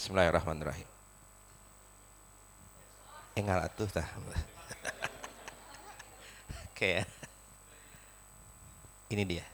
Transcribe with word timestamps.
Bismillahirrahmanirrahim. 0.00 0.88
Engal 3.36 3.68
atuh 3.68 3.84
tah. 3.84 4.08
Oke 6.72 6.88
ya. 6.88 7.04
Ini 9.12 9.28
dia. 9.28 9.44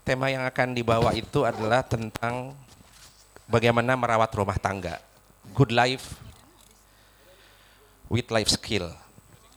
Tema 0.00 0.32
yang 0.32 0.48
akan 0.48 0.72
dibawa 0.72 1.12
itu 1.12 1.44
adalah 1.44 1.84
tentang 1.84 2.56
bagaimana 3.52 4.00
merawat 4.00 4.32
rumah 4.32 4.56
tangga. 4.56 4.96
Good 5.52 5.76
life 5.76 6.16
with 8.08 8.32
life 8.32 8.48
skill. 8.48 8.88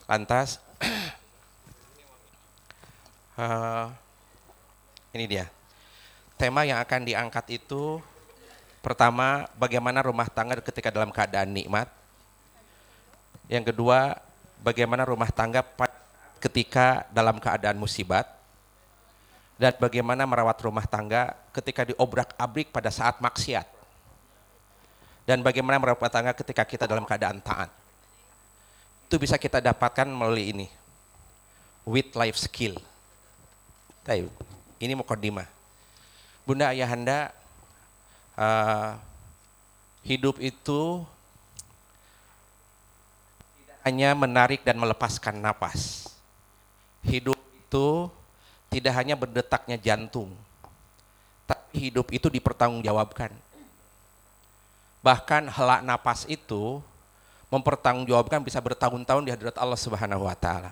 Lantas, 0.04 0.60
uh, 3.40 3.88
ini 5.16 5.32
dia. 5.32 5.48
Tema 6.38 6.62
yang 6.70 6.78
akan 6.78 7.02
diangkat 7.02 7.58
itu 7.58 7.98
pertama 8.86 9.50
bagaimana 9.58 10.06
rumah 10.06 10.30
tangga 10.30 10.62
ketika 10.62 10.94
dalam 10.94 11.10
keadaan 11.10 11.50
nikmat. 11.50 11.90
Yang 13.50 13.74
kedua, 13.74 14.22
bagaimana 14.62 15.02
rumah 15.02 15.34
tangga 15.34 15.66
ketika 16.38 17.10
dalam 17.10 17.42
keadaan 17.42 17.82
musibat 17.82 18.30
dan 19.58 19.74
bagaimana 19.82 20.30
merawat 20.30 20.62
rumah 20.62 20.86
tangga 20.86 21.34
ketika 21.50 21.90
diobrak-abrik 21.90 22.70
pada 22.70 22.94
saat 22.94 23.18
maksiat. 23.18 23.66
Dan 25.26 25.42
bagaimana 25.42 25.82
merawat 25.82 25.98
rumah 25.98 26.14
tangga 26.14 26.32
ketika 26.38 26.64
kita 26.64 26.86
dalam 26.86 27.04
keadaan 27.04 27.42
taat. 27.42 27.74
Itu 29.10 29.18
bisa 29.18 29.42
kita 29.42 29.58
dapatkan 29.58 30.06
melalui 30.06 30.54
ini. 30.54 30.68
With 31.82 32.14
life 32.14 32.38
skill. 32.38 32.78
Ini 34.78 34.94
mukodimah. 34.94 35.57
Bunda 36.48 36.72
Ayahanda, 36.72 37.36
uh, 38.40 38.96
hidup 40.08 40.40
itu 40.40 41.04
tidak 43.60 43.78
hanya 43.84 44.16
menarik 44.16 44.64
dan 44.64 44.80
melepaskan 44.80 45.44
napas. 45.44 46.08
Hidup 47.04 47.36
itu 47.36 48.08
tidak 48.72 48.96
hanya 48.96 49.20
berdetaknya 49.20 49.76
jantung, 49.76 50.32
tapi 51.44 51.92
hidup 51.92 52.16
itu 52.16 52.32
dipertanggungjawabkan. 52.32 53.36
Bahkan 55.04 55.52
helak 55.52 55.84
napas 55.84 56.24
itu 56.32 56.80
mempertanggungjawabkan 57.52 58.40
bisa 58.40 58.64
bertahun-tahun 58.64 59.28
di 59.28 59.36
hadirat 59.36 59.60
Allah 59.60 59.76
Subhanahu 59.76 60.24
wa 60.24 60.36
taala. 60.40 60.72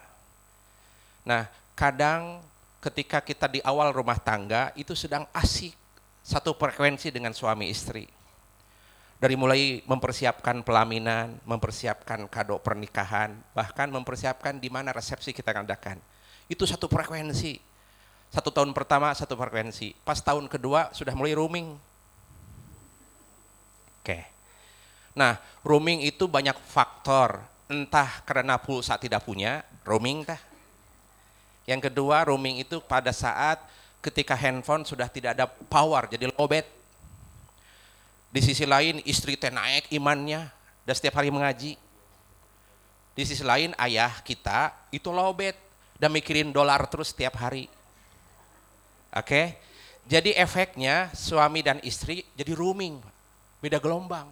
Nah, 1.28 1.52
kadang 1.76 2.40
ketika 2.86 3.22
kita 3.26 3.50
di 3.50 3.60
awal 3.66 3.90
rumah 3.90 4.22
tangga 4.22 4.70
itu 4.78 4.94
sedang 4.94 5.26
asik 5.34 5.74
satu 6.22 6.54
frekuensi 6.54 7.10
dengan 7.10 7.34
suami 7.34 7.70
istri. 7.70 8.06
Dari 9.16 9.34
mulai 9.34 9.82
mempersiapkan 9.88 10.62
pelaminan, 10.62 11.40
mempersiapkan 11.48 12.28
kado 12.28 12.60
pernikahan, 12.60 13.34
bahkan 13.56 13.88
mempersiapkan 13.90 14.60
di 14.60 14.68
mana 14.68 14.92
resepsi 14.92 15.32
kita 15.32 15.56
adakan. 15.56 15.98
Itu 16.46 16.68
satu 16.68 16.86
frekuensi 16.86 17.76
satu 18.36 18.52
tahun 18.52 18.76
pertama 18.76 19.16
satu 19.16 19.40
frekuensi, 19.40 19.96
pas 20.04 20.20
tahun 20.20 20.52
kedua 20.52 20.92
sudah 20.92 21.16
mulai 21.16 21.32
roaming. 21.32 21.72
Oke. 24.04 24.20
Nah, 25.16 25.40
roaming 25.64 26.04
itu 26.04 26.28
banyak 26.28 26.60
faktor, 26.68 27.40
entah 27.72 28.20
karena 28.28 28.60
pulsa 28.60 29.00
tidak 29.00 29.24
punya, 29.24 29.64
roaming 29.88 30.28
kah? 30.28 30.40
Yang 31.66 31.90
kedua, 31.90 32.30
roaming 32.30 32.62
itu 32.62 32.78
pada 32.82 33.10
saat 33.10 33.58
ketika 34.06 34.38
handphone 34.38 34.86
sudah 34.86 35.10
tidak 35.10 35.34
ada 35.34 35.50
power, 35.50 36.06
jadi 36.06 36.30
lowbat. 36.30 36.66
Di 38.30 38.42
sisi 38.42 38.70
lain, 38.70 39.02
istri 39.02 39.34
teh 39.34 39.50
naik 39.50 39.90
imannya, 39.90 40.46
dan 40.86 40.94
setiap 40.94 41.18
hari 41.18 41.34
mengaji. 41.34 41.74
Di 43.18 43.24
sisi 43.26 43.42
lain, 43.42 43.74
ayah 43.82 44.14
kita 44.22 44.70
itu 44.94 45.10
lowbat, 45.10 45.58
dan 45.98 46.14
mikirin 46.14 46.54
dolar 46.54 46.86
terus 46.86 47.10
setiap 47.16 47.42
hari. 47.42 47.66
Oke. 49.16 49.58
Jadi 50.06 50.38
efeknya 50.38 51.10
suami 51.18 51.66
dan 51.66 51.82
istri 51.82 52.22
jadi 52.38 52.54
rooming, 52.54 53.02
beda 53.58 53.82
gelombang. 53.82 54.30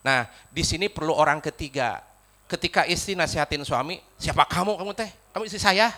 Nah, 0.00 0.24
di 0.48 0.64
sini 0.64 0.88
perlu 0.88 1.12
orang 1.12 1.44
ketiga. 1.44 2.00
Ketika 2.48 2.88
istri 2.88 3.12
nasihatin 3.12 3.60
suami, 3.60 4.00
siapa 4.16 4.48
kamu? 4.48 4.80
Kamu 4.80 4.92
teh? 4.96 5.23
Kamu 5.34 5.50
istri 5.50 5.58
saya? 5.58 5.90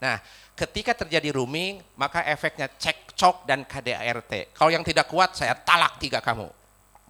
Nah, 0.00 0.18
ketika 0.56 0.96
terjadi 0.96 1.36
rooming, 1.36 1.84
maka 1.94 2.24
efeknya 2.24 2.66
cekcok 2.66 3.44
dan 3.44 3.62
KDART. 3.68 4.56
Kalau 4.56 4.72
yang 4.72 4.82
tidak 4.82 5.06
kuat, 5.06 5.36
saya 5.36 5.54
talak 5.54 6.00
tiga 6.00 6.18
kamu. 6.24 6.48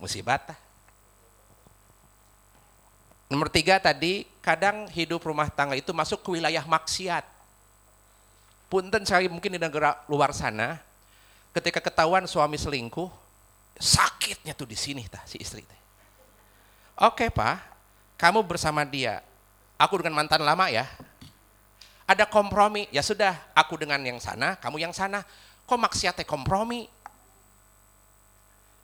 Musibah. 0.02 0.42
Nomor 3.31 3.48
tiga 3.48 3.78
tadi, 3.81 4.28
kadang 4.44 4.91
hidup 4.91 5.22
rumah 5.25 5.48
tangga 5.48 5.78
itu 5.78 5.94
masuk 5.94 6.20
ke 6.20 6.36
wilayah 6.36 6.66
maksiat 6.66 7.32
punten 8.72 9.04
saya 9.04 9.28
mungkin 9.28 9.52
di 9.52 9.60
negara 9.60 10.00
luar 10.08 10.32
sana, 10.32 10.81
ketika 11.52 11.84
ketahuan 11.84 12.25
suami 12.25 12.56
selingkuh, 12.56 13.12
sakitnya 13.76 14.56
tuh 14.56 14.64
di 14.64 14.81
sini 14.81 15.04
tah 15.12 15.20
si 15.28 15.36
istri 15.36 15.60
teh. 15.60 15.81
Oke 17.04 17.28
pak, 17.28 17.60
kamu 18.16 18.41
bersama 18.48 18.88
dia, 18.88 19.20
aku 19.82 19.98
dengan 19.98 20.22
mantan 20.22 20.47
lama 20.47 20.70
ya. 20.70 20.87
Ada 22.06 22.26
kompromi, 22.31 22.87
ya 22.94 23.03
sudah, 23.03 23.34
aku 23.54 23.78
dengan 23.78 23.98
yang 24.03 24.22
sana, 24.22 24.54
kamu 24.59 24.78
yang 24.78 24.94
sana. 24.94 25.26
Kok 25.66 25.78
maksiatnya 25.78 26.26
kompromi? 26.26 26.87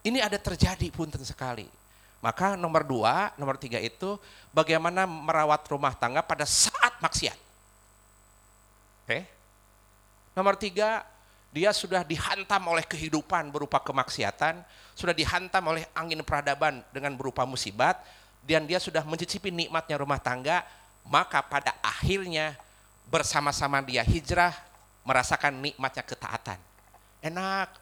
Ini 0.07 0.19
ada 0.23 0.39
terjadi 0.39 0.89
punten 0.91 1.23
sekali. 1.23 1.67
Maka 2.19 2.59
nomor 2.59 2.83
dua, 2.83 3.31
nomor 3.39 3.55
tiga 3.63 3.79
itu 3.79 4.19
bagaimana 4.51 5.07
merawat 5.07 5.63
rumah 5.71 5.95
tangga 5.95 6.19
pada 6.19 6.43
saat 6.43 6.99
maksiat. 6.99 7.39
Oke? 9.07 9.19
Nomor 10.35 10.55
tiga, 10.59 11.07
dia 11.55 11.71
sudah 11.75 12.03
dihantam 12.03 12.63
oleh 12.67 12.83
kehidupan 12.87 13.51
berupa 13.55 13.79
kemaksiatan, 13.83 14.63
sudah 14.95 15.15
dihantam 15.15 15.63
oleh 15.71 15.87
angin 15.95 16.23
peradaban 16.27 16.83
dengan 16.91 17.15
berupa 17.15 17.47
musibat, 17.47 18.03
dan 18.47 18.67
dia 18.67 18.83
sudah 18.83 19.03
mencicipi 19.07 19.51
nikmatnya 19.55 19.99
rumah 19.99 20.19
tangga, 20.19 20.67
maka 21.09 21.41
pada 21.41 21.73
akhirnya 21.81 22.55
bersama-sama 23.09 23.81
dia 23.81 24.05
hijrah, 24.05 24.53
merasakan 25.03 25.57
nikmatnya 25.57 26.05
ketaatan. 26.05 26.61
Enak, 27.25 27.73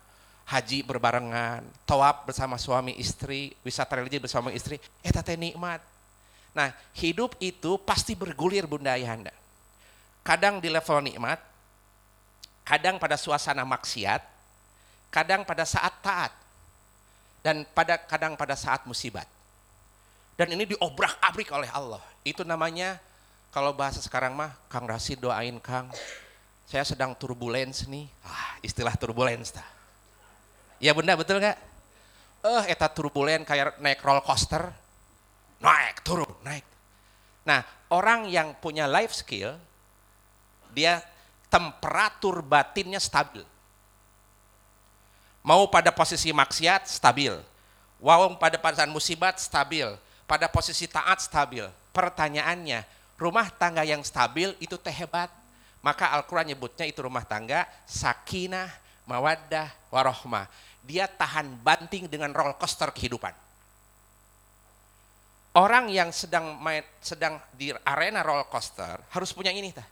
haji 0.46 0.86
berbarengan, 0.86 1.66
tawab 1.82 2.30
bersama 2.30 2.54
suami 2.54 2.94
istri, 2.96 3.52
wisata 3.66 3.98
religi 3.98 4.22
bersama 4.22 4.54
istri, 4.54 4.78
eh 5.02 5.10
tete 5.10 5.34
nikmat. 5.34 5.82
Nah, 6.54 6.72
hidup 6.96 7.34
itu 7.42 7.76
pasti 7.82 8.14
bergulir 8.14 8.64
bunda 8.64 8.94
ayahanda. 8.94 9.34
Kadang 10.22 10.62
di 10.62 10.70
level 10.70 11.02
nikmat, 11.04 11.42
kadang 12.62 12.96
pada 12.96 13.18
suasana 13.18 13.66
maksiat, 13.66 14.22
kadang 15.10 15.42
pada 15.42 15.66
saat 15.66 15.92
taat, 16.00 16.32
dan 17.42 17.66
pada 17.74 17.98
kadang 17.98 18.38
pada 18.38 18.54
saat 18.54 18.86
musibat. 18.86 19.26
Dan 20.38 20.54
ini 20.54 20.64
diobrak-abrik 20.76 21.50
oleh 21.50 21.70
Allah. 21.74 22.02
Itu 22.22 22.46
namanya 22.46 23.02
kalau 23.56 23.72
bahasa 23.72 24.04
sekarang 24.04 24.36
mah 24.36 24.52
Kang 24.68 24.84
Rasid 24.84 25.16
doain 25.16 25.56
Kang, 25.64 25.88
saya 26.68 26.84
sedang 26.84 27.16
turbulence 27.16 27.88
nih. 27.88 28.04
Ah, 28.20 28.60
istilah 28.60 28.92
turbulence 29.00 29.48
ta. 29.56 29.64
Ya 30.76 30.92
bunda 30.92 31.16
betul 31.16 31.40
nggak? 31.40 31.56
Eh, 32.44 32.64
eta 32.68 32.84
turbulent 32.92 33.48
kayak 33.48 33.80
naik 33.80 34.04
roller 34.04 34.20
coaster. 34.20 34.68
Naik, 35.56 36.04
turun, 36.04 36.28
naik. 36.44 36.68
Nah, 37.48 37.64
orang 37.88 38.28
yang 38.28 38.52
punya 38.60 38.84
life 38.84 39.16
skill, 39.16 39.56
dia 40.76 41.00
temperatur 41.48 42.44
batinnya 42.44 43.00
stabil. 43.00 43.40
Mau 45.40 45.64
pada 45.72 45.88
posisi 45.96 46.28
maksiat, 46.28 46.92
stabil. 46.92 47.32
Wow 48.04 48.36
pada 48.36 48.60
saat 48.76 48.92
musibat, 48.92 49.40
stabil. 49.40 49.88
Pada 50.28 50.44
posisi 50.44 50.84
taat, 50.84 51.24
stabil. 51.24 51.64
Pertanyaannya, 51.96 52.95
rumah 53.16 53.48
tangga 53.52 53.82
yang 53.82 54.00
stabil 54.04 54.52
itu 54.60 54.76
teh 54.80 54.92
hebat. 54.92 55.28
Maka 55.84 56.10
Al-Quran 56.16 56.50
nyebutnya 56.54 56.88
itu 56.88 56.98
rumah 57.04 57.22
tangga 57.22 57.68
sakinah, 57.86 58.68
mawaddah, 59.06 59.70
warohmah. 59.92 60.50
Dia 60.82 61.06
tahan 61.06 61.60
banting 61.62 62.06
dengan 62.06 62.30
roller 62.34 62.58
coaster 62.58 62.90
kehidupan. 62.90 63.34
Orang 65.56 65.88
yang 65.88 66.12
sedang 66.12 66.58
main, 66.60 66.84
sedang 67.00 67.40
di 67.56 67.72
arena 67.86 68.20
roller 68.20 68.50
coaster 68.50 68.98
harus 69.14 69.30
punya 69.30 69.54
ini. 69.54 69.70
Tah 69.72 69.86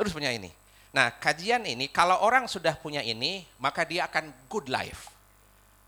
harus 0.00 0.14
punya 0.16 0.32
ini. 0.32 0.48
Nah, 0.92 1.12
kajian 1.12 1.64
ini 1.68 1.88
kalau 1.92 2.20
orang 2.24 2.48
sudah 2.48 2.76
punya 2.76 3.04
ini, 3.04 3.44
maka 3.60 3.84
dia 3.84 4.08
akan 4.08 4.32
good 4.48 4.72
life. 4.72 5.12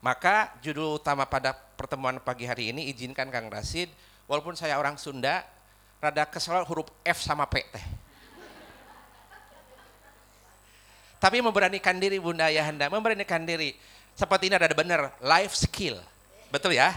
Maka 0.04 0.52
judul 0.60 1.00
utama 1.00 1.24
pada 1.24 1.56
pertemuan 1.74 2.22
pagi 2.22 2.46
hari 2.46 2.70
ini 2.70 2.88
izinkan 2.90 3.28
Kang 3.28 3.50
Rasid, 3.50 3.90
walaupun 4.30 4.54
saya 4.54 4.78
orang 4.78 4.96
Sunda, 4.96 5.44
rada 5.98 6.24
kesel 6.26 6.62
huruf 6.64 6.88
F 7.02 7.18
sama 7.20 7.44
P 7.50 7.60
teh. 7.68 7.86
Tapi 11.18 11.40
memberanikan 11.40 11.96
diri 11.96 12.20
Bunda 12.20 12.52
Ayahanda, 12.52 12.92
memberanikan 12.92 13.40
diri. 13.48 13.72
Seperti 14.12 14.52
ini 14.52 14.60
ada 14.60 14.68
benar, 14.76 15.16
life 15.24 15.56
skill. 15.56 15.96
Betul 16.52 16.76
ya? 16.76 16.92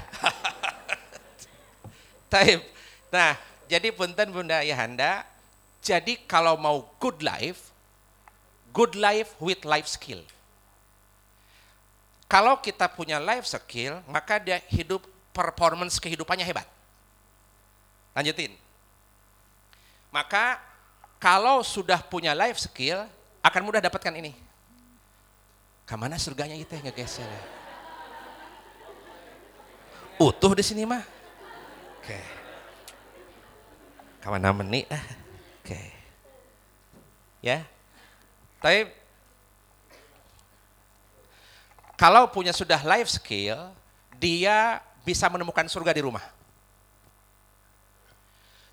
Taib. 2.31 2.59
Nah, 3.07 3.39
jadi 3.71 3.87
punten 3.95 4.35
Bunda 4.35 4.59
Ayahanda, 4.59 5.23
jadi 5.79 6.19
kalau 6.27 6.59
mau 6.59 6.83
good 6.99 7.23
life, 7.23 7.71
good 8.75 8.99
life 8.99 9.31
with 9.39 9.63
life 9.63 9.87
skill. 9.87 10.19
Kalau 12.27 12.59
kita 12.59 12.91
punya 12.91 13.23
life 13.23 13.47
skill, 13.47 14.03
maka 14.03 14.35
dia 14.35 14.59
hidup 14.67 14.99
performance 15.31 15.95
kehidupannya 15.95 16.43
hebat. 16.43 16.67
Lanjutin. 18.11 18.51
Maka 20.11 20.59
kalau 21.23 21.63
sudah 21.63 22.03
punya 22.03 22.35
life 22.35 22.59
skill, 22.59 23.07
akan 23.39 23.61
mudah 23.63 23.79
dapatkan 23.79 24.11
ini. 24.19 24.35
Ke 25.87 25.95
mana 25.95 26.19
surganya 26.19 26.51
itu 26.59 26.75
ngegeser 26.75 27.23
ya? 27.23 27.43
Utuh 30.19 30.51
di 30.51 30.65
sini 30.65 30.83
mah. 30.83 31.05
Oke. 32.01 32.19
Ke 34.19 34.27
mana 34.27 34.51
menit 34.51 34.89
ah. 34.91 35.05
Oke. 35.63 35.79
Ya. 37.39 37.63
Tapi 38.59 38.89
kalau 41.97 42.29
punya 42.29 42.53
sudah 42.53 42.77
life 42.85 43.09
skill, 43.09 43.73
dia 44.21 44.79
bisa 45.01 45.25
menemukan 45.27 45.65
surga 45.65 45.97
di 45.97 46.05
rumah. 46.05 46.21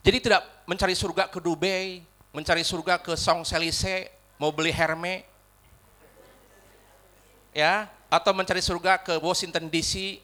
Jadi 0.05 0.21
tidak 0.21 0.45
mencari 0.69 0.93
surga 0.93 1.33
ke 1.33 1.41
Dubai, 1.41 2.05
mencari 2.37 2.61
surga 2.61 3.01
ke 3.01 3.17
Song 3.17 3.41
Selise, 3.41 4.13
mau 4.37 4.53
beli 4.53 4.69
Herme, 4.69 5.25
ya, 7.57 7.89
atau 8.13 8.37
mencari 8.37 8.61
surga 8.61 9.01
ke 9.01 9.17
Washington 9.17 9.73
DC. 9.73 10.21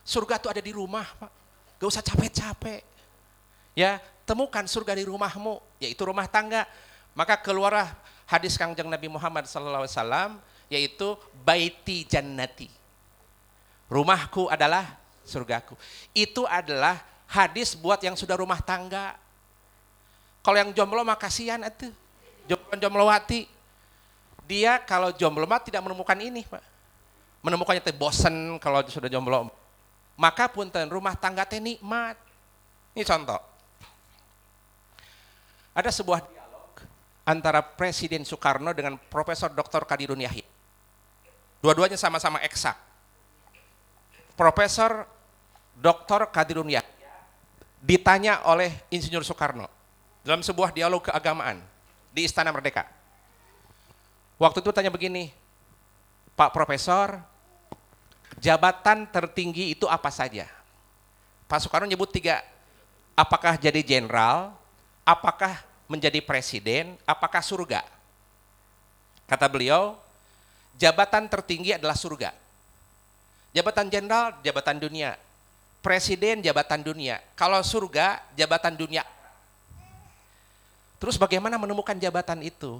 Surga 0.00 0.40
itu 0.40 0.48
ada 0.48 0.62
di 0.64 0.72
rumah, 0.72 1.04
Pak. 1.04 1.30
Gak 1.76 1.88
usah 1.92 2.00
capek-capek. 2.00 2.80
Ya, 3.76 4.00
temukan 4.24 4.64
surga 4.64 4.96
di 4.96 5.04
rumahmu, 5.04 5.60
yaitu 5.76 6.00
rumah 6.08 6.24
tangga. 6.24 6.64
Maka 7.12 7.36
keluarlah 7.36 7.92
hadis 8.24 8.56
Kangjeng 8.56 8.88
Nabi 8.88 9.12
Muhammad 9.12 9.44
SAW, 9.44 10.40
yaitu 10.70 11.18
baiti 11.42 12.06
jannati. 12.06 12.70
Rumahku 13.90 14.46
adalah 14.46 14.86
surgaku. 15.26 15.74
Itu 16.14 16.46
adalah 16.46 17.02
hadis 17.26 17.74
buat 17.74 17.98
yang 17.98 18.14
sudah 18.14 18.38
rumah 18.38 18.62
tangga. 18.62 19.18
Kalau 20.40 20.56
yang 20.56 20.70
jomblo 20.70 21.02
mah 21.02 21.18
kasihan 21.18 21.58
itu. 21.66 21.90
Jomblo 22.78 23.10
wati. 23.10 23.50
Dia 24.46 24.78
kalau 24.78 25.10
jomblo 25.10 25.42
mah 25.44 25.58
tidak 25.58 25.82
menemukan 25.82 26.18
ini, 26.22 26.46
Pak. 26.46 26.62
Menemukannya 27.42 27.82
teh 27.82 27.94
bosen 27.94 28.58
kalau 28.62 28.82
sudah 28.86 29.10
jomblo. 29.10 29.50
Maka 30.14 30.46
punten 30.50 30.86
rumah 30.86 31.18
tangga 31.18 31.42
teh 31.46 31.58
nikmat. 31.58 32.14
Ini 32.94 33.02
contoh. 33.06 33.38
Ada 35.70 35.94
sebuah 35.94 36.18
dialog 36.26 36.70
antara 37.22 37.62
Presiden 37.62 38.26
Soekarno 38.26 38.74
dengan 38.74 38.98
Profesor 38.98 39.54
Dr. 39.54 39.86
Kadirun 39.86 40.18
Yahya. 40.18 40.49
Dua-duanya 41.60 42.00
sama-sama 42.00 42.40
eksak. 42.40 42.76
Profesor 44.32 45.04
Dr. 45.76 46.32
Kadirun 46.32 46.72
ditanya 47.80 48.44
oleh 48.48 48.72
Insinyur 48.88 49.24
Soekarno 49.24 49.68
dalam 50.24 50.40
sebuah 50.40 50.72
dialog 50.72 51.04
keagamaan 51.04 51.60
di 52.12 52.24
Istana 52.24 52.48
Merdeka. 52.48 52.88
Waktu 54.40 54.64
itu 54.64 54.72
tanya 54.72 54.88
begini, 54.88 55.28
Pak 56.32 56.56
Profesor, 56.56 57.20
jabatan 58.40 59.04
tertinggi 59.12 59.76
itu 59.76 59.84
apa 59.84 60.08
saja? 60.08 60.48
Pak 61.44 61.60
Soekarno 61.60 61.84
nyebut 61.84 62.08
tiga, 62.08 62.40
apakah 63.12 63.60
jadi 63.60 63.84
jenderal, 63.84 64.56
apakah 65.04 65.60
menjadi 65.84 66.24
presiden, 66.24 66.96
apakah 67.04 67.44
surga? 67.44 67.84
Kata 69.28 69.44
beliau, 69.44 69.99
jabatan 70.80 71.28
tertinggi 71.28 71.76
adalah 71.76 71.94
surga. 71.94 72.32
Jabatan 73.52 73.92
jenderal, 73.92 74.40
jabatan 74.40 74.80
dunia 74.80 75.20
presiden 75.80 76.44
jabatan 76.44 76.84
dunia. 76.84 77.18
Kalau 77.34 77.60
surga 77.64 78.20
jabatan 78.36 78.76
dunia. 78.76 79.04
Terus 81.00 81.16
bagaimana 81.16 81.56
menemukan 81.56 81.96
jabatan 81.96 82.44
itu? 82.44 82.78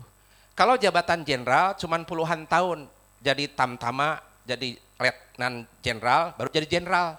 Kalau 0.53 0.77
jabatan 0.77 1.25
jenderal 1.25 1.73
cuma 1.81 1.97
puluhan 2.05 2.45
tahun 2.45 2.85
jadi 3.25 3.49
tamtama, 3.57 4.21
jadi 4.45 4.77
letnan 5.01 5.65
jenderal, 5.81 6.37
baru 6.37 6.53
jadi 6.53 6.69
jenderal. 6.69 7.17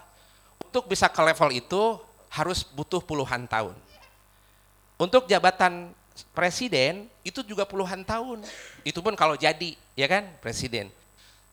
Untuk 0.62 0.86
bisa 0.86 1.10
ke 1.10 1.18
level 1.18 1.50
itu 1.50 1.98
harus 2.30 2.62
butuh 2.62 3.02
puluhan 3.02 3.50
tahun. 3.50 3.74
Untuk 4.94 5.26
jabatan 5.26 5.90
presiden 6.30 7.10
itu 7.26 7.42
juga 7.42 7.66
puluhan 7.66 8.06
tahun. 8.06 8.46
Itu 8.86 9.02
pun 9.02 9.18
kalau 9.18 9.34
jadi, 9.34 9.74
ya 9.96 10.06
kan, 10.08 10.28
presiden. 10.40 10.88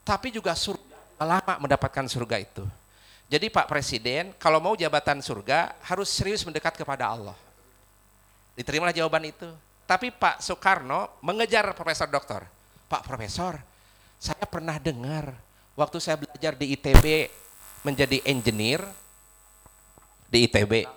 Tapi 0.03 0.33
juga 0.33 0.55
surga 0.57 0.89
lama 1.19 1.67
mendapatkan 1.67 2.07
surga 2.07 2.39
itu. 2.39 2.63
Jadi 3.29 3.51
Pak 3.53 3.69
Presiden 3.69 4.33
kalau 4.41 4.57
mau 4.57 4.73
jabatan 4.73 5.21
surga 5.21 5.77
harus 5.85 6.09
serius 6.09 6.41
mendekat 6.41 6.73
kepada 6.73 7.13
Allah. 7.13 7.37
Diterimalah 8.57 8.95
jawaban 8.95 9.29
itu. 9.29 9.45
Tapi 9.85 10.09
Pak 10.09 10.41
Soekarno 10.41 11.21
mengejar 11.21 11.69
Profesor 11.77 12.09
Doktor. 12.09 12.41
Pak 12.89 13.05
Profesor, 13.05 13.61
saya 14.17 14.45
pernah 14.49 14.81
dengar 14.81 15.29
waktu 15.77 16.01
saya 16.01 16.17
belajar 16.17 16.57
di 16.57 16.73
ITB 16.73 17.29
menjadi 17.85 18.17
engineer 18.25 18.81
di 20.25 20.49
ITB. 20.49 20.89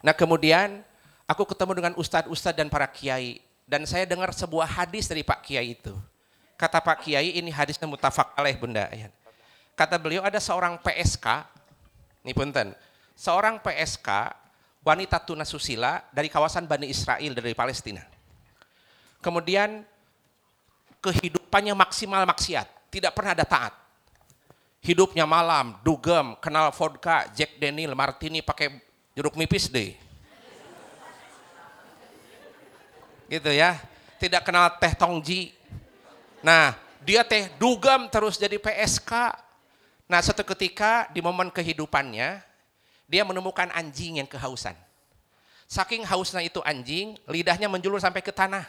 Nah 0.00 0.16
kemudian 0.16 0.80
aku 1.28 1.44
ketemu 1.44 1.72
dengan 1.76 1.92
ustadz-ustadz 2.00 2.56
dan 2.56 2.72
para 2.72 2.88
kiai 2.88 3.44
dan 3.68 3.84
saya 3.84 4.08
dengar 4.08 4.32
sebuah 4.32 4.64
hadis 4.64 5.04
dari 5.04 5.20
Pak 5.20 5.44
Kiai 5.44 5.76
itu. 5.76 5.92
Kata 6.58 6.82
Pak 6.82 7.06
Kiai 7.06 7.38
ini 7.38 7.54
hadisnya 7.54 7.86
mutafak 7.86 8.34
alaih 8.34 8.58
bunda. 8.58 8.90
Kata 9.78 9.94
beliau 9.94 10.26
ada 10.26 10.42
seorang 10.42 10.74
PSK, 10.82 11.46
ini 12.26 12.34
punten, 12.34 12.74
seorang 13.14 13.62
PSK 13.62 14.34
wanita 14.82 15.22
tunasusila 15.22 16.02
dari 16.10 16.26
kawasan 16.26 16.66
Bani 16.66 16.90
Israel 16.90 17.30
dari 17.30 17.54
Palestina. 17.54 18.02
Kemudian 19.22 19.86
kehidupannya 20.98 21.78
maksimal 21.78 22.26
maksiat, 22.26 22.90
tidak 22.90 23.14
pernah 23.14 23.38
ada 23.38 23.46
taat. 23.46 23.74
Hidupnya 24.82 25.26
malam, 25.30 25.78
dugem, 25.86 26.34
kenal 26.42 26.74
vodka, 26.74 27.30
Jack 27.34 27.58
Daniel, 27.62 27.94
martini 27.94 28.42
pakai 28.42 28.82
jeruk 29.14 29.38
nipis 29.38 29.70
deh. 29.70 29.94
Gitu 33.28 33.50
ya. 33.52 33.78
Tidak 34.18 34.42
kenal 34.42 34.74
teh 34.80 34.94
tongji. 34.98 35.57
Nah, 36.40 36.78
dia 37.02 37.26
teh 37.26 37.50
dugem 37.58 38.06
terus 38.10 38.38
jadi 38.38 38.56
PSK 38.56 39.34
Nah 40.08 40.24
suatu 40.24 40.40
ketika 40.40 41.06
di 41.12 41.20
momen 41.20 41.52
kehidupannya, 41.52 42.40
dia 43.04 43.22
menemukan 43.28 43.68
anjing 43.76 44.24
yang 44.24 44.28
kehausan. 44.28 44.72
Saking 45.68 46.00
hausnya 46.08 46.40
itu 46.40 46.64
anjing, 46.64 47.20
lidahnya 47.28 47.68
menjulur 47.68 48.00
sampai 48.00 48.24
ke 48.24 48.32
tanah. 48.32 48.64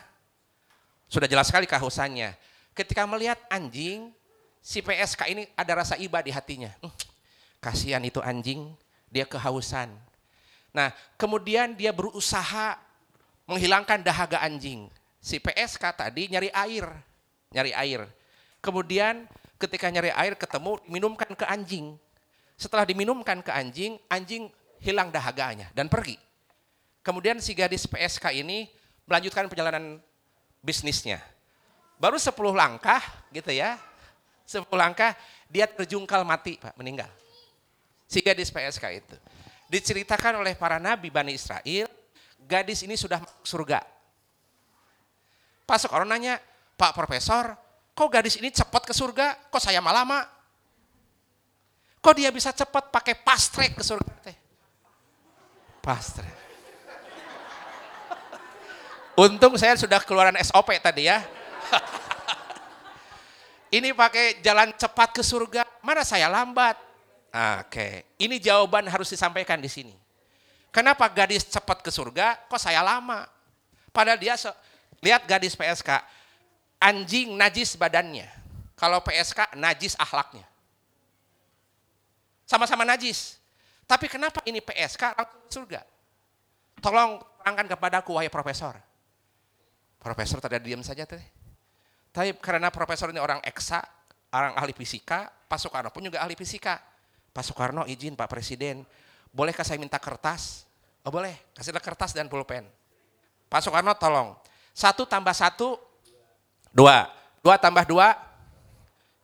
Sudah 1.07 1.31
jelas 1.31 1.47
sekali 1.47 1.63
kehausannya. 1.63 2.35
Ketika 2.75 3.07
melihat 3.07 3.39
anjing, 3.47 4.11
si 4.59 4.83
PSK 4.83 5.31
ini 5.31 5.47
ada 5.55 5.79
rasa 5.79 5.95
iba 5.95 6.19
di 6.19 6.35
hatinya. 6.35 6.75
Kasihan 7.63 8.03
itu 8.03 8.19
anjing, 8.19 8.75
dia 9.07 9.23
kehausan. 9.23 9.95
Nah, 10.75 10.91
kemudian 11.15 11.71
dia 11.71 11.95
berusaha 11.95 12.75
menghilangkan 13.47 14.03
dahaga 14.03 14.43
anjing. 14.43 14.91
Si 15.23 15.39
PSK 15.39 15.83
tadi 15.95 16.27
nyari 16.27 16.51
air, 16.51 16.83
nyari 17.53 17.73
air. 17.73 18.05
Kemudian 18.59 19.25
ketika 19.59 19.89
nyari 19.91 20.13
air 20.13 20.33
ketemu, 20.39 20.79
minumkan 20.87 21.31
ke 21.33 21.45
anjing. 21.45 21.97
Setelah 22.59 22.83
diminumkan 22.83 23.39
ke 23.39 23.51
anjing, 23.51 23.95
anjing 24.11 24.51
hilang 24.79 25.11
dahaganya 25.11 25.71
dan 25.75 25.87
pergi. 25.87 26.19
Kemudian 27.03 27.39
si 27.39 27.55
gadis 27.55 27.87
PSK 27.87 28.43
ini 28.43 28.67
melanjutkan 29.07 29.47
perjalanan 29.47 29.99
bisnisnya. 30.59 31.23
Baru 31.99 32.15
10 32.15 32.31
langkah 32.55 32.99
gitu 33.31 33.51
ya, 33.51 33.79
10 34.47 34.67
langkah 34.75 35.15
dia 35.51 35.67
terjungkal 35.67 36.23
mati 36.23 36.59
Pak, 36.59 36.75
meninggal. 36.79 37.09
Si 38.07 38.19
gadis 38.23 38.51
PSK 38.51 38.85
itu. 38.95 39.15
Diceritakan 39.69 40.41
oleh 40.41 40.57
para 40.57 40.81
nabi 40.81 41.13
Bani 41.13 41.35
Israel, 41.35 41.87
gadis 42.43 42.81
ini 42.83 42.95
sudah 42.95 43.21
surga. 43.43 43.83
Pas 45.67 45.85
orang 45.91 46.09
nanya, 46.09 46.41
Pak 46.79 46.95
Profesor, 46.95 47.59
kok 47.91 48.07
gadis 48.07 48.39
ini 48.39 48.55
cepat 48.55 48.87
ke 48.87 48.95
surga, 48.95 49.51
kok 49.51 49.59
saya 49.59 49.83
malah 49.83 50.07
lama? 50.07 50.23
Kok 51.99 52.15
dia 52.15 52.31
bisa 52.31 52.55
cepat 52.55 52.87
pakai 52.87 53.19
fast 53.19 53.59
ke 53.59 53.83
surga 53.83 54.19
track. 55.97 56.37
Untung 59.19 59.59
saya 59.59 59.75
sudah 59.75 59.99
keluaran 60.05 60.37
SOP 60.39 60.71
tadi 60.79 61.11
ya. 61.11 61.19
ini 63.77 63.91
pakai 63.91 64.39
jalan 64.39 64.71
cepat 64.77 65.11
ke 65.11 65.23
surga, 65.25 65.67
mana 65.83 66.07
saya 66.07 66.31
lambat? 66.31 66.79
Oke, 67.61 68.15
ini 68.17 68.39
jawaban 68.39 68.87
harus 68.87 69.11
disampaikan 69.11 69.59
di 69.59 69.67
sini. 69.67 69.93
Kenapa 70.71 71.09
gadis 71.11 71.43
cepat 71.49 71.83
ke 71.83 71.91
surga, 71.91 72.47
kok 72.47 72.61
saya 72.61 72.79
lama? 72.79 73.27
Padahal 73.91 74.21
dia, 74.21 74.37
lihat 75.03 75.27
gadis 75.27 75.57
PSK, 75.57 75.89
anjing 76.79 77.35
najis 77.35 77.75
badannya. 77.75 78.25
Kalau 78.79 79.03
PSK, 79.03 79.59
najis 79.59 79.99
ahlaknya. 79.99 80.47
Sama-sama 82.47 82.87
najis. 82.87 83.37
Tapi 83.83 84.07
kenapa 84.07 84.39
ini 84.47 84.63
PSK 84.63 85.19
langsung 85.19 85.67
surga? 85.67 85.83
Tolong 86.79 87.19
terangkan 87.43 87.67
kepadaku, 87.75 88.15
wahai 88.15 88.31
profesor. 88.31 88.77
Profesor 89.99 90.39
tadi 90.39 90.61
diam 90.63 90.79
saja 90.79 91.03
teh. 91.03 91.19
Tapi 92.13 92.37
karena 92.39 92.71
profesor 92.71 93.11
ini 93.11 93.19
orang 93.19 93.43
eksa, 93.43 93.83
orang 94.31 94.55
ahli 94.55 94.71
fisika, 94.71 95.27
Pak 95.27 95.59
Soekarno 95.59 95.89
pun 95.89 96.05
juga 96.05 96.21
ahli 96.21 96.37
fisika. 96.37 96.77
Pak 97.33 97.41
Soekarno 97.41 97.89
izin 97.89 98.13
Pak 98.13 98.29
Presiden, 98.29 98.85
bolehkah 99.33 99.65
saya 99.65 99.81
minta 99.81 99.97
kertas? 99.97 100.69
Oh 101.01 101.09
boleh, 101.09 101.53
kasihlah 101.57 101.81
kertas 101.81 102.13
dan 102.13 102.29
pulpen. 102.29 102.69
Pak 103.49 103.65
Soekarno 103.65 103.97
tolong, 103.97 104.37
satu 104.77 105.09
tambah 105.09 105.33
satu, 105.33 105.88
dua. 106.73 107.09
Dua 107.39 107.55
tambah 107.55 107.87
dua, 107.87 108.19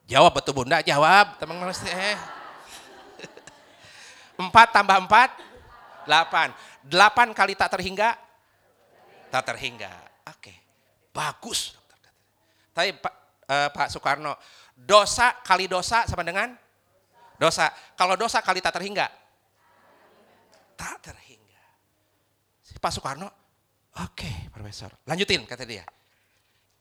jawab 0.07 0.39
betul 0.39 0.55
bunda, 0.55 0.79
jawab. 0.79 1.35
Teman 1.35 1.59
eh. 1.67 2.17
Empat 4.41 4.71
tambah 4.71 4.97
empat, 5.03 5.29
delapan. 6.07 6.55
Delapan 6.85 7.27
kali 7.35 7.57
tak 7.57 7.75
terhingga, 7.75 8.15
tak 9.33 9.43
terhingga. 9.51 9.91
Oke, 10.31 10.53
bagus. 11.11 11.75
Tapi 12.71 12.95
Pak, 12.95 13.13
eh, 13.51 13.69
Pak 13.71 13.87
Soekarno, 13.91 14.39
dosa 14.75 15.35
kali 15.43 15.67
dosa 15.67 16.07
sama 16.07 16.23
dengan 16.23 16.55
dosa. 17.35 17.71
Kalau 17.99 18.15
dosa 18.15 18.39
kali 18.39 18.63
tak 18.63 18.79
terhingga, 18.79 19.07
tak 20.79 21.03
terhingga. 21.03 21.63
Pak 22.79 22.91
Soekarno, 22.91 23.27
oke 23.97 24.13
okay, 24.13 24.35
Profesor, 24.53 24.91
lanjutin 25.03 25.43
kata 25.43 25.67
dia. 25.67 25.83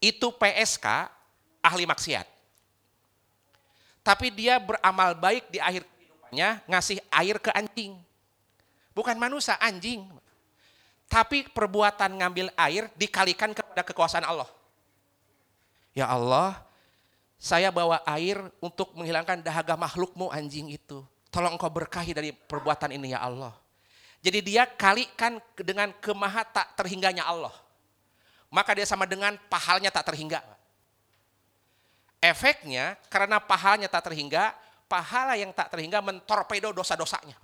Itu 0.04 0.36
PSK 0.36 1.08
ahli 1.64 1.88
maksiat. 1.88 2.28
Tapi 4.04 4.28
dia 4.28 4.60
beramal 4.60 5.16
baik 5.16 5.48
di 5.48 5.56
akhir 5.56 5.88
kehidupannya 5.88 6.48
ngasih 6.68 7.00
air 7.08 7.40
ke 7.40 7.48
anjing. 7.56 7.96
Bukan 8.92 9.16
manusia, 9.16 9.56
anjing. 9.56 10.04
Tapi 11.08 11.48
perbuatan 11.48 12.20
ngambil 12.20 12.52
air 12.52 12.92
dikalikan 13.00 13.56
kepada 13.56 13.80
kekuasaan 13.80 14.28
Allah. 14.28 14.48
Ya 15.96 16.04
Allah, 16.04 16.60
saya 17.40 17.72
bawa 17.72 18.04
air 18.04 18.44
untuk 18.60 18.92
menghilangkan 18.92 19.40
dahaga 19.40 19.72
makhlukmu 19.72 20.28
anjing 20.28 20.68
itu. 20.68 21.00
Tolong 21.32 21.56
engkau 21.56 21.72
berkahi 21.72 22.12
dari 22.12 22.30
perbuatan 22.36 22.92
ini 22.92 23.16
ya 23.16 23.24
Allah. 23.24 23.56
Jadi 24.20 24.44
dia 24.44 24.68
kalikan 24.68 25.40
dengan 25.56 25.96
kemaha 25.96 26.44
tak 26.44 26.76
terhingganya 26.76 27.24
Allah. 27.24 27.52
Maka 28.54 28.70
dia 28.78 28.86
sama 28.86 29.02
dengan 29.02 29.34
pahalnya 29.50 29.90
tak 29.90 30.14
terhingga. 30.14 30.38
Efeknya 32.22 32.94
karena 33.10 33.42
pahalnya 33.42 33.90
tak 33.90 34.06
terhingga, 34.06 34.54
pahala 34.86 35.34
yang 35.34 35.50
tak 35.50 35.74
terhingga 35.74 35.98
mentorpedo 35.98 36.70
dosa-dosanya. 36.70 37.34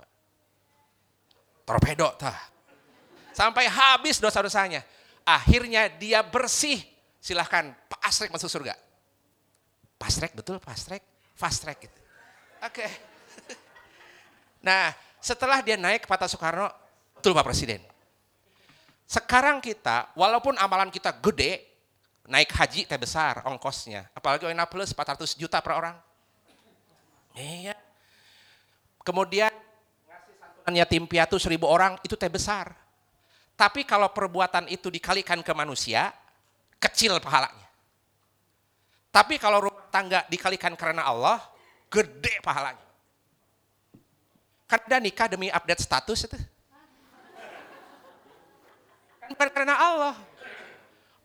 Torpedo 1.67 2.15
tah. 2.15 2.39
Sampai 3.35 3.67
habis 3.67 4.23
dosa-dosanya. 4.23 4.87
Akhirnya 5.27 5.91
dia 5.91 6.23
bersih 6.23 6.79
silahkan 7.21 7.75
Pak 7.91 8.01
Asrek 8.07 8.31
masuk 8.31 8.49
surga. 8.49 8.73
Pastrek 10.01 10.33
betul, 10.33 10.57
Pastrek, 10.57 11.05
fast 11.37 11.61
track 11.61 11.77
gitu. 11.85 11.99
Oke. 12.65 12.81
Okay. 12.81 12.91
Nah, 14.61 14.93
setelah 15.17 15.57
dia 15.65 15.73
naik 15.73 16.05
ke 16.05 16.07
Pak 16.09 16.29
Soekarno, 16.29 16.69
betul 17.17 17.33
Pak 17.33 17.49
Presiden. 17.49 17.81
Sekarang 19.11 19.59
kita, 19.59 20.07
walaupun 20.15 20.55
amalan 20.55 20.87
kita 20.87 21.11
gede, 21.11 21.67
naik 22.31 22.47
haji 22.55 22.87
teh 22.87 22.95
besar 22.95 23.43
ongkosnya. 23.43 24.07
Apalagi 24.15 24.47
ONA 24.47 24.63
plus 24.71 24.95
400 24.95 25.35
juta 25.35 25.59
per 25.59 25.75
orang. 25.75 25.99
Iya. 27.35 27.75
Kemudian 29.03 29.51
santunan 30.07 30.79
yatim 30.79 31.03
piatu 31.11 31.35
seribu 31.35 31.67
orang, 31.67 31.99
itu 32.07 32.15
teh 32.15 32.31
besar. 32.31 32.71
Tapi 33.59 33.83
kalau 33.83 34.07
perbuatan 34.15 34.71
itu 34.71 34.87
dikalikan 34.87 35.43
ke 35.43 35.51
manusia, 35.51 36.15
kecil 36.79 37.19
pahalanya. 37.19 37.67
Tapi 39.11 39.35
kalau 39.35 39.67
rumah 39.67 39.91
tangga 39.91 40.23
dikalikan 40.31 40.71
karena 40.79 41.03
Allah, 41.03 41.43
gede 41.91 42.39
pahalanya. 42.39 42.87
Ada 44.71 45.03
nikah 45.03 45.27
demi 45.27 45.51
update 45.51 45.83
status 45.83 46.31
itu. 46.31 46.39
Kan 49.21 49.37
bukan 49.37 49.49
karena 49.53 49.77
Allah. 49.77 50.17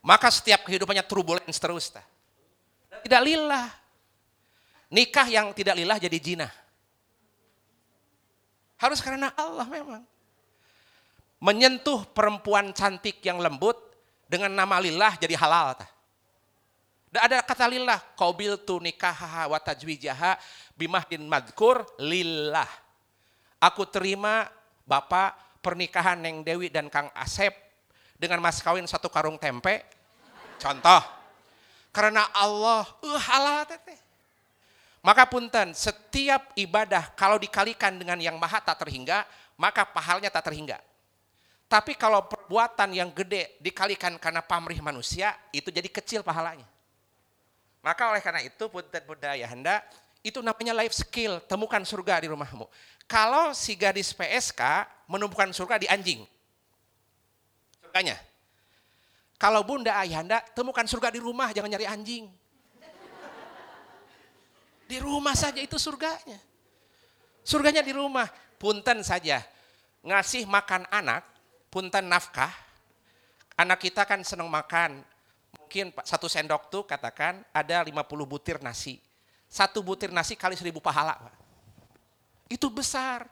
Maka 0.04 0.28
setiap 0.28 0.68
kehidupannya 0.68 1.02
turbulence 1.02 1.56
terus. 1.56 1.90
Tidak 3.02 3.22
lillah. 3.24 3.66
Nikah 4.92 5.26
yang 5.26 5.50
tidak 5.56 5.74
lillah 5.74 5.98
jadi 5.98 6.18
jina. 6.20 6.48
Harus 8.76 9.00
karena 9.00 9.32
Allah 9.34 9.66
memang. 9.66 10.04
Menyentuh 11.40 12.06
perempuan 12.12 12.70
cantik 12.76 13.18
yang 13.24 13.40
lembut 13.40 13.76
dengan 14.30 14.52
nama 14.52 14.78
lillah 14.78 15.16
jadi 15.18 15.34
halal. 15.34 15.74
Tah. 15.74 15.90
Ada 17.16 17.40
kata 17.40 17.64
lillah, 17.66 17.96
qabil 18.12 18.60
tu 18.60 18.76
nikahaha 18.76 19.48
wa 19.48 19.56
tajwijaha 19.56 20.36
bimahdin 20.76 21.24
madkur 21.24 21.82
lillah. 21.96 22.68
Aku 23.56 23.88
terima 23.88 24.52
Bapak 24.86 25.34
pernikahan 25.64 26.20
Neng 26.20 26.46
Dewi 26.46 26.70
dan 26.70 26.86
Kang 26.86 27.10
Asep 27.16 27.65
dengan 28.16 28.40
mas 28.40 28.60
kawin 28.64 28.84
satu 28.88 29.08
karung 29.12 29.36
tempe. 29.36 29.84
Contoh. 30.56 31.02
Karena 31.92 32.28
Allah, 32.36 32.84
uh, 32.84 33.64
teteh. 33.64 33.96
Maka 35.00 35.22
punten, 35.24 35.70
setiap 35.72 36.50
ibadah 36.58 37.14
kalau 37.14 37.38
dikalikan 37.38 37.94
dengan 37.94 38.18
yang 38.18 38.36
maha 38.36 38.58
tak 38.60 38.84
terhingga, 38.84 39.22
maka 39.54 39.86
pahalnya 39.86 40.28
tak 40.28 40.50
terhingga. 40.50 40.82
Tapi 41.66 41.94
kalau 41.94 42.26
perbuatan 42.26 42.90
yang 42.94 43.10
gede 43.14 43.54
dikalikan 43.62 44.18
karena 44.18 44.42
pamrih 44.42 44.78
manusia, 44.82 45.34
itu 45.54 45.70
jadi 45.70 45.86
kecil 45.86 46.20
pahalanya. 46.26 46.66
Maka 47.86 48.02
oleh 48.10 48.18
karena 48.18 48.42
itu, 48.42 48.66
punten 48.66 49.02
budaya 49.06 49.46
henda, 49.46 49.78
itu 50.26 50.42
namanya 50.42 50.74
life 50.74 50.94
skill, 50.94 51.38
temukan 51.46 51.82
surga 51.86 52.26
di 52.26 52.28
rumahmu. 52.30 52.66
Kalau 53.06 53.54
si 53.54 53.78
gadis 53.78 54.10
PSK 54.10 54.58
menemukan 55.06 55.54
surga 55.54 55.78
di 55.78 55.86
anjing, 55.86 56.26
surganya. 57.96 58.20
Kalau 59.40 59.64
bunda 59.64 59.96
ayahanda, 59.96 60.44
temukan 60.52 60.84
surga 60.84 61.08
di 61.08 61.20
rumah, 61.20 61.48
jangan 61.56 61.72
nyari 61.72 61.88
anjing. 61.88 62.28
Di 64.84 65.00
rumah 65.00 65.32
saja 65.32 65.64
itu 65.64 65.80
surganya. 65.80 66.36
Surganya 67.40 67.80
di 67.80 67.96
rumah, 67.96 68.28
punten 68.60 69.00
saja. 69.00 69.40
Ngasih 70.04 70.44
makan 70.44 70.84
anak, 70.92 71.24
punten 71.72 72.04
nafkah, 72.04 72.52
anak 73.56 73.80
kita 73.80 74.04
kan 74.04 74.20
senang 74.20 74.52
makan, 74.52 75.00
mungkin 75.56 75.88
satu 76.04 76.28
sendok 76.28 76.68
tuh 76.68 76.84
katakan 76.84 77.40
ada 77.56 77.80
50 77.80 77.96
butir 78.28 78.60
nasi. 78.60 79.00
Satu 79.48 79.80
butir 79.80 80.12
nasi 80.12 80.36
kali 80.36 80.52
seribu 80.52 80.84
pahala. 80.84 81.16
Pak. 81.16 81.34
Itu 82.52 82.68
besar. 82.68 83.24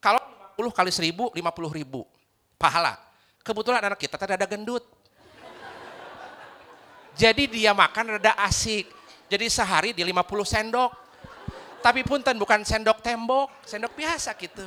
Kalau 0.00 0.20
50 0.56 0.72
kali 0.72 0.90
seribu, 0.90 1.28
50 1.36 1.68
ribu 1.68 2.08
pahala. 2.56 3.09
Kebetulan 3.40 3.80
anak 3.80 4.00
kita 4.00 4.20
tadi 4.20 4.36
ada 4.36 4.44
gendut. 4.44 4.84
Jadi 7.16 7.48
dia 7.48 7.72
makan 7.76 8.16
rada 8.16 8.32
asik. 8.44 8.88
Jadi 9.30 9.46
sehari 9.48 9.90
di 9.92 10.02
50 10.04 10.44
sendok. 10.44 10.90
Tapi 11.80 12.04
punten 12.04 12.36
bukan 12.36 12.60
sendok 12.60 13.00
tembok, 13.00 13.64
sendok 13.64 13.96
biasa 13.96 14.36
gitu. 14.36 14.64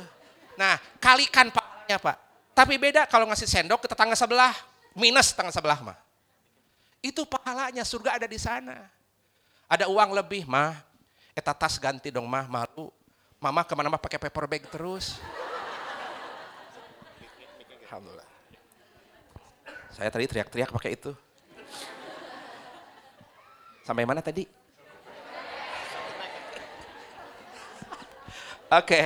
Nah, 0.58 0.78
kalikan 0.98 1.50
pahalanya 1.50 1.98
Pak. 2.02 2.16
Tapi 2.54 2.74
beda 2.78 3.06
kalau 3.06 3.26
ngasih 3.30 3.46
sendok 3.50 3.86
ke 3.86 3.88
tetangga 3.90 4.18
sebelah, 4.18 4.54
minus 4.94 5.30
tetangga 5.30 5.54
sebelah 5.54 5.78
mah. 5.82 5.98
Itu 7.02 7.26
pahalanya, 7.26 7.82
surga 7.86 8.18
ada 8.18 8.26
di 8.26 8.38
sana. 8.38 8.90
Ada 9.70 9.90
uang 9.90 10.14
lebih 10.14 10.46
mah, 10.46 10.78
eta 11.34 11.54
tas 11.54 11.78
ganti 11.78 12.10
dong 12.10 12.26
mah, 12.26 12.46
malu. 12.46 12.90
Mama 13.42 13.60
ke 13.66 13.74
mana-mana 13.76 14.00
pakai 14.00 14.16
paper 14.16 14.46
bag 14.48 14.64
terus. 14.70 15.20
Alhamdulillah. 17.90 18.23
Saya 19.94 20.10
tadi 20.10 20.26
teriak-teriak 20.26 20.74
pakai 20.74 20.98
itu. 20.98 21.14
Sampai 23.86 24.02
mana 24.02 24.18
tadi? 24.18 24.42
Oke, 28.74 28.90
okay. 28.90 29.04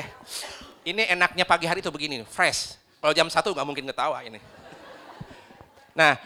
ini 0.88 1.04
enaknya 1.12 1.44
pagi 1.44 1.68
hari 1.68 1.84
itu 1.84 1.92
begini, 1.92 2.24
fresh. 2.24 2.80
Kalau 3.04 3.12
jam 3.12 3.28
satu 3.28 3.52
nggak 3.52 3.68
mungkin 3.68 3.84
ketawa 3.84 4.24
ini. 4.24 4.40
Nah, 5.92 6.16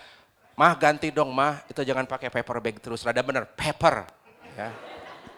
mah 0.55 0.79
ganti 0.79 1.11
dong 1.11 1.35
mah, 1.35 1.59
itu 1.67 1.83
jangan 1.83 2.07
pakai 2.07 2.31
paper 2.31 2.63
bag 2.63 2.79
terus. 2.79 3.03
Rada 3.03 3.19
bener, 3.19 3.51
paper. 3.59 4.07
Ya. 4.55 4.71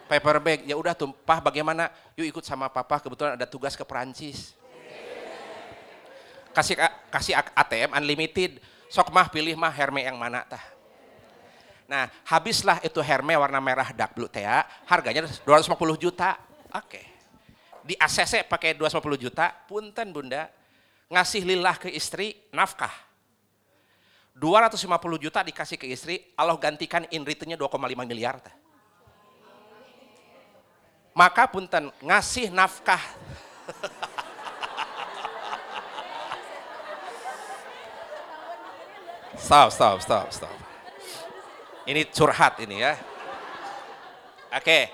paper 0.04 0.36
bag. 0.36 0.68
Ya 0.68 0.76
udah 0.76 0.92
tumpah 0.92 1.40
bagaimana? 1.40 1.88
Yuk 2.12 2.28
ikut 2.28 2.44
sama 2.44 2.68
papa, 2.68 3.00
kebetulan 3.00 3.40
ada 3.40 3.48
tugas 3.48 3.72
ke 3.72 3.88
Perancis. 3.88 4.52
Kasih 6.52 6.76
kasih 7.08 7.40
ATM 7.56 7.96
unlimited. 7.96 8.60
Sok 8.94 9.10
mah 9.10 9.26
pilih 9.26 9.58
mah 9.58 9.74
Herme 9.74 10.06
yang 10.06 10.14
mana 10.14 10.46
tah. 10.46 10.62
Nah, 11.90 12.06
habislah 12.30 12.78
itu 12.78 13.02
Herme 13.02 13.34
warna 13.34 13.58
merah 13.58 13.90
dark 13.90 14.14
blue 14.14 14.30
teh, 14.30 14.46
harganya 14.86 15.26
250 15.42 15.98
juta. 15.98 16.38
Oke. 16.70 17.02
Di 17.82 17.98
ACC 17.98 18.46
pakai 18.46 18.78
250 18.78 19.18
juta, 19.18 19.50
punten 19.66 20.14
Bunda. 20.14 20.46
Ngasih 21.10 21.42
lillah 21.42 21.74
ke 21.74 21.90
istri 21.90 22.38
nafkah. 22.54 22.94
250 24.38 24.86
juta 25.18 25.42
dikasih 25.42 25.74
ke 25.74 25.90
istri, 25.90 26.30
Allah 26.38 26.54
gantikan 26.54 27.02
in 27.10 27.26
return-nya 27.26 27.58
2,5 27.58 28.06
miliar. 28.06 28.38
Tah. 28.38 28.54
Maka 31.18 31.50
punten 31.50 31.90
ngasih 31.98 32.46
nafkah. 32.54 33.02
stop, 39.38 39.68
stop, 39.74 39.96
stop, 40.00 40.26
stop. 40.30 40.56
Ini 41.84 42.08
curhat 42.08 42.58
ini 42.64 42.80
ya. 42.80 42.96
Oke. 44.54 44.88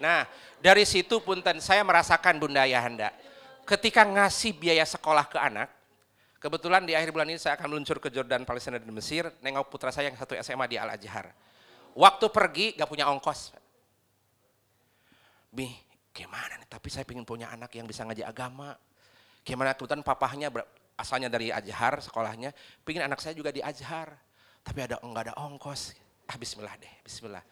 Nah, 0.00 0.24
dari 0.60 0.88
situ 0.88 1.20
punten 1.20 1.60
saya 1.60 1.84
merasakan 1.84 2.40
Bunda 2.40 2.64
Ayahanda. 2.64 3.12
Ketika 3.68 4.02
ngasih 4.02 4.56
biaya 4.56 4.82
sekolah 4.88 5.28
ke 5.28 5.36
anak, 5.36 5.68
kebetulan 6.40 6.88
di 6.88 6.96
akhir 6.96 7.12
bulan 7.12 7.28
ini 7.28 7.36
saya 7.36 7.60
akan 7.60 7.68
meluncur 7.76 8.00
ke 8.00 8.08
Jordan, 8.08 8.48
Palestina 8.48 8.80
dan 8.80 8.88
Mesir, 8.88 9.28
nengok 9.44 9.68
putra 9.68 9.92
saya 9.92 10.08
yang 10.08 10.16
satu 10.16 10.32
SMA 10.40 10.64
di 10.66 10.80
Al-Azhar. 10.80 11.30
Waktu 11.92 12.26
pergi 12.32 12.66
gak 12.78 12.88
punya 12.88 13.10
ongkos. 13.12 13.52
Bi, 15.50 15.68
gimana 16.14 16.56
nih? 16.56 16.68
Tapi 16.70 16.88
saya 16.88 17.04
ingin 17.04 17.26
punya 17.26 17.50
anak 17.52 17.74
yang 17.74 17.84
bisa 17.84 18.06
ngaji 18.06 18.22
agama. 18.22 18.72
Gimana 19.42 19.74
kebetulan 19.74 20.00
papahnya 20.06 20.48
asalnya 21.00 21.32
dari 21.32 21.48
Azhar 21.48 22.04
sekolahnya, 22.04 22.52
pingin 22.84 23.08
anak 23.08 23.24
saya 23.24 23.32
juga 23.32 23.48
di 23.48 23.64
Azhar. 23.64 24.12
Tapi 24.60 24.78
ada 24.84 25.00
enggak 25.00 25.32
ada 25.32 25.34
ongkos 25.40 25.96
ah 26.30 26.36
bismillah 26.38 26.76
deh, 26.78 26.94
bismillah. 27.02 27.42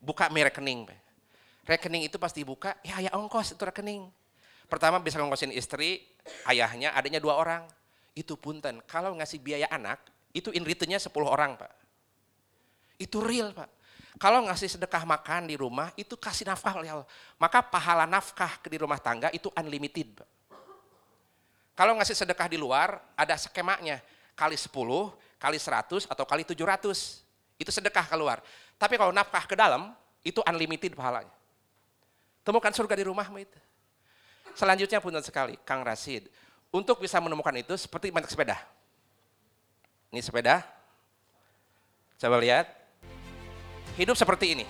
Buka 0.00 0.32
mi 0.32 0.40
rekening. 0.40 0.88
Rekening 1.68 2.08
itu 2.08 2.16
pasti 2.16 2.40
buka, 2.40 2.76
ya 2.80 3.02
ayah 3.02 3.12
ongkos 3.18 3.52
itu 3.52 3.62
rekening. 3.64 4.08
Pertama 4.64 4.96
bisa 5.00 5.20
ngongkosin 5.20 5.52
istri, 5.52 6.00
ayahnya 6.48 6.96
adanya 6.96 7.20
dua 7.20 7.36
orang. 7.36 7.68
Itu 8.16 8.40
punten, 8.40 8.80
kalau 8.88 9.12
ngasih 9.18 9.42
biaya 9.42 9.68
anak, 9.68 10.00
itu 10.34 10.54
in 10.54 10.62
return-nya 10.62 11.02
10 11.02 11.10
orang 11.26 11.58
Pak. 11.58 11.72
Itu 12.98 13.18
real 13.22 13.50
Pak. 13.50 13.70
Kalau 14.22 14.46
ngasih 14.46 14.78
sedekah 14.78 15.02
makan 15.02 15.50
di 15.50 15.58
rumah, 15.58 15.90
itu 15.98 16.14
kasih 16.14 16.46
nafkah 16.46 16.78
oleh 16.78 16.90
Allah. 16.94 17.08
Maka 17.38 17.58
pahala 17.62 18.06
nafkah 18.06 18.62
di 18.62 18.78
rumah 18.78 19.02
tangga 19.02 19.30
itu 19.34 19.50
unlimited 19.58 20.22
Pak. 20.22 20.28
Kalau 21.74 21.98
ngasih 21.98 22.14
sedekah 22.14 22.46
di 22.46 22.54
luar, 22.54 23.02
ada 23.18 23.34
skemanya. 23.34 23.98
Kali 24.38 24.54
10, 24.54 24.70
kali 25.38 25.58
100, 25.58 26.06
atau 26.06 26.24
kali 26.26 26.46
700 26.46 27.22
itu 27.58 27.70
sedekah 27.70 28.06
keluar. 28.06 28.42
Tapi 28.78 28.94
kalau 28.94 29.10
nafkah 29.10 29.46
ke 29.46 29.58
dalam, 29.58 29.90
itu 30.22 30.38
unlimited 30.46 30.94
pahalanya. 30.94 31.30
Temukan 32.46 32.70
surga 32.70 32.94
di 32.94 33.04
rumahmu 33.10 33.42
itu. 33.42 33.58
Selanjutnya 34.54 35.02
pun 35.02 35.14
sekali, 35.18 35.58
Kang 35.66 35.82
Rasid. 35.82 36.30
Untuk 36.70 37.02
bisa 37.02 37.18
menemukan 37.18 37.54
itu 37.54 37.74
seperti 37.74 38.10
banyak 38.10 38.30
sepeda. 38.30 38.58
Ini 40.14 40.22
sepeda. 40.22 40.62
Coba 42.18 42.38
lihat. 42.38 42.70
Hidup 43.98 44.14
seperti 44.14 44.58
ini. 44.58 44.66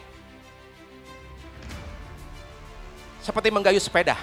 Seperti 3.24 3.48
menggayuh 3.48 3.80
sepeda. 3.80 4.16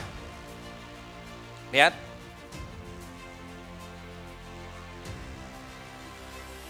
Lihat. 1.73 2.11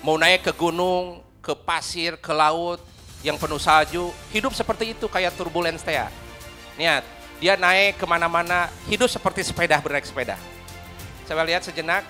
Mau 0.02 0.18
naik 0.18 0.50
ke 0.50 0.54
gunung, 0.58 1.22
ke 1.46 1.54
pasir, 1.54 2.18
ke 2.18 2.34
laut 2.34 2.82
yang 3.22 3.38
penuh 3.38 3.62
salju, 3.62 4.10
hidup 4.34 4.50
seperti 4.58 4.98
itu 4.98 5.06
kayak 5.06 5.38
turbulence 5.38 5.86
ya. 5.86 6.10
Lihat, 6.74 7.06
dia 7.38 7.54
naik 7.54 8.02
ke 8.02 8.06
mana-mana, 8.10 8.66
hidup 8.90 9.06
seperti 9.06 9.46
sepeda 9.46 9.78
bernaik 9.78 10.06
sepeda. 10.06 10.42
Coba 11.30 11.46
lihat 11.46 11.62
sejenak, 11.62 12.02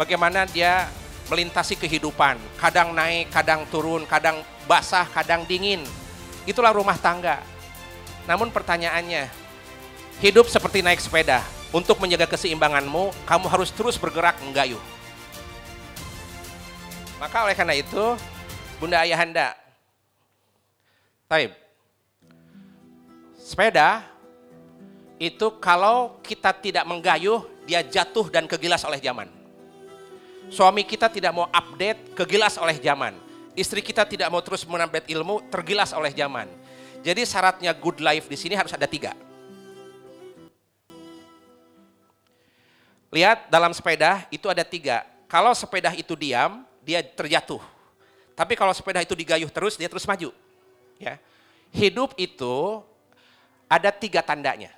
bagaimana 0.00 0.48
dia 0.48 0.88
melintasi 1.28 1.76
kehidupan. 1.76 2.40
Kadang 2.56 2.96
naik, 2.96 3.28
kadang 3.28 3.68
turun, 3.68 4.08
kadang 4.08 4.40
basah, 4.64 5.04
kadang 5.12 5.44
dingin. 5.44 5.84
Itulah 6.48 6.72
rumah 6.72 6.96
tangga. 6.96 7.44
Namun 8.24 8.48
pertanyaannya, 8.48 9.28
hidup 10.24 10.48
seperti 10.48 10.80
naik 10.80 11.00
sepeda. 11.04 11.44
Untuk 11.68 12.00
menjaga 12.00 12.24
keseimbanganmu, 12.24 13.12
kamu 13.28 13.46
harus 13.52 13.68
terus 13.68 14.00
bergerak 14.00 14.40
menggayuh. 14.40 14.80
Maka 17.18 17.42
oleh 17.42 17.54
karena 17.58 17.74
itu, 17.74 18.14
Bunda 18.78 19.02
Ayahanda. 19.02 19.58
Taib. 21.26 21.50
Sepeda 23.34 24.06
itu 25.18 25.50
kalau 25.58 26.22
kita 26.22 26.54
tidak 26.54 26.86
menggayuh, 26.86 27.42
dia 27.66 27.82
jatuh 27.82 28.30
dan 28.30 28.46
kegilas 28.46 28.86
oleh 28.86 29.02
zaman. 29.02 29.26
Suami 30.48 30.86
kita 30.86 31.10
tidak 31.10 31.34
mau 31.34 31.50
update, 31.50 32.14
kegilas 32.14 32.54
oleh 32.54 32.78
zaman. 32.78 33.18
Istri 33.58 33.82
kita 33.82 34.06
tidak 34.06 34.30
mau 34.30 34.38
terus 34.38 34.62
menambah 34.62 35.02
ilmu, 35.10 35.50
tergilas 35.50 35.90
oleh 35.90 36.14
zaman. 36.14 36.46
Jadi 37.02 37.26
syaratnya 37.26 37.74
good 37.74 37.98
life 37.98 38.30
di 38.30 38.38
sini 38.38 38.54
harus 38.54 38.70
ada 38.70 38.86
tiga. 38.86 39.18
Lihat 43.10 43.48
dalam 43.48 43.74
sepeda 43.74 44.28
itu 44.28 44.46
ada 44.46 44.62
tiga. 44.62 45.02
Kalau 45.26 45.50
sepeda 45.56 45.92
itu 45.96 46.12
diam, 46.12 46.67
dia 46.88 47.04
terjatuh. 47.04 47.60
Tapi 48.32 48.56
kalau 48.56 48.72
sepeda 48.72 49.04
itu 49.04 49.12
digayuh 49.12 49.52
terus, 49.52 49.76
dia 49.76 49.92
terus 49.92 50.08
maju. 50.08 50.32
Ya. 50.96 51.20
Hidup 51.68 52.16
itu 52.16 52.80
ada 53.68 53.92
tiga 53.92 54.24
tandanya. 54.24 54.72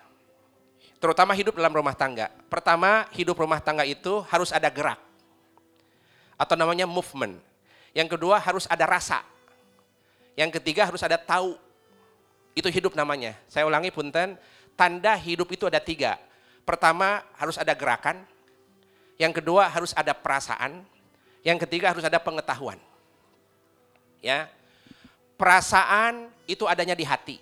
Terutama 0.98 1.38
hidup 1.38 1.54
dalam 1.54 1.70
rumah 1.70 1.94
tangga. 1.94 2.34
Pertama, 2.50 3.06
hidup 3.14 3.38
rumah 3.38 3.62
tangga 3.62 3.86
itu 3.86 4.26
harus 4.26 4.50
ada 4.50 4.66
gerak. 4.66 4.98
Atau 6.34 6.58
namanya 6.58 6.90
movement. 6.90 7.38
Yang 7.94 8.18
kedua 8.18 8.42
harus 8.42 8.66
ada 8.66 8.90
rasa. 8.90 9.22
Yang 10.34 10.58
ketiga 10.58 10.90
harus 10.90 11.06
ada 11.06 11.14
tahu. 11.14 11.54
Itu 12.58 12.66
hidup 12.66 12.98
namanya. 12.98 13.38
Saya 13.46 13.70
ulangi 13.70 13.94
punten, 13.94 14.34
tanda 14.74 15.14
hidup 15.14 15.46
itu 15.54 15.70
ada 15.70 15.78
tiga. 15.78 16.18
Pertama 16.66 17.22
harus 17.38 17.54
ada 17.54 17.70
gerakan. 17.70 18.26
Yang 19.14 19.40
kedua 19.40 19.70
harus 19.70 19.94
ada 19.94 20.10
perasaan. 20.10 20.82
Yang 21.40 21.64
ketiga 21.66 21.92
harus 21.92 22.04
ada 22.04 22.20
pengetahuan 22.20 22.76
ya. 24.24 24.48
Perasaan 25.40 26.28
itu 26.44 26.68
adanya 26.68 26.92
di 26.92 27.00
hati. 27.00 27.40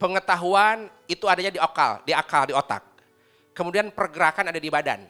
Pengetahuan 0.00 0.88
itu 1.04 1.28
adanya 1.28 1.52
di 1.52 1.60
akal, 1.60 2.00
di 2.08 2.16
akal, 2.16 2.48
di 2.48 2.56
otak. 2.56 2.80
Kemudian 3.52 3.92
pergerakan 3.92 4.48
ada 4.48 4.56
di 4.56 4.72
badan. 4.72 5.04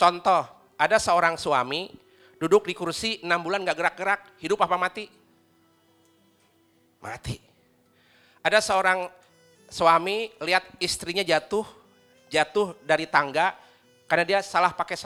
Contoh, 0.00 0.48
ada 0.80 0.96
seorang 0.96 1.36
suami 1.36 1.92
duduk 2.40 2.64
di 2.64 2.72
kursi 2.72 3.20
enam 3.20 3.44
bulan 3.44 3.68
gak 3.68 3.76
gerak-gerak, 3.76 4.20
hidup 4.40 4.64
apa 4.64 4.80
mati? 4.80 5.12
Mati. 7.04 7.36
Ada 8.40 8.64
seorang 8.64 9.12
suami 9.68 10.32
lihat 10.40 10.64
istrinya 10.80 11.20
jatuh, 11.20 11.68
jatuh 12.32 12.72
dari 12.80 13.04
tangga 13.04 13.52
karena 14.04 14.24
dia 14.24 14.38
salah 14.44 14.72
pakai 14.72 14.96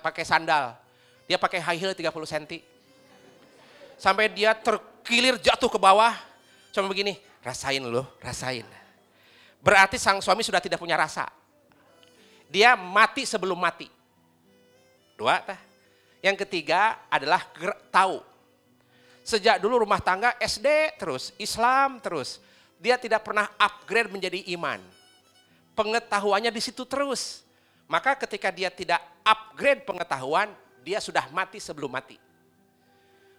pakai 0.00 0.24
sandal. 0.24 0.76
Dia 1.26 1.38
pakai 1.40 1.62
high 1.62 1.80
heel 1.80 1.94
30 1.94 2.12
cm 2.12 2.72
sampai 4.02 4.26
dia 4.26 4.50
terkilir 4.58 5.38
jatuh 5.38 5.70
ke 5.70 5.78
bawah. 5.78 6.18
Cuma 6.74 6.90
begini, 6.90 7.22
rasain 7.46 7.78
loh, 7.78 8.10
rasain. 8.18 8.66
Berarti 9.62 9.94
sang 9.94 10.18
suami 10.18 10.42
sudah 10.42 10.58
tidak 10.58 10.82
punya 10.82 10.98
rasa. 10.98 11.30
Dia 12.50 12.74
mati 12.74 13.22
sebelum 13.22 13.54
mati. 13.54 13.86
Dua, 15.14 15.38
tah. 15.38 15.60
Yang 16.18 16.42
ketiga 16.42 16.98
adalah 17.06 17.46
tahu. 17.94 18.18
Sejak 19.22 19.62
dulu 19.62 19.86
rumah 19.86 20.02
tangga 20.02 20.34
SD 20.42 20.98
terus, 20.98 21.30
Islam 21.38 22.02
terus. 22.02 22.42
Dia 22.82 22.98
tidak 22.98 23.22
pernah 23.22 23.46
upgrade 23.54 24.10
menjadi 24.10 24.42
iman. 24.58 24.82
Pengetahuannya 25.78 26.50
di 26.50 26.58
situ 26.58 26.82
terus. 26.82 27.41
Maka 27.92 28.16
ketika 28.24 28.48
dia 28.48 28.72
tidak 28.72 29.04
upgrade 29.20 29.84
pengetahuan, 29.84 30.48
dia 30.80 30.96
sudah 30.96 31.28
mati 31.28 31.60
sebelum 31.60 31.92
mati. 31.92 32.16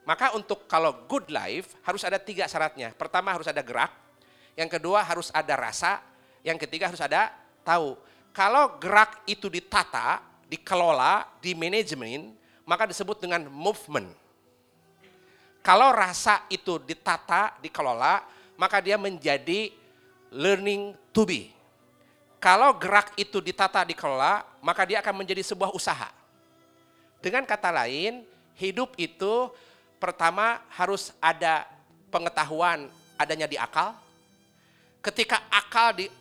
Maka 0.05 0.37
untuk 0.37 0.69
kalau 0.69 1.09
good 1.09 1.25
life 1.33 1.73
harus 1.81 2.05
ada 2.05 2.21
tiga 2.21 2.45
syaratnya. 2.45 2.93
Pertama 2.93 3.33
harus 3.33 3.49
ada 3.49 3.65
gerak, 3.65 3.89
yang 4.53 4.69
kedua 4.69 5.01
harus 5.01 5.33
ada 5.33 5.57
rasa, 5.57 6.05
yang 6.45 6.61
ketiga 6.61 6.85
harus 6.85 7.01
ada 7.01 7.33
tahu. 7.65 7.97
Kalau 8.29 8.77
gerak 8.77 9.25
itu 9.25 9.49
ditata, 9.49 10.21
dikelola, 10.45 11.25
di 11.41 11.57
manajemen, 11.57 12.37
maka 12.61 12.85
disebut 12.85 13.25
dengan 13.25 13.49
movement. 13.49 14.13
Kalau 15.65 15.89
rasa 15.89 16.45
itu 16.53 16.77
ditata, 16.77 17.57
dikelola, 17.57 18.21
maka 18.53 18.77
dia 18.85 19.01
menjadi 19.01 19.73
learning 20.29 20.93
to 21.09 21.25
be. 21.25 21.49
Kalau 22.43 22.75
gerak 22.75 23.15
itu 23.15 23.39
ditata 23.39 23.87
dikelola, 23.87 24.43
maka 24.59 24.83
dia 24.83 24.99
akan 24.99 25.23
menjadi 25.23 25.39
sebuah 25.39 25.71
usaha. 25.71 26.11
Dengan 27.23 27.47
kata 27.47 27.71
lain, 27.71 28.27
hidup 28.59 28.99
itu 28.99 29.47
pertama 29.95 30.59
harus 30.75 31.15
ada 31.23 31.63
pengetahuan 32.11 32.91
adanya 33.15 33.47
di 33.47 33.55
akal. 33.55 33.95
Ketika 34.99 35.39
akal 35.47 35.95
di 35.95 36.11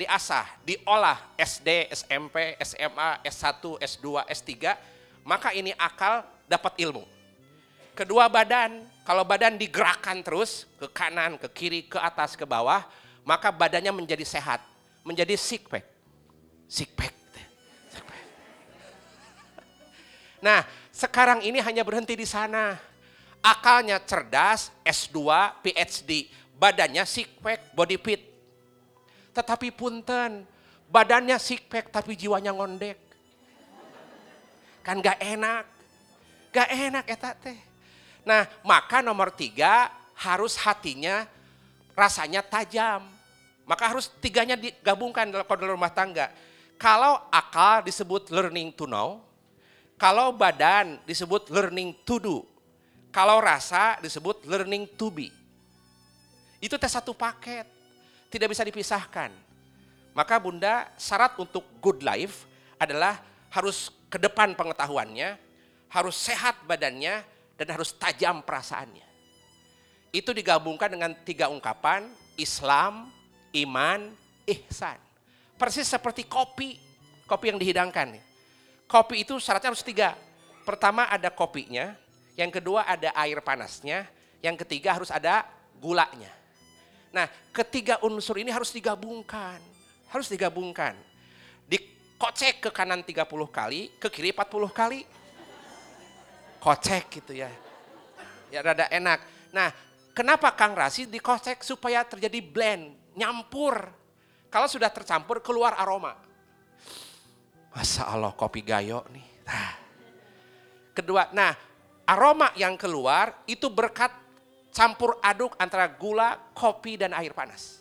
diasah, 0.00 0.48
diolah 0.64 1.20
SD, 1.36 1.92
SMP, 1.92 2.56
SMA, 2.64 3.20
S1, 3.20 3.60
S2, 3.84 4.24
S3, 4.32 4.48
maka 5.28 5.52
ini 5.52 5.76
akal 5.76 6.24
dapat 6.48 6.72
ilmu. 6.80 7.04
Kedua 7.92 8.32
badan, 8.32 8.80
kalau 9.04 9.28
badan 9.28 9.60
digerakkan 9.60 10.24
terus 10.24 10.64
ke 10.80 10.88
kanan, 10.88 11.36
ke 11.36 11.52
kiri, 11.52 11.80
ke 11.84 12.00
atas, 12.00 12.32
ke 12.32 12.48
bawah, 12.48 12.80
maka 13.28 13.52
badannya 13.52 13.92
menjadi 13.92 14.24
sehat, 14.24 14.69
menjadi 15.04 15.34
sick 15.38 15.68
pack. 15.70 15.86
Sick 16.68 16.92
pack. 16.94 17.20
Nah, 20.40 20.64
sekarang 20.90 21.44
ini 21.44 21.60
hanya 21.60 21.84
berhenti 21.84 22.16
di 22.16 22.24
sana. 22.24 22.76
Akalnya 23.40 24.00
cerdas, 24.04 24.72
S2, 24.84 25.16
PhD, 25.64 26.28
badannya 26.56 27.04
sick 27.08 27.40
pack, 27.40 27.72
body 27.72 27.96
fit. 28.00 28.20
Tetapi 29.32 29.72
punten, 29.72 30.44
badannya 30.88 31.36
sick 31.40 31.68
pack 31.68 31.92
tapi 31.92 32.16
jiwanya 32.16 32.52
ngondek. 32.52 32.96
Kan 34.84 35.00
gak 35.00 35.20
enak. 35.20 35.64
Gak 36.50 36.68
enak 36.68 37.04
eta 37.06 37.30
teh. 37.36 37.56
Nah, 38.26 38.44
maka 38.66 39.00
nomor 39.00 39.32
tiga 39.32 39.88
harus 40.18 40.56
hatinya 40.60 41.24
rasanya 41.96 42.44
tajam. 42.44 43.06
Maka 43.70 43.86
harus 43.86 44.10
tiganya 44.18 44.58
digabungkan 44.58 45.30
dalam 45.30 45.46
kode 45.46 45.70
rumah 45.70 45.94
tangga. 45.94 46.34
Kalau 46.74 47.22
akal 47.30 47.86
disebut 47.86 48.34
learning 48.34 48.74
to 48.74 48.90
know, 48.90 49.22
kalau 49.94 50.34
badan 50.34 50.98
disebut 51.06 51.54
learning 51.54 51.94
to 52.02 52.18
do, 52.18 52.36
kalau 53.14 53.38
rasa 53.38 54.02
disebut 54.02 54.42
learning 54.42 54.90
to 54.98 55.06
be. 55.14 55.30
Itu 56.58 56.82
tes 56.82 56.90
satu 56.90 57.14
paket, 57.14 57.62
tidak 58.26 58.50
bisa 58.50 58.66
dipisahkan. 58.66 59.30
Maka 60.18 60.42
bunda 60.42 60.90
syarat 60.98 61.38
untuk 61.38 61.62
good 61.78 62.02
life 62.02 62.50
adalah 62.74 63.22
harus 63.54 63.94
ke 64.10 64.18
depan 64.18 64.58
pengetahuannya, 64.58 65.38
harus 65.94 66.18
sehat 66.18 66.58
badannya, 66.66 67.22
dan 67.54 67.68
harus 67.70 67.94
tajam 67.94 68.42
perasaannya. 68.42 69.06
Itu 70.10 70.34
digabungkan 70.34 70.90
dengan 70.90 71.14
tiga 71.22 71.46
ungkapan, 71.46 72.10
Islam, 72.34 73.19
iman, 73.54 74.10
ihsan. 74.46 74.98
Persis 75.60 75.88
seperti 75.88 76.24
kopi, 76.24 76.80
kopi 77.28 77.52
yang 77.52 77.58
dihidangkan. 77.60 78.16
Kopi 78.88 79.22
itu 79.22 79.36
syaratnya 79.36 79.70
harus 79.74 79.84
tiga. 79.84 80.16
Pertama 80.64 81.06
ada 81.06 81.28
kopinya, 81.28 81.94
yang 82.34 82.48
kedua 82.48 82.88
ada 82.88 83.12
air 83.16 83.38
panasnya, 83.44 84.08
yang 84.40 84.56
ketiga 84.56 84.96
harus 84.96 85.12
ada 85.12 85.44
gulanya. 85.78 86.32
Nah 87.12 87.26
ketiga 87.50 88.00
unsur 88.06 88.38
ini 88.38 88.48
harus 88.48 88.72
digabungkan, 88.72 89.60
harus 90.08 90.30
digabungkan. 90.30 90.96
Dikocek 91.68 92.66
ke 92.66 92.70
kanan 92.72 93.04
30 93.04 93.26
kali, 93.50 93.92
ke 93.98 94.08
kiri 94.08 94.30
40 94.32 94.70
kali. 94.72 95.00
Kocek 96.60 97.20
gitu 97.20 97.32
ya. 97.32 97.48
Ya 98.52 98.60
rada 98.60 98.84
enak. 98.90 99.22
Nah 99.54 99.72
Kenapa 100.10 100.50
Kang 100.52 100.76
Rasi 100.76 101.08
dikocek 101.08 101.64
supaya 101.64 102.04
terjadi 102.04 102.42
blend, 102.42 102.92
nyampur. 103.14 103.90
Kalau 104.50 104.66
sudah 104.66 104.90
tercampur 104.90 105.38
keluar 105.40 105.78
aroma. 105.78 106.18
Masa 107.70 108.10
Allah 108.10 108.34
kopi 108.34 108.66
gayo 108.66 109.06
nih. 109.14 109.26
Nah. 109.46 109.72
Kedua, 110.90 111.30
nah 111.30 111.54
aroma 112.02 112.50
yang 112.58 112.74
keluar 112.74 113.46
itu 113.46 113.70
berkat 113.70 114.10
campur 114.74 115.22
aduk 115.22 115.54
antara 115.54 115.86
gula, 115.86 116.34
kopi, 116.50 116.98
dan 116.98 117.14
air 117.14 117.30
panas. 117.30 117.78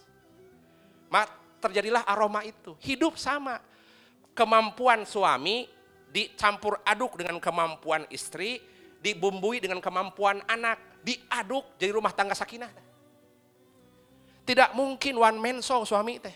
Maka 1.09 1.33
terjadilah 1.57 2.05
aroma 2.05 2.45
itu. 2.45 2.77
Hidup 2.85 3.17
sama. 3.17 3.57
Kemampuan 4.37 5.03
suami 5.03 5.67
dicampur 6.13 6.79
aduk 6.85 7.17
dengan 7.19 7.41
kemampuan 7.41 8.05
istri, 8.13 8.61
dibumbui 9.01 9.59
dengan 9.59 9.83
kemampuan 9.83 10.39
anak 10.47 10.79
diaduk 11.03 11.75
jadi 11.75 11.91
rumah 11.91 12.13
tangga 12.13 12.37
sakinah. 12.37 12.71
Tidak 14.49 14.73
mungkin 14.73 15.13
one 15.21 15.37
man 15.37 15.57
show 15.61 15.85
suami 15.85 16.17
teh. 16.17 16.33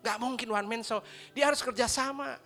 Gak 0.00 0.16
mungkin 0.16 0.48
one 0.48 0.64
man 0.64 0.80
show. 0.80 1.04
Dia 1.36 1.52
harus 1.52 1.60
kerja 1.60 1.84
sama. 1.84 2.40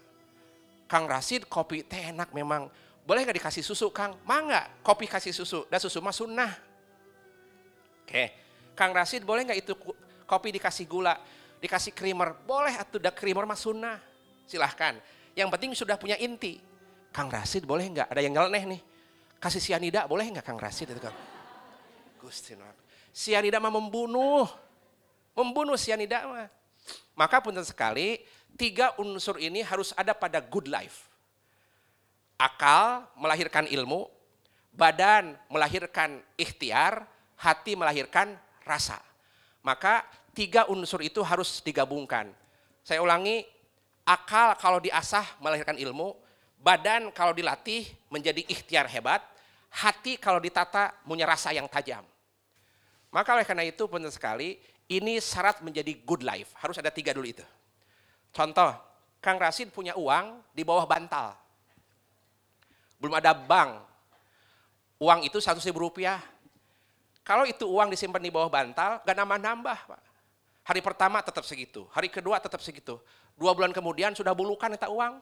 Kang 0.91 1.07
Rasid 1.07 1.47
kopi 1.47 1.87
teh 1.87 2.11
enak 2.11 2.35
memang. 2.35 2.67
Boleh 3.07 3.23
gak 3.23 3.39
dikasih 3.39 3.63
susu 3.63 3.95
Kang? 3.95 4.19
Mangga 4.27 4.67
kopi 4.83 5.07
kasih 5.07 5.31
susu. 5.31 5.71
Dan 5.71 5.79
susu 5.79 6.03
mah 6.03 6.11
sunnah. 6.11 6.51
Oke. 8.03 8.35
Kang 8.75 8.91
Rasid 8.91 9.23
boleh 9.23 9.47
gak 9.47 9.63
itu 9.63 9.79
kopi 10.27 10.51
dikasih 10.51 10.83
gula? 10.91 11.15
Dikasih 11.63 11.95
creamer? 11.95 12.35
Boleh 12.43 12.75
atau 12.75 12.99
udah 12.99 13.15
creamer 13.15 13.47
mah 13.47 13.55
sunnah. 13.55 14.03
Silahkan. 14.51 14.99
Yang 15.39 15.49
penting 15.55 15.71
sudah 15.79 15.95
punya 15.95 16.19
inti. 16.19 16.59
Kang 17.15 17.31
Rasid 17.31 17.63
boleh 17.63 17.87
nggak? 17.87 18.11
Ada 18.11 18.19
yang 18.19 18.35
nyeleneh 18.35 18.63
nih. 18.67 18.81
Kasih 19.39 19.63
sianida 19.63 20.11
boleh 20.11 20.27
nggak 20.27 20.43
Kang 20.43 20.59
Rasid 20.59 20.91
itu 20.91 20.99
Kang? 20.99 21.15
Gusti 22.19 22.59
Sianida 23.15 23.63
mah 23.63 23.71
membunuh. 23.71 24.65
Membunuh 25.35 25.75
sianida 25.79 26.27
mah. 26.27 26.49
Maka 27.15 27.39
pun 27.43 27.55
sekali, 27.63 28.23
tiga 28.59 28.95
unsur 28.99 29.39
ini 29.39 29.63
harus 29.63 29.95
ada 29.95 30.15
pada 30.15 30.43
good 30.43 30.67
life. 30.71 31.07
Akal 32.35 33.07
melahirkan 33.15 33.71
ilmu, 33.71 34.11
badan 34.75 35.39
melahirkan 35.47 36.19
ikhtiar, 36.35 37.07
hati 37.39 37.79
melahirkan 37.79 38.35
rasa. 38.67 38.99
Maka 39.63 40.03
tiga 40.35 40.67
unsur 40.67 41.01
itu 41.03 41.23
harus 41.23 41.63
digabungkan. 41.63 42.31
Saya 42.83 43.01
ulangi, 43.01 43.47
akal 44.05 44.59
kalau 44.59 44.83
diasah 44.83 45.25
melahirkan 45.41 45.79
ilmu, 45.79 46.13
badan 46.59 47.15
kalau 47.15 47.33
dilatih 47.33 47.87
menjadi 48.11 48.43
ikhtiar 48.51 48.91
hebat, 48.91 49.23
hati 49.71 50.19
kalau 50.19 50.43
ditata 50.43 50.93
punya 51.07 51.25
rasa 51.25 51.55
yang 51.55 51.71
tajam. 51.71 52.03
Maka 53.15 53.39
oleh 53.39 53.47
karena 53.47 53.63
itu 53.63 53.87
penting 53.87 54.11
sekali, 54.11 54.59
ini 54.89 55.17
syarat 55.21 55.65
menjadi 55.65 55.97
good 56.05 56.21
life. 56.21 56.53
Harus 56.61 56.77
ada 56.77 56.93
tiga 56.93 57.17
dulu 57.17 57.25
itu. 57.25 57.45
Contoh, 58.35 58.75
Kang 59.25 59.41
Rasid 59.41 59.73
punya 59.73 59.97
uang 59.97 60.43
di 60.53 60.67
bawah 60.67 60.85
bantal. 60.85 61.33
Belum 63.01 63.17
ada 63.17 63.33
bank. 63.33 63.81
Uang 65.01 65.25
itu 65.25 65.41
satu 65.41 65.61
ribu 65.65 65.89
rupiah. 65.89 66.21
Kalau 67.25 67.49
itu 67.49 67.65
uang 67.65 67.89
disimpan 67.89 68.21
di 68.21 68.29
bawah 68.29 68.53
bantal, 68.53 69.01
gak 69.01 69.17
nambah-nambah 69.17 69.79
Pak. 69.89 70.01
Hari 70.65 70.81
pertama 70.81 71.21
tetap 71.21 71.45
segitu, 71.45 71.85
hari 71.93 72.09
kedua 72.09 72.41
tetap 72.41 72.61
segitu. 72.65 72.97
Dua 73.37 73.53
bulan 73.53 73.73
kemudian 73.73 74.17
sudah 74.17 74.33
bulukan 74.33 74.73
itu 74.73 74.89
uang. 74.89 75.21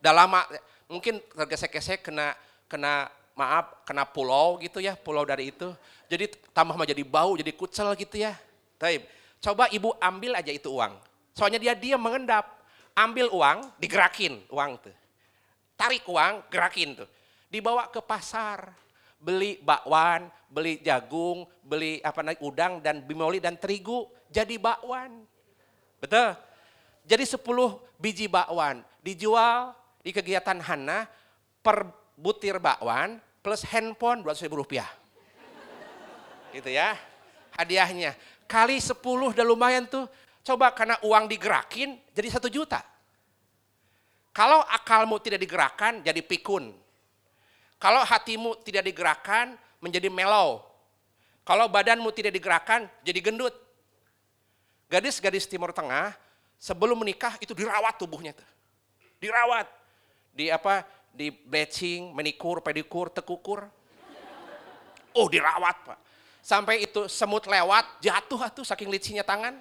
Udah 0.00 0.12
lama, 0.16 0.40
mungkin 0.88 1.20
tergesek-gesek 1.36 2.08
kena 2.08 2.32
kena 2.64 3.12
maaf 3.36 3.84
kena 3.84 4.08
pulau 4.08 4.56
gitu 4.60 4.80
ya, 4.80 4.96
pulau 4.96 5.28
dari 5.28 5.52
itu. 5.52 5.68
Jadi 6.08 6.32
tambah 6.56 6.72
jadi 6.88 7.04
bau, 7.04 7.36
jadi 7.36 7.52
kucel 7.52 7.92
gitu 8.00 8.16
ya. 8.20 8.32
Taib. 8.80 9.04
Coba 9.40 9.68
ibu 9.68 9.92
ambil 10.00 10.40
aja 10.40 10.48
itu 10.48 10.72
uang. 10.72 10.96
Soalnya 11.36 11.60
dia 11.60 11.76
dia 11.76 12.00
mengendap. 12.00 12.64
Ambil 12.96 13.28
uang, 13.30 13.70
digerakin 13.76 14.40
uang 14.50 14.80
tuh. 14.80 14.96
Tarik 15.78 16.04
uang, 16.08 16.48
gerakin 16.48 17.04
tuh. 17.04 17.08
Dibawa 17.52 17.92
ke 17.92 18.00
pasar. 18.00 18.72
Beli 19.20 19.60
bakwan, 19.60 20.32
beli 20.48 20.80
jagung, 20.80 21.44
beli 21.60 22.00
apa 22.00 22.24
namanya 22.24 22.40
udang 22.40 22.72
dan 22.80 23.04
bimoli 23.04 23.36
dan 23.36 23.60
terigu 23.60 24.08
jadi 24.32 24.56
bakwan. 24.56 25.28
Betul? 26.00 26.32
Jadi 27.04 27.24
10 27.28 28.00
biji 28.00 28.26
bakwan 28.32 28.80
dijual 29.04 29.76
di 30.00 30.10
kegiatan 30.12 30.56
Hana 30.56 31.04
per 31.60 31.84
butir 32.16 32.56
bakwan 32.56 33.20
plus 33.44 33.64
handphone 33.68 34.24
200 34.24 34.44
ribu 34.48 34.64
rupiah 34.64 34.88
gitu 36.52 36.68
ya 36.72 36.96
hadiahnya 37.56 38.16
kali 38.50 38.82
10 38.82 38.98
udah 38.98 39.44
lumayan 39.46 39.86
tuh. 39.86 40.10
Coba 40.42 40.74
karena 40.74 40.98
uang 41.06 41.30
digerakin 41.30 41.94
jadi 42.10 42.28
satu 42.34 42.50
juta. 42.50 42.82
Kalau 44.34 44.66
akalmu 44.66 45.22
tidak 45.22 45.38
digerakkan 45.38 46.02
jadi 46.02 46.18
pikun. 46.26 46.74
Kalau 47.78 48.02
hatimu 48.02 48.58
tidak 48.66 48.90
digerakkan 48.90 49.54
menjadi 49.78 50.10
mellow 50.10 50.70
kalau 51.50 51.66
badanmu 51.66 52.14
tidak 52.14 52.30
digerakkan 52.36 52.86
jadi 53.02 53.18
gendut. 53.18 53.50
Gadis-gadis 54.86 55.50
timur 55.50 55.74
tengah 55.74 56.14
sebelum 56.54 56.98
menikah 57.02 57.34
itu 57.42 57.50
dirawat 57.58 57.98
tubuhnya 57.98 58.30
tuh. 58.30 58.46
Dirawat. 59.18 59.66
Di 60.30 60.46
apa? 60.46 60.86
Di 61.10 61.34
bleaching, 61.34 62.14
menikur, 62.14 62.62
pedikur, 62.62 63.10
tekukur. 63.10 63.66
Oh 65.10 65.26
dirawat 65.26 65.76
pak. 65.82 65.98
Sampai 66.40 66.88
itu 66.88 67.04
semut 67.06 67.44
lewat, 67.44 68.00
jatuh 68.00 68.40
atuh 68.40 68.64
saking 68.64 68.88
licinya 68.88 69.20
tangan. 69.20 69.56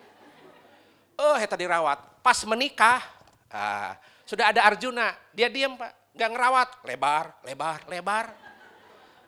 Oh, 1.20 1.36
eta 1.36 1.60
dirawat. 1.60 2.24
Pas 2.24 2.40
menikah, 2.48 3.04
ah, 3.52 4.00
sudah 4.24 4.56
ada 4.56 4.64
Arjuna, 4.64 5.12
dia 5.36 5.52
diam 5.52 5.76
Pak, 5.76 6.16
nggak 6.16 6.30
ngerawat, 6.32 6.70
lebar, 6.88 7.26
lebar, 7.44 7.80
lebar. 7.92 8.26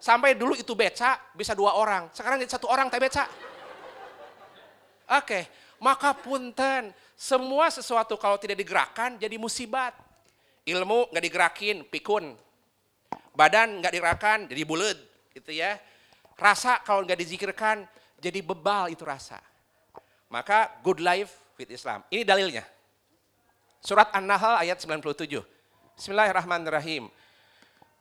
Sampai 0.01 0.33
dulu 0.33 0.57
itu 0.57 0.73
beca 0.73 1.19
bisa 1.35 1.53
dua 1.53 1.77
orang, 1.77 2.09
sekarang 2.15 2.41
jadi 2.41 2.57
satu 2.57 2.71
orang 2.71 2.89
teh 2.89 2.97
beca. 2.97 3.27
Oke, 5.19 5.45
maka 5.83 6.15
punten, 6.15 6.95
semua 7.19 7.67
sesuatu 7.67 8.15
kalau 8.15 8.39
tidak 8.39 8.57
digerakkan 8.57 9.19
jadi 9.19 9.35
musibat. 9.35 9.93
Ilmu 10.63 11.11
nggak 11.11 11.25
digerakin, 11.25 11.77
pikun. 11.89 12.37
Badan 13.35 13.83
nggak 13.83 13.93
digerakkan, 13.93 14.39
jadi 14.47 14.63
bulat, 14.63 14.97
gitu 15.35 15.51
ya. 15.51 15.75
Rasa 16.41 16.81
kalau 16.81 17.05
nggak 17.05 17.21
dizikirkan, 17.21 17.85
jadi 18.17 18.41
bebal 18.41 18.89
itu 18.89 19.05
rasa. 19.05 19.37
Maka 20.25 20.73
good 20.81 20.97
life 20.97 21.29
with 21.53 21.69
Islam. 21.69 22.01
Ini 22.09 22.25
dalilnya. 22.25 22.65
Surat 23.77 24.09
An-Nahl 24.09 24.57
ayat 24.57 24.81
97. 24.81 25.37
Bismillahirrahmanirrahim. 25.93 27.13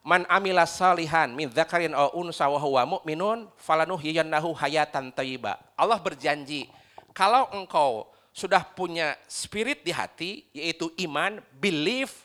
Man 0.01 0.25
amila 0.33 0.65
salihan 0.65 1.29
min 1.37 1.53
dzakarin 1.53 1.93
aw 1.93 2.17
unsa 2.17 2.49
wa 2.49 2.57
huwa 2.57 2.97
mu'minun 2.97 3.53
falanuhyiyannahu 3.61 4.57
hayatan 4.57 5.13
thayyibah. 5.13 5.61
Allah 5.77 6.01
berjanji 6.01 6.65
kalau 7.13 7.45
engkau 7.53 8.09
sudah 8.33 8.65
punya 8.65 9.21
spirit 9.29 9.85
di 9.85 9.93
hati, 9.93 10.49
yaitu 10.57 10.89
iman, 11.05 11.45
belief, 11.61 12.25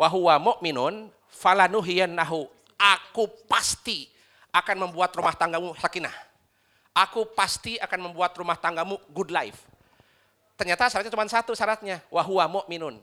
wahuwa 0.00 0.40
mu'minun, 0.40 1.12
falanuhiyannahu, 1.28 2.48
aku 2.80 3.28
pasti 3.44 4.08
akan 4.50 4.76
membuat 4.88 5.14
rumah 5.14 5.34
tanggamu 5.34 5.74
sakinah. 5.78 6.14
Aku 6.90 7.22
pasti 7.32 7.78
akan 7.78 8.10
membuat 8.10 8.34
rumah 8.34 8.58
tanggamu 8.58 8.98
good 9.14 9.30
life. 9.30 9.62
Ternyata 10.58 10.90
syaratnya 10.90 11.14
cuma 11.14 11.24
satu 11.30 11.54
syaratnya, 11.56 12.02
wahuwa 12.12 12.60
mu'minun. 12.60 12.98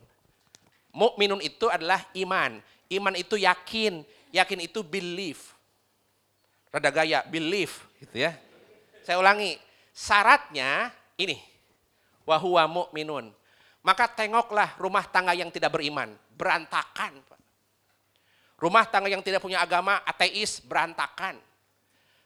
Mu'minun 0.93 1.41
itu 1.41 1.65
adalah 1.71 2.05
iman. 2.13 2.61
Iman 2.87 3.15
itu 3.17 3.39
yakin, 3.39 4.05
yakin 4.29 4.59
itu 4.61 4.83
belief. 4.85 5.55
Rada 6.69 6.91
gaya, 6.91 7.23
belief 7.25 7.87
gitu 7.97 8.27
ya. 8.27 8.35
Saya 9.07 9.17
ulangi, 9.17 9.55
Syaratnya 9.97 10.93
ini, 11.17 11.41
wahuwa 12.21 12.69
mu'minun. 12.69 13.33
Maka 13.81 14.05
tengoklah 14.05 14.77
rumah 14.77 15.01
tangga 15.09 15.33
yang 15.33 15.49
tidak 15.49 15.73
beriman, 15.73 16.13
berantakan. 16.37 17.17
Rumah 18.57 18.89
tangga 18.89 19.05
yang 19.05 19.21
tidak 19.21 19.45
punya 19.45 19.61
agama, 19.61 20.01
ateis, 20.01 20.57
berantakan. 20.65 21.37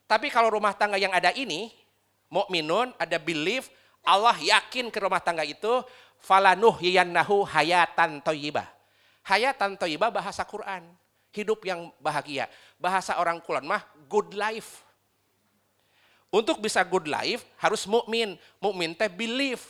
Tapi 0.07 0.31
kalau 0.31 0.47
rumah 0.47 0.71
tangga 0.71 0.95
yang 0.95 1.11
ada 1.11 1.35
ini, 1.35 1.71
mukminun, 2.31 2.95
ada 2.95 3.19
belief, 3.19 3.67
Allah 4.03 4.35
yakin 4.39 4.87
ke 4.87 4.97
rumah 5.03 5.19
tangga 5.19 5.43
itu, 5.43 5.83
falanuh 6.23 6.79
yiyannahu 6.79 7.43
hayatan 7.43 8.23
toyibah. 8.23 8.67
Hayatan 9.27 9.75
toyibah 9.75 10.09
bahasa 10.09 10.47
Quran. 10.47 10.87
Hidup 11.31 11.63
yang 11.63 11.91
bahagia. 11.99 12.47
Bahasa 12.75 13.15
orang 13.19 13.39
kulon 13.39 13.63
mah 13.63 13.83
good 14.07 14.35
life. 14.35 14.83
Untuk 16.31 16.63
bisa 16.63 16.83
good 16.87 17.07
life 17.11 17.43
harus 17.59 17.83
mukmin. 17.87 18.39
Mukmin 18.59 18.95
teh 18.95 19.11
believe. 19.11 19.63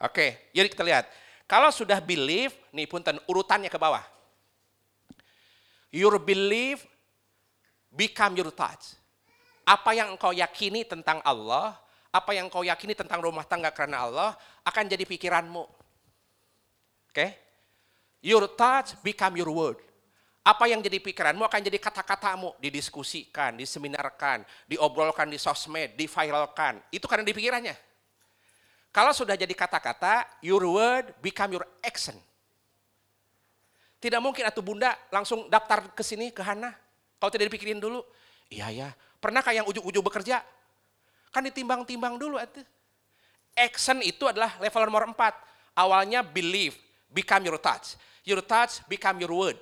Oke, 0.00 0.52
jadi 0.52 0.68
kita 0.68 0.84
lihat. 0.84 1.04
Kalau 1.44 1.68
sudah 1.68 2.00
believe, 2.00 2.56
nih 2.72 2.88
punten 2.88 3.20
urutannya 3.28 3.68
ke 3.68 3.76
bawah. 3.76 4.00
Your 5.90 6.22
belief 6.22 6.86
become 7.90 8.38
your 8.38 8.54
thoughts. 8.54 8.94
Apa 9.66 9.94
yang 9.94 10.14
engkau 10.14 10.30
yakini 10.30 10.86
tentang 10.86 11.18
Allah, 11.26 11.74
apa 12.10 12.34
yang 12.34 12.50
engkau 12.50 12.62
yakini 12.62 12.94
tentang 12.94 13.22
rumah 13.22 13.46
tangga 13.46 13.70
karena 13.70 14.06
Allah, 14.06 14.30
akan 14.66 14.84
jadi 14.86 15.02
pikiranmu. 15.06 15.62
Oke? 17.10 17.26
Your 18.22 18.46
thoughts 18.46 18.94
become 19.02 19.34
your 19.38 19.50
word. 19.50 19.78
Apa 20.40 20.66
yang 20.72 20.80
jadi 20.80 20.96
pikiranmu 20.98 21.44
akan 21.44 21.60
jadi 21.60 21.76
kata-katamu, 21.76 22.56
didiskusikan, 22.56 23.60
diseminarkan, 23.60 24.42
diobrolkan 24.64 25.28
di 25.28 25.36
sosmed, 25.36 25.94
diviralkan. 26.00 26.80
Itu 26.88 27.04
karena 27.04 27.28
di 27.28 27.36
pikirannya. 27.36 27.76
Kalau 28.90 29.14
sudah 29.14 29.38
jadi 29.38 29.52
kata-kata, 29.54 30.26
your 30.42 30.64
word 30.66 31.14
become 31.22 31.54
your 31.54 31.66
action. 31.84 32.16
Tidak 34.00 34.16
mungkin 34.16 34.48
atau 34.48 34.64
bunda 34.64 34.96
langsung 35.12 35.46
daftar 35.52 35.92
ke 35.92 36.00
sini, 36.00 36.32
ke 36.32 36.40
Hana. 36.40 36.72
Kalau 37.20 37.28
tidak 37.28 37.52
dipikirin 37.52 37.76
dulu, 37.76 38.00
iya 38.48 38.72
ya. 38.72 38.88
Pernah 39.20 39.44
kayak 39.44 39.60
yang 39.60 39.68
ujuk-ujuk 39.68 40.00
bekerja? 40.00 40.40
Kan 41.28 41.44
ditimbang-timbang 41.44 42.16
dulu. 42.16 42.40
Atuh. 42.40 42.64
Action 43.52 44.00
itu 44.00 44.24
adalah 44.24 44.56
level 44.56 44.88
nomor 44.88 45.04
empat. 45.12 45.36
Awalnya 45.76 46.24
believe, 46.24 46.80
become 47.12 47.44
your 47.44 47.60
touch. 47.60 48.00
Your 48.24 48.40
touch 48.40 48.80
become 48.88 49.20
your 49.20 49.36
word. 49.36 49.60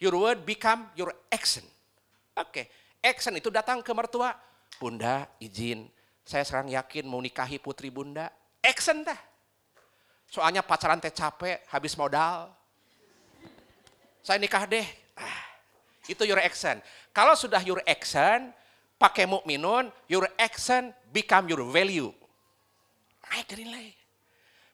Your 0.00 0.16
word 0.16 0.48
become 0.48 0.88
your 0.96 1.12
action. 1.28 1.64
Oke, 2.36 2.52
okay. 2.52 2.64
action 3.00 3.32
itu 3.36 3.48
datang 3.48 3.80
ke 3.80 3.92
mertua. 3.92 4.36
Bunda 4.76 5.24
izin, 5.40 5.88
saya 6.20 6.44
sekarang 6.44 6.68
yakin 6.68 7.08
mau 7.08 7.16
nikahi 7.16 7.56
putri 7.56 7.88
bunda. 7.88 8.28
Action 8.60 9.00
dah. 9.00 9.16
Soalnya 10.28 10.60
pacaran 10.60 11.00
teh 11.00 11.14
capek, 11.14 11.64
habis 11.72 11.96
modal. 11.96 12.52
Saya 14.26 14.42
nikah 14.42 14.66
deh. 14.66 14.82
Ah, 15.14 15.42
itu 16.10 16.26
your 16.26 16.42
action. 16.42 16.82
Kalau 17.14 17.38
sudah 17.38 17.62
your 17.62 17.78
action, 17.86 18.50
pakai 18.98 19.22
mukminun, 19.22 19.86
your 20.10 20.26
action 20.34 20.90
become 21.14 21.46
your 21.46 21.62
value. 21.70 22.10
Naik 23.30 23.54
nilai. 23.54 23.94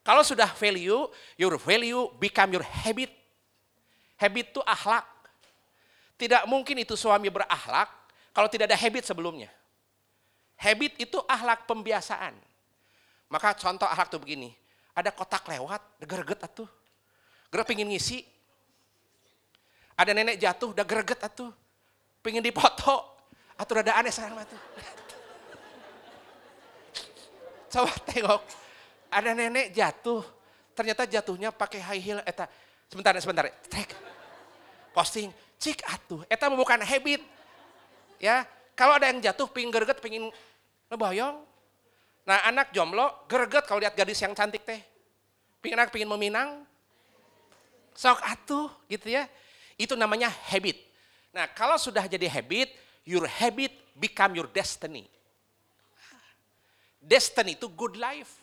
Kalau 0.00 0.24
sudah 0.24 0.48
value, 0.56 1.04
your 1.36 1.60
value 1.60 2.08
become 2.16 2.56
your 2.56 2.64
habit. 2.64 3.12
Habit 4.16 4.56
itu 4.56 4.64
akhlak. 4.64 5.04
Tidak 6.16 6.48
mungkin 6.48 6.80
itu 6.80 6.96
suami 6.96 7.28
berakhlak 7.28 7.92
kalau 8.32 8.48
tidak 8.48 8.72
ada 8.72 8.78
habit 8.80 9.04
sebelumnya. 9.04 9.52
Habit 10.56 10.96
itu 10.96 11.20
akhlak 11.28 11.68
pembiasaan. 11.68 12.32
Maka 13.28 13.52
contoh 13.60 13.84
akhlak 13.84 14.08
itu 14.08 14.16
begini. 14.16 14.50
Ada 14.96 15.12
kotak 15.12 15.44
lewat, 15.44 16.00
greget 16.08 16.40
atuh. 16.40 16.68
Gerak 17.52 17.68
pingin 17.68 17.92
ngisi. 17.92 18.31
Ada 20.02 20.10
nenek 20.18 20.36
jatuh, 20.42 20.74
udah 20.74 20.82
greget 20.82 21.22
atuh. 21.22 21.54
Pingin 22.18 22.42
dipoto. 22.42 23.14
Atau 23.54 23.78
ada 23.78 23.94
aneh 23.94 24.10
sekarang 24.10 24.42
atuh. 24.42 24.60
Coba 27.70 27.94
tengok. 28.10 28.42
Ada 29.14 29.30
nenek 29.30 29.70
jatuh. 29.70 30.26
Ternyata 30.74 31.06
jatuhnya 31.06 31.54
pakai 31.54 31.78
high 31.78 32.02
heel. 32.02 32.18
Eta, 32.26 32.50
sebentar, 32.90 33.14
sebentar. 33.22 33.46
Trek. 33.70 33.94
Posting 34.90 35.30
Cik 35.62 35.78
atuh, 35.86 36.26
eta 36.26 36.50
bukan 36.50 36.82
habit. 36.82 37.22
Ya, 38.18 38.42
kalau 38.74 38.98
ada 38.98 39.06
yang 39.06 39.22
jatuh 39.22 39.46
pingin 39.46 39.70
gerget, 39.70 40.02
pingin 40.02 40.26
ngebayong. 40.90 41.38
Nah 42.26 42.38
anak 42.50 42.74
jomblo 42.74 43.06
gerget 43.30 43.62
kalau 43.70 43.78
lihat 43.78 43.94
gadis 43.94 44.18
yang 44.18 44.34
cantik 44.34 44.66
teh. 44.66 44.82
Pingin 45.62 45.78
anak 45.78 45.94
pingin 45.94 46.10
meminang. 46.10 46.66
Sok 47.94 48.18
atuh 48.26 48.74
gitu 48.90 49.06
ya. 49.06 49.30
Itu 49.80 49.96
namanya 49.98 50.32
habit. 50.52 50.78
Nah 51.32 51.48
kalau 51.52 51.80
sudah 51.80 52.04
jadi 52.06 52.28
habit, 52.28 52.72
your 53.08 53.24
habit 53.26 53.72
become 53.96 54.36
your 54.36 54.48
destiny. 54.50 55.08
Destiny 57.02 57.58
itu 57.58 57.66
good 57.72 57.98
life. 57.98 58.42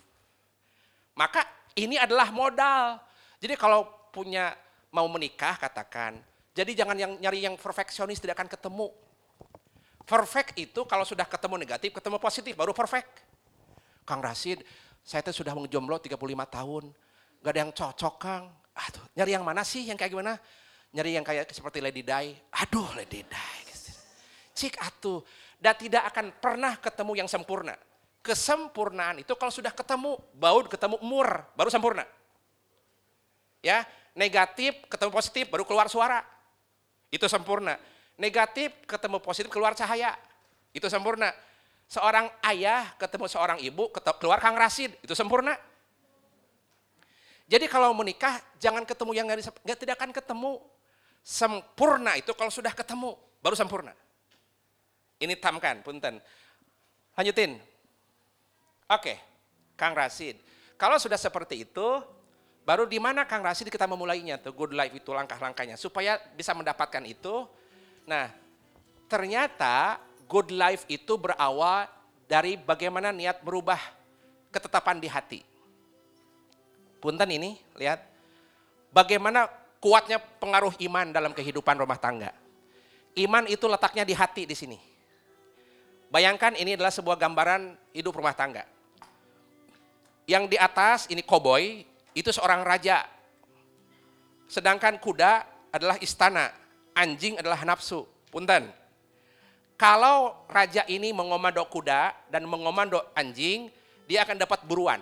Maka 1.15 1.48
ini 1.76 1.96
adalah 1.96 2.32
modal. 2.32 3.00
Jadi 3.39 3.56
kalau 3.56 3.88
punya 4.12 4.52
mau 4.92 5.08
menikah 5.08 5.56
katakan, 5.56 6.20
jadi 6.52 6.84
jangan 6.84 6.98
yang 6.98 7.12
nyari 7.24 7.39
yang 7.46 7.56
perfeksionis 7.56 8.20
tidak 8.20 8.36
akan 8.36 8.52
ketemu. 8.52 8.88
Perfect 10.04 10.58
itu 10.58 10.82
kalau 10.89 11.06
sudah 11.06 11.24
ketemu 11.24 11.56
negatif, 11.56 11.94
ketemu 11.94 12.18
positif, 12.18 12.54
baru 12.58 12.74
perfect. 12.74 13.24
Kang 14.04 14.20
Rasid, 14.20 14.65
saya 15.06 15.22
tuh 15.22 15.32
sudah 15.32 15.54
menjomblo 15.54 16.02
35 16.02 16.18
tahun. 16.50 16.84
Gak 17.39 17.52
ada 17.54 17.60
yang 17.62 17.72
cocok 17.72 18.15
Kang. 18.20 18.44
Aduh, 18.74 19.06
nyari 19.15 19.32
yang 19.38 19.46
mana 19.46 19.62
sih 19.62 19.86
yang 19.86 19.96
kayak 19.96 20.12
gimana? 20.12 20.36
Nyari 20.89 21.21
yang 21.21 21.25
kayak 21.25 21.49
seperti 21.54 21.80
Lady 21.84 22.02
Di. 22.02 22.34
Aduh 22.65 22.89
Lady 22.97 23.21
Di. 23.21 23.47
Cik 24.58 24.75
atuh. 24.82 25.21
Dan 25.60 25.75
tidak 25.75 26.08
akan 26.15 26.32
pernah 26.39 26.73
ketemu 26.80 27.19
yang 27.19 27.30
sempurna. 27.30 27.75
Kesempurnaan 28.19 29.23
itu 29.23 29.32
kalau 29.36 29.52
sudah 29.52 29.71
ketemu, 29.71 30.15
baut 30.36 30.67
ketemu 30.67 30.99
umur, 30.99 31.43
baru 31.56 31.71
sempurna. 31.71 32.04
Ya, 33.60 33.84
negatif 34.15 34.75
ketemu 34.88 35.12
positif 35.12 35.45
baru 35.52 35.67
keluar 35.67 35.91
suara. 35.91 36.23
Itu 37.12 37.28
sempurna. 37.28 37.75
Negatif 38.19 38.71
ketemu 38.88 39.19
positif 39.23 39.52
keluar 39.52 39.75
cahaya. 39.75 40.15
Itu 40.71 40.88
sempurna. 40.88 41.32
Seorang 41.89 42.32
ayah 42.52 42.91
ketemu 42.99 43.25
seorang 43.28 43.58
ibu 43.60 43.91
keluar 44.19 44.39
Kang 44.39 44.56
Rasid. 44.56 44.95
Itu 45.04 45.15
sempurna. 45.15 45.56
Jadi 47.49 47.65
kalau 47.65 47.91
menikah 47.97 48.38
jangan 48.62 48.86
ketemu 48.86 49.12
yang 49.15 49.25
nggak 49.25 49.80
tidak 49.80 49.95
akan 49.97 50.13
ketemu. 50.13 50.62
Sempurna 51.21 52.17
itu 52.17 52.32
kalau 52.34 52.49
sudah 52.49 52.73
ketemu 52.73 53.13
baru 53.43 53.55
sempurna. 53.55 53.93
Ini 55.19 55.36
tamkan, 55.36 55.84
punten. 55.84 56.23
Lanjutin. 57.15 57.60
Oke, 58.88 59.19
Kang 59.75 59.91
Rasid. 59.91 60.39
Kalau 60.79 60.95
sudah 60.95 61.19
seperti 61.19 61.67
itu, 61.67 61.88
baru 62.63 62.88
di 62.88 62.97
mana 63.03 63.27
Kang 63.27 63.43
Rasid 63.43 63.67
kita 63.67 63.84
memulainya 63.84 64.39
tuh 64.39 64.55
good 64.55 64.71
life 64.71 64.95
itu 64.95 65.12
langkah-langkahnya 65.12 65.75
supaya 65.75 66.15
bisa 66.39 66.55
mendapatkan 66.55 67.03
itu. 67.03 67.43
Nah, 68.08 68.32
ternyata 69.12 69.99
good 70.25 70.55
life 70.55 70.88
itu 70.88 71.19
berawal 71.19 71.84
dari 72.32 72.55
bagaimana 72.55 73.12
niat 73.12 73.43
merubah 73.43 73.82
ketetapan 74.55 75.03
di 75.03 75.10
hati. 75.12 75.41
Punten 77.03 77.27
ini, 77.27 77.60
lihat. 77.75 78.08
Bagaimana 78.89 79.59
kuatnya 79.80 80.20
pengaruh 80.20 80.76
iman 80.86 81.12
dalam 81.12 81.32
kehidupan 81.32 81.80
rumah 81.80 81.98
tangga. 82.00 82.36
Iman 83.15 83.48
itu 83.50 83.65
letaknya 83.65 84.04
di 84.06 84.13
hati 84.13 84.44
di 84.46 84.56
sini. 84.56 84.80
Bayangkan 86.12 86.56
ini 86.56 86.76
adalah 86.76 86.94
sebuah 86.94 87.18
gambaran 87.18 87.76
hidup 87.96 88.15
rumah 88.15 88.36
tangga. 88.36 88.63
Yang 90.30 90.44
di 90.54 90.58
atas 90.62 91.10
ini 91.10 91.26
koboi, 91.26 91.86
itu 92.13 92.30
seorang 92.30 92.62
raja. 92.62 93.06
Sedangkan 94.46 94.98
kuda 95.02 95.46
adalah 95.74 95.98
istana, 96.02 96.54
anjing 96.94 97.38
adalah 97.38 97.62
nafsu. 97.65 98.06
Punten. 98.30 98.70
Kalau 99.74 100.46
raja 100.52 100.86
ini 100.86 101.10
mengomando 101.15 101.65
kuda 101.65 102.13
dan 102.30 102.46
mengomando 102.46 103.00
anjing, 103.18 103.74
dia 104.06 104.22
akan 104.22 104.38
dapat 104.38 104.62
buruan. 104.68 105.02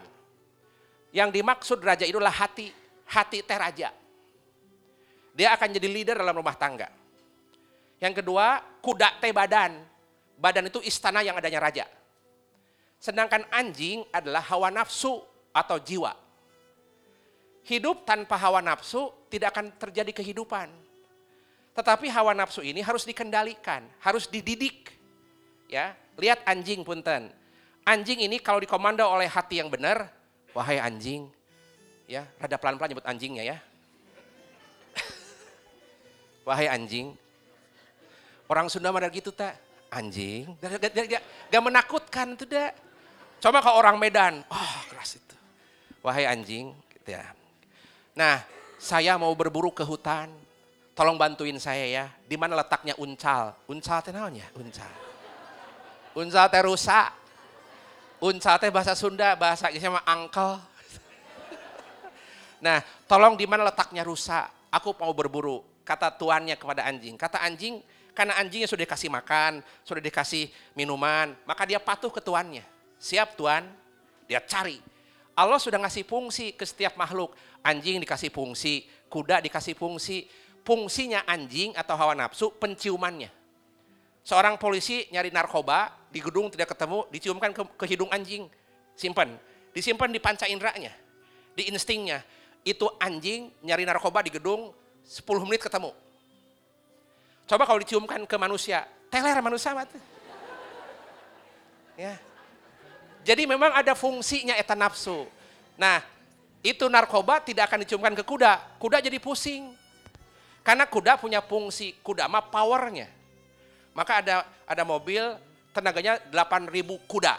Yang 1.11 1.39
dimaksud 1.39 1.79
raja 1.83 2.05
itu 2.07 2.19
adalah 2.19 2.45
hati, 2.45 2.71
hati 3.07 3.43
teh 3.43 3.57
raja. 3.57 3.91
Dia 5.37 5.53
akan 5.53 5.69
jadi 5.69 5.85
leader 5.85 6.17
dalam 6.17 6.33
rumah 6.33 6.57
tangga. 6.57 6.89
Yang 8.01 8.25
kedua, 8.25 8.57
kuda 8.81 9.21
teh 9.21 9.29
badan. 9.29 9.77
Badan 10.33 10.73
itu 10.73 10.81
istana 10.81 11.21
yang 11.21 11.37
adanya 11.37 11.61
raja. 11.61 11.85
Sedangkan 12.97 13.45
anjing 13.53 14.01
adalah 14.09 14.41
hawa 14.49 14.73
nafsu 14.73 15.21
atau 15.53 15.77
jiwa. 15.77 16.17
Hidup 17.69 18.01
tanpa 18.01 18.33
hawa 18.33 18.65
nafsu 18.65 19.13
tidak 19.29 19.53
akan 19.53 19.69
terjadi 19.77 20.09
kehidupan. 20.09 20.73
Tetapi 21.77 22.09
hawa 22.09 22.33
nafsu 22.33 22.65
ini 22.65 22.81
harus 22.81 23.05
dikendalikan, 23.05 23.85
harus 24.01 24.25
dididik. 24.25 24.89
Ya, 25.69 25.93
lihat 26.17 26.41
anjing 26.49 26.81
punten. 26.81 27.29
Anjing 27.85 28.25
ini 28.25 28.41
kalau 28.41 28.57
dikomando 28.57 29.05
oleh 29.05 29.29
hati 29.29 29.61
yang 29.61 29.69
benar, 29.69 30.09
wahai 30.57 30.81
anjing, 30.81 31.29
ya, 32.09 32.25
rada 32.41 32.57
pelan-pelan 32.57 32.89
nyebut 32.97 33.05
anjingnya 33.05 33.43
ya. 33.45 33.57
Wahai 36.47 36.71
anjing. 36.71 37.11
Orang 38.47 38.71
Sunda 38.71 38.95
mana 38.95 39.11
gitu 39.11 39.35
tak? 39.35 39.59
Anjing, 39.91 40.55
gak, 40.63 40.79
gak, 40.79 40.91
gak, 40.95 41.23
gak 41.51 41.63
menakutkan 41.63 42.35
itu 42.35 42.47
dah. 42.47 42.71
Coba 43.43 43.59
kalau 43.59 43.79
orang 43.83 43.99
Medan, 43.99 44.43
oh 44.47 44.75
keras 44.87 45.19
itu. 45.19 45.35
Wahai 45.99 46.23
anjing, 46.27 46.71
gitu 46.95 47.15
ya. 47.15 47.23
Nah, 48.15 48.43
saya 48.79 49.19
mau 49.19 49.31
berburu 49.35 49.71
ke 49.71 49.83
hutan. 49.83 50.31
Tolong 50.97 51.13
bantuin 51.13 51.55
saya 51.61 51.85
ya. 51.85 52.05
Di 52.25 52.33
mana 52.35 52.57
letaknya 52.57 52.97
uncal? 52.97 53.53
Uncal 53.69 53.99
teh 54.01 54.09
naon 54.09 54.41
ya? 54.41 54.47
Uncal. 54.57 54.91
Uncal 56.17 56.45
teh 56.49 56.61
rusak. 56.65 57.13
Uncal 58.17 58.55
teh 58.57 58.73
bahasa 58.73 58.97
Sunda, 58.97 59.37
bahasa 59.37 59.69
sama 59.69 60.01
angkel. 60.01 60.57
Nah, 62.57 62.81
tolong 63.05 63.37
di 63.37 63.45
mana 63.45 63.69
letaknya 63.69 64.01
rusak? 64.01 64.49
Aku 64.73 64.97
mau 64.97 65.13
berburu. 65.13 65.76
Kata 65.87 66.11
tuannya 66.11 66.59
kepada 66.59 66.83
anjing. 66.83 67.15
Kata 67.15 67.39
anjing, 67.39 67.79
karena 68.11 68.35
anjingnya 68.35 68.67
sudah 68.67 68.83
dikasih 68.83 69.07
makan, 69.07 69.63
sudah 69.87 70.03
dikasih 70.03 70.51
minuman, 70.75 71.31
maka 71.47 71.63
dia 71.63 71.79
patuh 71.79 72.11
ke 72.11 72.19
tuannya. 72.19 72.65
Siap 72.99 73.39
tuan, 73.39 73.63
dia 74.27 74.43
cari. 74.43 74.83
Allah 75.31 75.55
sudah 75.55 75.79
ngasih 75.79 76.03
fungsi 76.03 76.51
ke 76.51 76.67
setiap 76.67 76.99
makhluk. 76.99 77.31
Anjing 77.63 78.03
dikasih 78.03 78.33
fungsi, 78.33 78.83
kuda 79.07 79.39
dikasih 79.39 79.79
fungsi. 79.79 80.27
Fungsinya 80.67 81.23
anjing 81.23 81.71
atau 81.79 81.95
hawa 81.95 82.11
nafsu 82.11 82.51
penciumannya. 82.59 83.31
Seorang 84.27 84.59
polisi 84.59 85.07
nyari 85.15 85.31
narkoba, 85.31 85.95
di 86.11 86.19
gedung 86.19 86.51
tidak 86.51 86.75
ketemu, 86.75 87.07
diciumkan 87.07 87.55
ke, 87.55 87.63
ke 87.79 87.85
hidung 87.87 88.11
anjing. 88.11 88.51
Simpan. 88.91 89.39
Disimpan 89.71 90.11
di 90.11 90.19
panca 90.19 90.43
inderanya, 90.49 90.91
di 91.55 91.71
instingnya. 91.71 92.19
Itu 92.65 92.91
anjing 92.99 93.53
nyari 93.63 93.87
narkoba 93.87 94.25
di 94.25 94.33
gedung 94.33 94.73
10 95.07 95.47
menit 95.47 95.63
ketemu. 95.63 95.95
Coba 97.47 97.63
kalau 97.63 97.79
diciumkan 97.79 98.27
ke 98.27 98.35
manusia, 98.35 98.83
teler 99.07 99.39
manusia 99.39 99.71
mati. 99.71 99.95
Ya. 101.95 102.19
Jadi 103.23 103.47
memang 103.47 103.71
ada 103.71 103.95
fungsinya 103.95 104.53
eta 104.59 104.75
nafsu. 104.75 105.23
Nah, 105.79 106.03
itu 106.59 106.91
narkoba 106.91 107.39
tidak 107.39 107.71
akan 107.71 107.87
diciumkan 107.87 108.13
ke 108.19 108.23
kuda. 108.27 108.79
Kuda 108.79 108.99
jadi 108.99 109.15
pusing. 109.17 109.71
Karena 110.61 110.83
kuda 110.83 111.15
punya 111.15 111.39
fungsi, 111.39 111.95
kuda 112.03 112.27
mah 112.27 112.51
powernya. 112.51 113.07
Maka 113.95 114.19
ada 114.19 114.35
ada 114.67 114.83
mobil 114.83 115.23
tenaganya 115.71 116.19
8000 116.29 116.83
kuda. 117.07 117.35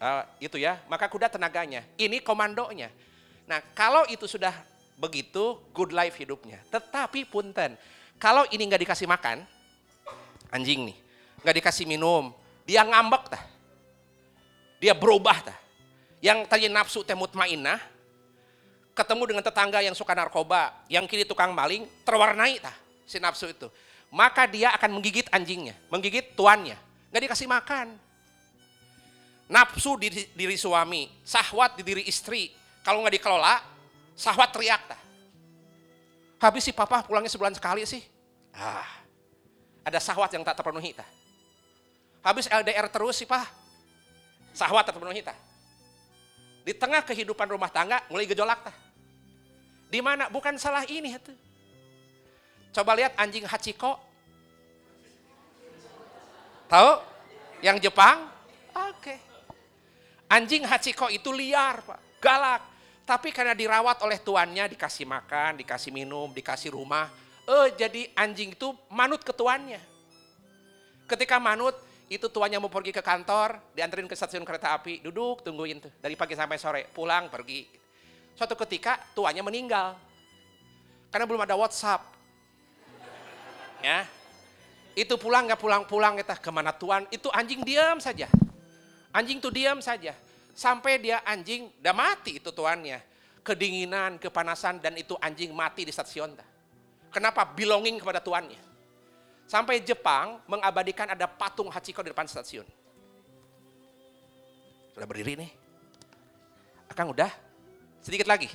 Uh, 0.00 0.24
itu 0.40 0.56
ya, 0.60 0.80
maka 0.88 1.08
kuda 1.08 1.32
tenaganya. 1.32 1.84
Ini 1.96 2.20
komandonya. 2.20 2.92
Nah, 3.48 3.60
kalau 3.72 4.04
itu 4.08 4.28
sudah 4.28 4.52
begitu, 5.00 5.56
good 5.72 5.96
life 5.96 6.20
hidupnya. 6.20 6.60
Tetapi 6.68 7.24
punten, 7.24 7.80
kalau 8.20 8.44
ini 8.52 8.68
nggak 8.68 8.84
dikasih 8.84 9.08
makan, 9.08 9.48
anjing 10.52 10.92
nih, 10.92 10.96
nggak 11.40 11.56
dikasih 11.64 11.88
minum, 11.88 12.36
dia 12.68 12.84
ngambek 12.84 13.32
tah. 13.32 13.42
Dia 14.76 14.92
berubah 14.92 15.40
tah. 15.40 15.58
Yang 16.20 16.44
tadi 16.52 16.68
nafsu 16.68 17.00
temut 17.00 17.32
mainah, 17.32 17.80
ketemu 18.92 19.32
dengan 19.32 19.44
tetangga 19.44 19.80
yang 19.80 19.96
suka 19.96 20.12
narkoba, 20.12 20.76
yang 20.92 21.08
kiri 21.08 21.24
tukang 21.24 21.56
maling, 21.56 21.88
terwarnai 22.04 22.60
tah 22.60 22.76
si 23.08 23.16
nafsu 23.16 23.48
itu. 23.48 23.72
Maka 24.12 24.44
dia 24.44 24.76
akan 24.76 25.00
menggigit 25.00 25.32
anjingnya, 25.32 25.72
menggigit 25.88 26.36
tuannya, 26.36 26.76
nggak 27.08 27.22
dikasih 27.24 27.48
makan. 27.48 27.96
Nafsu 29.50 29.96
di 29.98 30.12
diri 30.36 30.54
suami, 30.60 31.10
sahwat 31.26 31.74
di 31.74 31.82
diri 31.82 32.04
istri, 32.06 32.52
kalau 32.86 33.02
nggak 33.02 33.18
dikelola, 33.18 33.79
sahwat 34.16 34.50
teriak 34.54 34.82
tah. 34.86 35.00
Habis 36.40 36.68
si 36.68 36.72
papa 36.72 37.04
pulangnya 37.04 37.28
sebulan 37.28 37.52
sekali 37.52 37.84
sih. 37.84 38.00
Ah, 38.56 38.88
ada 39.84 40.00
sahwat 40.00 40.32
yang 40.32 40.44
tak 40.44 40.56
terpenuhi. 40.56 40.96
Tah. 40.96 41.08
Habis 42.24 42.48
LDR 42.48 42.88
terus 42.88 43.20
sih 43.20 43.28
pak. 43.28 43.44
Sahwat 44.56 44.88
tak 44.88 44.96
terpenuhi. 44.96 45.20
Tah. 45.20 45.36
Di 46.64 46.72
tengah 46.76 47.04
kehidupan 47.04 47.48
rumah 47.48 47.68
tangga 47.68 48.00
mulai 48.08 48.24
gejolak. 48.24 48.60
Tah. 48.64 48.76
Di 49.90 50.00
mana? 50.00 50.30
Bukan 50.30 50.56
salah 50.56 50.86
ini. 50.86 51.12
Tuh. 51.18 51.36
Coba 52.70 52.94
lihat 52.94 53.18
anjing 53.18 53.42
Hachiko. 53.44 53.98
Tahu? 56.70 56.90
Yang 57.66 57.90
Jepang? 57.90 58.30
Oke. 58.70 58.94
Okay. 59.02 59.18
Anjing 60.30 60.62
Hachiko 60.62 61.10
itu 61.10 61.34
liar, 61.34 61.82
Pak. 61.82 62.22
Galak. 62.22 62.69
Tapi 63.10 63.34
karena 63.34 63.58
dirawat 63.58 64.06
oleh 64.06 64.22
tuannya, 64.22 64.70
dikasih 64.70 65.02
makan, 65.02 65.58
dikasih 65.58 65.90
minum, 65.90 66.30
dikasih 66.30 66.70
rumah. 66.70 67.10
Eh, 67.42 67.74
jadi 67.74 68.06
anjing 68.14 68.54
itu 68.54 68.70
manut 68.86 69.26
ke 69.26 69.34
tuannya. 69.34 69.82
Ketika 71.10 71.42
manut, 71.42 71.74
itu 72.06 72.30
tuannya 72.30 72.62
mau 72.62 72.70
pergi 72.70 72.94
ke 72.94 73.02
kantor, 73.02 73.74
dianterin 73.74 74.06
ke 74.06 74.14
stasiun 74.14 74.46
kereta 74.46 74.78
api, 74.78 75.02
duduk 75.02 75.42
tungguin 75.42 75.82
tuh. 75.82 75.90
Dari 75.98 76.14
pagi 76.14 76.38
sampai 76.38 76.54
sore, 76.54 76.86
pulang, 76.86 77.26
pergi. 77.26 77.66
Suatu 78.38 78.54
ketika 78.54 79.02
tuannya 79.10 79.42
meninggal. 79.42 79.98
Karena 81.10 81.26
belum 81.26 81.42
ada 81.42 81.58
WhatsApp. 81.58 82.06
Ya, 83.82 84.06
itu 84.94 85.18
pulang 85.18 85.50
nggak 85.50 85.58
pulang-pulang 85.58 86.14
kita 86.22 86.38
ke 86.38 86.50
mana 86.54 86.70
tuan, 86.70 87.10
itu 87.10 87.26
anjing 87.34 87.66
diam 87.66 87.98
saja. 87.98 88.30
Anjing 89.10 89.42
tuh 89.42 89.50
diam 89.50 89.82
saja 89.82 90.14
sampai 90.54 91.00
dia 91.00 91.22
anjing 91.24 91.70
udah 91.80 91.94
mati 91.94 92.38
itu 92.42 92.50
tuannya. 92.52 93.02
Kedinginan, 93.40 94.20
kepanasan 94.20 94.84
dan 94.84 94.94
itu 95.00 95.16
anjing 95.16 95.50
mati 95.50 95.88
di 95.88 95.92
stasiun. 95.92 96.36
Kenapa? 97.10 97.42
Belonging 97.48 97.98
kepada 97.98 98.20
tuannya. 98.20 98.60
Sampai 99.50 99.82
Jepang 99.82 100.38
mengabadikan 100.46 101.10
ada 101.10 101.26
patung 101.26 101.66
Hachiko 101.72 102.06
di 102.06 102.14
depan 102.14 102.28
stasiun. 102.28 102.62
Sudah 104.94 105.06
berdiri 105.08 105.34
nih. 105.40 105.50
Akang 106.86 107.10
udah? 107.10 107.32
Sedikit 107.98 108.30
lagi. 108.30 108.46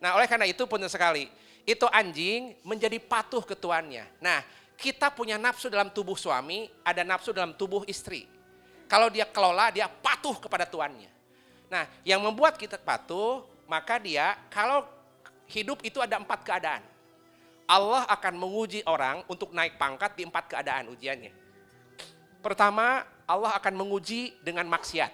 Nah 0.00 0.16
oleh 0.16 0.24
karena 0.30 0.48
itu 0.48 0.64
pun 0.64 0.80
sekali. 0.88 1.28
Itu 1.62 1.86
anjing 1.90 2.56
menjadi 2.66 2.96
patuh 2.98 3.44
ke 3.44 3.54
tuannya. 3.54 4.08
Nah 4.22 4.40
kita 4.78 5.14
punya 5.14 5.38
nafsu 5.38 5.70
dalam 5.70 5.94
tubuh 5.94 6.18
suami, 6.18 6.66
ada 6.82 7.06
nafsu 7.06 7.30
dalam 7.30 7.54
tubuh 7.54 7.86
istri. 7.86 8.26
Kalau 8.92 9.08
dia 9.08 9.24
kelola, 9.24 9.72
dia 9.72 9.88
patuh 9.88 10.36
kepada 10.36 10.68
tuannya. 10.68 11.08
Nah, 11.72 11.88
yang 12.04 12.20
membuat 12.20 12.60
kita 12.60 12.76
patuh, 12.76 13.40
maka 13.64 13.96
dia 13.96 14.36
kalau 14.52 14.84
hidup 15.48 15.80
itu 15.80 15.96
ada 15.96 16.20
empat 16.20 16.44
keadaan. 16.44 16.84
Allah 17.64 18.04
akan 18.04 18.36
menguji 18.36 18.84
orang 18.84 19.24
untuk 19.32 19.56
naik 19.56 19.80
pangkat 19.80 20.12
di 20.12 20.28
empat 20.28 20.44
keadaan 20.44 20.92
ujiannya. 20.92 21.32
Pertama, 22.44 23.08
Allah 23.24 23.56
akan 23.56 23.72
menguji 23.80 24.36
dengan 24.44 24.68
maksiat. 24.68 25.08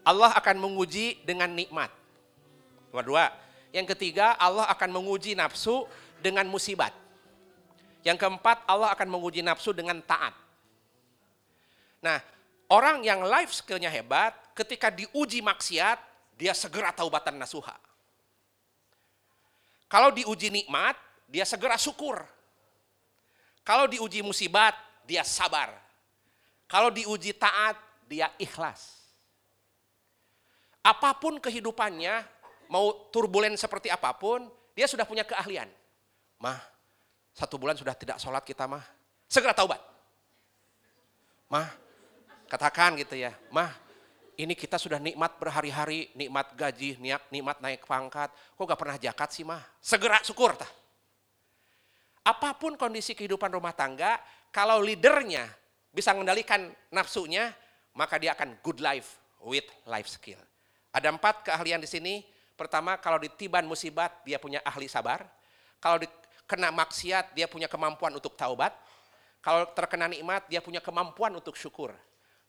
Allah 0.00 0.32
akan 0.40 0.56
menguji 0.56 1.20
dengan 1.28 1.52
nikmat. 1.52 1.92
Nomor 2.88 3.04
dua. 3.04 3.26
Yang 3.76 3.92
ketiga, 3.92 4.40
Allah 4.40 4.64
akan 4.72 4.88
menguji 4.88 5.36
nafsu 5.36 5.84
dengan 6.24 6.48
musibat. 6.48 6.96
Yang 8.00 8.24
keempat, 8.24 8.64
Allah 8.64 8.88
akan 8.96 9.20
menguji 9.20 9.44
nafsu 9.44 9.76
dengan 9.76 10.00
taat. 10.00 10.32
Nah, 12.00 12.18
orang 12.72 13.04
yang 13.04 13.20
life 13.24 13.52
skillnya 13.52 13.92
hebat, 13.92 14.32
ketika 14.56 14.88
diuji 14.88 15.44
maksiat, 15.44 16.00
dia 16.36 16.56
segera 16.56 16.92
taubatan 16.92 17.36
nasuha. 17.36 17.76
Kalau 19.90 20.08
diuji 20.14 20.48
nikmat, 20.48 20.96
dia 21.28 21.44
segera 21.44 21.76
syukur. 21.76 22.24
Kalau 23.60 23.84
diuji 23.84 24.24
musibat, 24.24 24.72
dia 25.04 25.20
sabar. 25.26 25.74
Kalau 26.70 26.88
diuji 26.88 27.36
taat, 27.36 27.76
dia 28.08 28.30
ikhlas. 28.40 29.02
Apa 30.80 31.12
pun 31.12 31.36
kehidupannya, 31.36 32.24
mau 32.72 33.10
turbulen 33.12 33.52
seperti 33.58 33.92
apa 33.92 34.14
pun, 34.16 34.48
dia 34.72 34.88
sudah 34.88 35.04
punya 35.04 35.26
keahlian. 35.26 35.68
Mah, 36.40 36.56
satu 37.36 37.60
bulan 37.60 37.76
sudah 37.76 37.92
tidak 37.92 38.16
sholat 38.16 38.46
kita 38.46 38.64
mah. 38.64 38.80
Segera 39.28 39.52
taubat. 39.52 39.82
Mah, 41.50 41.68
katakan 42.50 42.98
gitu 42.98 43.14
ya. 43.14 43.30
Mah, 43.54 43.70
ini 44.34 44.58
kita 44.58 44.74
sudah 44.74 44.98
nikmat 44.98 45.38
berhari-hari, 45.38 46.10
nikmat 46.18 46.50
gaji, 46.58 46.98
nikmat 47.30 47.62
naik 47.62 47.86
pangkat. 47.86 48.34
Kok 48.58 48.66
gak 48.66 48.80
pernah 48.80 48.96
jakat 48.98 49.30
sih 49.30 49.46
mah? 49.46 49.62
Segera 49.78 50.18
syukur. 50.26 50.58
Tah. 50.58 50.68
Apa 52.26 52.58
pun 52.58 52.74
kondisi 52.74 53.14
kehidupan 53.14 53.48
rumah 53.54 53.72
tangga, 53.72 54.18
kalau 54.50 54.82
leadernya 54.82 55.46
bisa 55.94 56.10
mengendalikan 56.10 56.68
nafsunya, 56.90 57.54
maka 57.94 58.18
dia 58.18 58.34
akan 58.34 58.58
good 58.60 58.82
life 58.82 59.16
with 59.40 59.64
life 59.88 60.10
skill. 60.10 60.38
Ada 60.90 61.14
empat 61.14 61.46
keahlian 61.46 61.80
di 61.80 61.88
sini. 61.88 62.14
Pertama, 62.58 63.00
kalau 63.00 63.16
ditiban 63.16 63.64
musibat, 63.64 64.20
dia 64.26 64.36
punya 64.36 64.60
ahli 64.66 64.84
sabar. 64.84 65.24
Kalau 65.80 65.96
kena 66.44 66.68
maksiat, 66.68 67.32
dia 67.32 67.48
punya 67.48 67.70
kemampuan 67.70 68.12
untuk 68.12 68.36
taubat. 68.36 68.74
Kalau 69.40 69.64
terkena 69.72 70.10
nikmat, 70.12 70.44
dia 70.50 70.60
punya 70.60 70.84
kemampuan 70.84 71.32
untuk 71.32 71.56
syukur. 71.56 71.96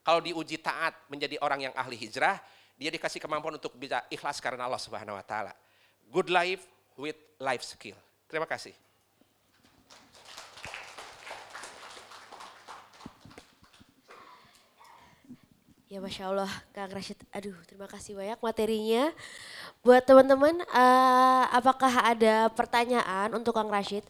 Kalau 0.01 0.21
diuji 0.21 0.57
taat 0.57 0.97
menjadi 1.05 1.37
orang 1.45 1.69
yang 1.69 1.73
ahli 1.77 1.93
hijrah, 1.93 2.41
dia 2.73 2.89
dikasih 2.89 3.21
kemampuan 3.21 3.61
untuk 3.61 3.77
bisa 3.77 4.01
ikhlas 4.09 4.41
karena 4.41 4.65
Allah 4.65 4.81
Subhanahu 4.81 5.13
wa 5.13 5.21
taala. 5.21 5.53
Good 6.09 6.33
life 6.33 6.65
with 6.97 7.17
life 7.37 7.61
skill. 7.61 7.97
Terima 8.25 8.49
kasih. 8.49 8.73
Ya 15.91 15.99
Masya 15.99 16.31
Allah 16.31 16.47
Kang 16.71 16.87
Rashid, 16.87 17.19
aduh 17.35 17.51
terima 17.67 17.83
kasih 17.83 18.15
banyak 18.15 18.39
materinya. 18.39 19.11
Buat 19.83 20.07
teman-teman, 20.07 20.63
uh, 20.71 21.43
apakah 21.51 21.91
ada 22.07 22.47
pertanyaan 22.55 23.27
untuk 23.35 23.51
Kang 23.51 23.67
Rashid? 23.67 24.07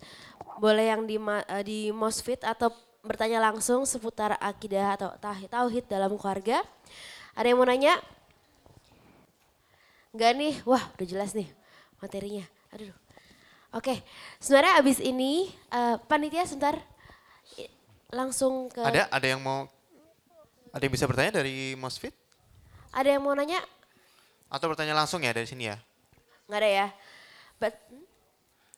Boleh 0.61 0.93
yang 0.93 1.09
di, 1.09 1.17
uh, 1.17 1.41
di 1.65 1.89
Mosfit 1.89 2.45
atau 2.45 2.69
bertanya 3.01 3.41
langsung 3.41 3.85
seputar 3.85 4.37
akidah 4.37 4.97
atau 4.97 5.09
tauhid 5.49 5.85
dalam 5.89 6.13
keluarga. 6.17 6.61
Ada 7.33 7.53
yang 7.53 7.57
mau 7.57 7.67
nanya? 7.67 7.97
Enggak 10.11 10.31
nih, 10.37 10.55
wah 10.67 10.83
udah 10.97 11.07
jelas 11.07 11.31
nih 11.33 11.49
materinya. 12.03 12.45
Aduh. 12.75 12.93
Oke, 13.71 14.03
sebenarnya 14.43 14.83
abis 14.83 14.99
ini 14.99 15.47
uh, 15.71 15.95
panitia 16.05 16.43
sebentar 16.43 16.75
langsung 18.11 18.67
ke. 18.67 18.83
Ada, 18.83 19.07
ada 19.07 19.27
yang 19.27 19.39
mau 19.39 19.71
ada 20.71 20.83
yang 20.83 20.93
bisa 20.93 21.07
bertanya 21.07 21.39
dari 21.39 21.75
Mosfit? 21.79 22.15
Ada 22.91 23.15
yang 23.15 23.23
mau 23.23 23.31
nanya? 23.35 23.63
Atau 24.51 24.67
bertanya 24.71 24.91
langsung 24.91 25.23
ya 25.23 25.31
dari 25.31 25.47
sini 25.47 25.71
ya? 25.71 25.79
Nggak 26.51 26.59
ada 26.59 26.69
ya? 26.69 26.87
But, 27.59 27.75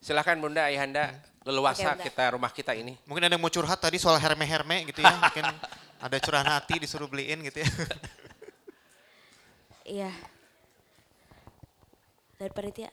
Silahkan 0.03 0.38
Bunda, 0.38 0.69
Ayahanda, 0.69 1.17
leluasa 1.44 1.91
okay, 1.94 2.08
kita 2.08 2.24
rumah 2.36 2.52
kita 2.52 2.72
ini. 2.72 2.96
Mungkin 3.04 3.28
ada 3.28 3.36
yang 3.36 3.44
mau 3.44 3.52
curhat 3.52 3.80
tadi 3.80 4.00
soal 4.00 4.16
herme-herme 4.16 4.88
gitu 4.88 5.04
ya. 5.04 5.14
Mungkin 5.20 5.44
ada 6.00 6.18
curahan 6.20 6.50
hati 6.60 6.80
disuruh 6.80 7.08
beliin 7.08 7.44
gitu 7.48 7.64
ya. 7.64 7.70
Iya. 9.84 10.16
Dari 12.39 12.48
panitia. 12.56 12.88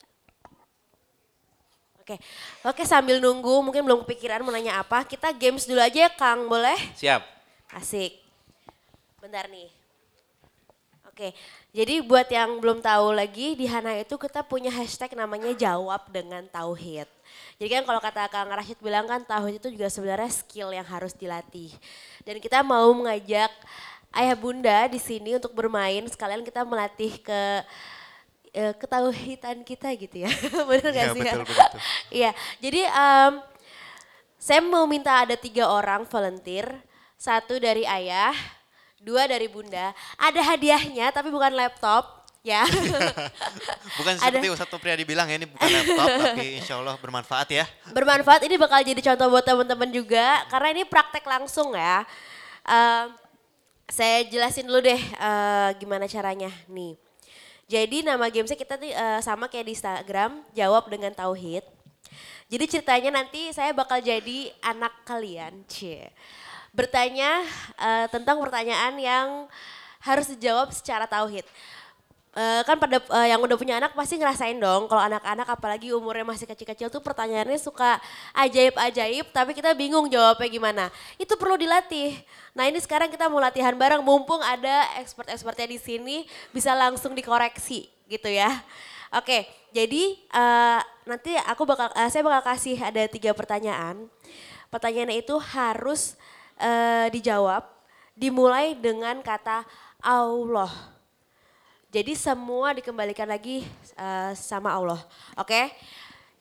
Oke, 2.03 2.19
oke 2.67 2.83
sambil 2.83 3.23
nunggu 3.23 3.63
mungkin 3.63 3.87
belum 3.87 4.03
kepikiran 4.03 4.43
mau 4.43 4.51
nanya 4.51 4.83
apa. 4.83 5.07
Kita 5.07 5.31
games 5.31 5.71
dulu 5.71 5.79
aja 5.79 6.07
ya 6.07 6.11
Kang, 6.11 6.51
boleh? 6.51 6.75
Siap. 6.99 7.23
Asik. 7.79 8.19
Bentar 9.23 9.47
nih. 9.47 9.71
Oke, 11.07 11.31
jadi 11.71 12.03
buat 12.03 12.27
yang 12.27 12.59
belum 12.59 12.83
tahu 12.83 13.15
lagi 13.15 13.55
di 13.55 13.71
Hana 13.71 13.95
itu 14.03 14.19
kita 14.19 14.43
punya 14.43 14.75
hashtag 14.75 15.15
namanya 15.15 15.55
jawab 15.55 16.11
dengan 16.11 16.43
tauhid. 16.51 17.07
Jadi 17.61 17.69
kan 17.77 17.83
kalau 17.85 18.01
kata 18.01 18.25
Kang 18.33 18.49
Rashid 18.49 18.81
bilang 18.81 19.05
kan 19.05 19.21
tauhid 19.21 19.61
itu 19.61 19.69
juga 19.77 19.93
sebenarnya 19.93 20.33
skill 20.33 20.73
yang 20.73 20.87
harus 20.89 21.13
dilatih. 21.13 21.69
Dan 22.25 22.41
kita 22.41 22.65
mau 22.65 22.89
mengajak 22.97 23.53
ayah 24.17 24.37
bunda 24.37 24.89
di 24.89 24.97
sini 24.97 25.37
untuk 25.37 25.53
bermain 25.53 26.03
sekalian 26.09 26.41
kita 26.41 26.65
melatih 26.65 27.21
ke 27.21 27.41
e, 28.51 28.63
ketauhidan 28.81 29.63
kita 29.63 29.93
gitu 29.95 30.25
ya. 30.25 30.31
Benar 30.69 30.91
gak 30.91 31.07
ya, 31.11 31.15
sih? 31.15 31.23
Betul, 31.23 31.43
betul. 31.45 31.71
Iya, 32.25 32.31
jadi 32.59 32.83
um, 32.91 33.33
saya 34.41 34.61
mau 34.65 34.89
minta 34.89 35.21
ada 35.21 35.37
tiga 35.37 35.69
orang 35.69 36.09
volunteer. 36.09 36.67
Satu 37.21 37.61
dari 37.61 37.85
ayah, 37.85 38.33
dua 38.97 39.29
dari 39.29 39.45
bunda. 39.45 39.93
Ada 40.17 40.57
hadiahnya 40.57 41.13
tapi 41.13 41.29
bukan 41.29 41.53
laptop 41.53 42.20
ya. 42.41 42.65
bukan 43.99 44.15
seperti 44.17 44.49
Ada. 44.49 44.59
satu 44.65 44.77
pria 44.81 44.97
dibilang 44.97 45.29
ya 45.29 45.37
ini 45.37 45.47
bukan 45.49 45.69
laptop 45.69 46.09
tapi 46.09 46.47
insya 46.61 46.81
Allah 46.81 46.97
bermanfaat 46.97 47.49
ya. 47.53 47.65
Bermanfaat 47.93 48.43
ini 48.49 48.57
bakal 48.57 48.81
jadi 48.81 49.01
contoh 49.13 49.27
buat 49.33 49.45
teman-teman 49.45 49.91
juga 49.93 50.45
karena 50.49 50.69
ini 50.75 50.83
praktek 50.89 51.25
langsung 51.25 51.77
ya. 51.77 52.05
Uh, 52.65 53.13
saya 53.91 54.23
jelasin 54.31 54.71
dulu 54.71 54.81
deh 54.81 55.01
uh, 55.19 55.75
gimana 55.77 56.07
caranya 56.07 56.51
nih. 56.71 56.95
Jadi 57.71 58.03
nama 58.03 58.27
gamesnya 58.27 58.59
kita 58.59 58.75
tuh 58.75 58.91
uh, 58.91 59.23
sama 59.23 59.47
kayak 59.47 59.71
di 59.71 59.73
Instagram, 59.79 60.43
jawab 60.51 60.91
dengan 60.91 61.15
tauhid. 61.15 61.63
Jadi 62.51 62.65
ceritanya 62.67 63.23
nanti 63.23 63.55
saya 63.55 63.71
bakal 63.71 64.03
jadi 64.03 64.51
anak 64.59 64.91
kalian, 65.07 65.63
cie 65.71 66.11
bertanya 66.71 67.43
uh, 67.79 68.07
tentang 68.11 68.39
pertanyaan 68.39 68.95
yang 68.99 69.29
harus 70.01 70.31
dijawab 70.33 70.73
secara 70.73 71.05
tauhid. 71.05 71.45
Uh, 72.31 72.63
kan 72.63 72.79
pada 72.79 73.03
uh, 73.11 73.27
yang 73.27 73.43
udah 73.43 73.59
punya 73.59 73.83
anak 73.83 73.91
pasti 73.91 74.15
ngerasain 74.15 74.55
dong 74.55 74.87
kalau 74.87 75.03
anak-anak 75.03 75.51
apalagi 75.51 75.91
umurnya 75.91 76.23
masih 76.23 76.47
kecil-kecil 76.47 76.87
tuh 76.87 77.03
pertanyaannya 77.03 77.59
suka 77.59 77.99
ajaib-ajaib 78.39 79.35
tapi 79.35 79.51
kita 79.51 79.75
bingung 79.75 80.07
jawabnya 80.07 80.47
gimana. 80.47 80.85
Itu 81.19 81.35
perlu 81.35 81.59
dilatih. 81.59 82.15
Nah 82.55 82.71
ini 82.71 82.79
sekarang 82.79 83.11
kita 83.11 83.27
mau 83.27 83.43
latihan 83.43 83.75
bareng 83.75 83.99
mumpung 83.99 84.39
ada 84.47 84.87
expert-expertnya 85.03 85.75
di 85.75 85.79
sini 85.83 86.17
bisa 86.55 86.71
langsung 86.71 87.19
dikoreksi 87.19 87.91
gitu 88.07 88.31
ya. 88.31 88.63
Oke, 89.11 89.51
jadi 89.75 90.15
uh, 90.31 90.79
nanti 91.03 91.35
aku 91.51 91.67
bakal 91.67 91.91
uh, 91.91 92.07
saya 92.07 92.23
bakal 92.23 92.55
kasih 92.55 92.79
ada 92.79 93.11
tiga 93.11 93.35
pertanyaan. 93.35 94.07
Pertanyaannya 94.71 95.19
itu 95.19 95.35
harus 95.35 96.15
uh, 96.63 97.11
dijawab 97.11 97.67
dimulai 98.15 98.79
dengan 98.79 99.19
kata 99.19 99.67
Allah. 99.99 101.00
Jadi 101.91 102.15
semua 102.15 102.71
dikembalikan 102.71 103.27
lagi 103.27 103.67
uh, 103.99 104.31
sama 104.39 104.71
Allah. 104.71 105.03
Oke? 105.35 105.51
Okay? 105.51 105.65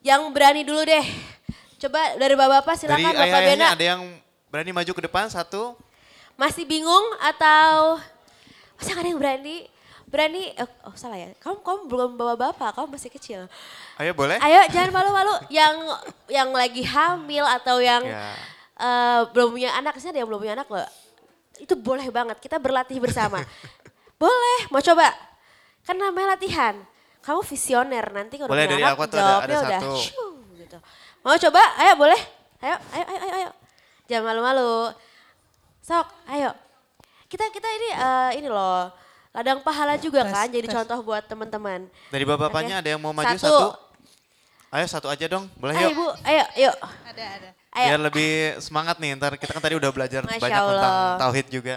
Yang 0.05 0.21
berani 0.29 0.61
dulu 0.61 0.85
deh. 0.85 1.05
Coba 1.81 2.15
dari 2.21 2.37
Bapak-bapak 2.37 2.75
silakan 2.77 3.11
dari 3.17 3.33
Bapak 3.33 3.41
Bena. 3.49 3.67
ada 3.73 3.85
yang 3.97 4.01
berani 4.53 4.71
maju 4.71 4.91
ke 4.93 5.01
depan 5.09 5.25
satu. 5.25 5.73
Masih 6.37 6.69
bingung 6.69 7.05
atau 7.17 7.97
masa 8.77 8.93
ada 8.93 9.09
yang 9.09 9.17
berani? 9.17 9.65
Berani, 10.09 10.53
oh, 10.57 10.89
oh 10.89 10.95
salah 10.97 11.21
ya, 11.21 11.29
kamu 11.37 11.61
kamu 11.61 11.81
belum 11.85 12.09
bawa 12.17 12.33
bapak, 12.33 12.73
kamu 12.73 12.97
masih 12.97 13.13
kecil. 13.13 13.45
Ayo 14.01 14.09
boleh. 14.17 14.41
Ayo 14.41 14.65
jangan 14.73 14.89
malu-malu, 14.89 15.37
yang 15.53 15.75
yang 16.25 16.49
lagi 16.49 16.81
hamil 16.81 17.45
atau 17.45 17.77
yang 17.77 18.01
ya 18.09 18.33
uh, 18.79 19.21
belum 19.35 19.53
punya 19.53 19.69
anak, 19.75 19.99
sih 19.99 20.09
ada 20.09 20.23
yang 20.23 20.29
belum 20.31 20.41
punya 20.41 20.55
anak 20.57 20.67
loh. 20.71 20.87
Itu 21.59 21.75
boleh 21.75 22.07
banget, 22.09 22.39
kita 22.39 22.57
berlatih 22.57 22.97
bersama. 22.97 23.43
boleh, 24.21 24.59
mau 24.71 24.81
coba? 24.81 25.28
Kan 25.89 25.97
namanya 25.97 26.37
latihan. 26.37 26.77
Kamu 27.25 27.41
visioner, 27.41 28.05
nanti 28.13 28.37
kalau 28.37 28.53
punya 28.53 28.69
anak 28.69 29.09
jawabnya 29.09 29.41
ada, 29.41 29.41
ada 29.41 29.55
udah 29.65 29.81
Shoo, 29.97 30.37
gitu. 30.53 30.77
Mau 31.25 31.33
coba? 31.33 31.61
Ayo 31.81 31.93
boleh? 31.97 32.21
Ayo, 32.61 32.77
ayo, 32.93 33.05
ayo, 33.09 33.19
ayo. 33.19 33.33
ayo. 33.41 33.49
Jangan 34.05 34.23
malu-malu. 34.29 34.93
Sok, 35.81 36.05
ayo. 36.29 36.53
Kita 37.25 37.49
kita 37.49 37.65
ini 37.65 37.89
uh, 37.97 38.31
ini 38.37 38.47
loh, 38.49 38.93
ladang 39.33 39.65
pahala 39.65 39.97
juga 39.97 40.25
tes, 40.25 40.33
kan, 40.33 40.47
jadi 40.49 40.65
tes. 40.69 40.73
contoh 40.77 41.01
buat 41.01 41.25
teman-teman. 41.25 41.89
Dari 42.13 42.25
bapak-bapaknya 42.25 42.77
okay. 42.77 42.83
ada 42.85 42.89
yang 42.93 43.01
mau 43.01 43.13
maju 43.13 43.35
satu. 43.37 43.49
satu? 43.49 43.67
Ayo 44.69 44.85
satu 44.85 45.07
aja 45.09 45.25
dong, 45.25 45.49
boleh 45.57 45.73
ayo, 45.73 45.89
yuk. 45.89 46.13
Ayo, 46.21 46.43
ayo. 46.53 46.71
Ada, 47.05 47.23
ada. 47.37 47.49
Ayo. 47.73 47.87
Biar 47.89 48.01
lebih 48.01 48.29
semangat 48.61 48.97
nih, 49.01 49.17
ntar 49.17 49.37
kita 49.37 49.53
kan 49.53 49.61
tadi 49.61 49.77
udah 49.77 49.89
belajar 49.93 50.21
Masya 50.25 50.41
banyak 50.41 50.61
tentang 50.61 50.93
Allah. 50.93 51.17
tauhid 51.17 51.47
juga. 51.49 51.75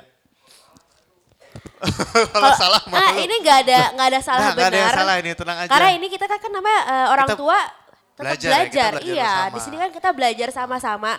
Kalau 2.29 2.51
salah 2.55 2.81
Ah, 2.87 3.11
malu. 3.11 3.19
ini 3.21 3.35
nggak 3.39 3.59
ada 3.67 3.81
nggak 3.93 4.09
ada 4.09 4.21
salah 4.21 4.43
Nah, 4.45 4.55
benar. 4.55 4.71
ada 4.71 4.79
yang 4.79 4.93
salah 4.95 5.15
ini, 5.19 5.31
tenang 5.35 5.59
aja. 5.59 5.71
Karena 5.71 5.89
ini 5.93 6.07
kita 6.07 6.25
kan, 6.27 6.39
kan 6.39 6.51
namanya 6.51 6.81
eh, 6.85 7.07
orang 7.11 7.27
Kita 7.27 7.37
tua 7.37 7.59
tetap 7.59 8.19
belajar 8.19 8.51
belajar. 8.51 8.63
ya, 8.63 8.91
belajar 8.93 8.93
iya, 9.03 9.33
bersama. 9.33 9.51
di 9.51 9.61
sini 9.61 9.77
kan 9.79 9.91
kita 9.91 10.09
belajar 10.13 10.49
sama-sama. 10.51 11.13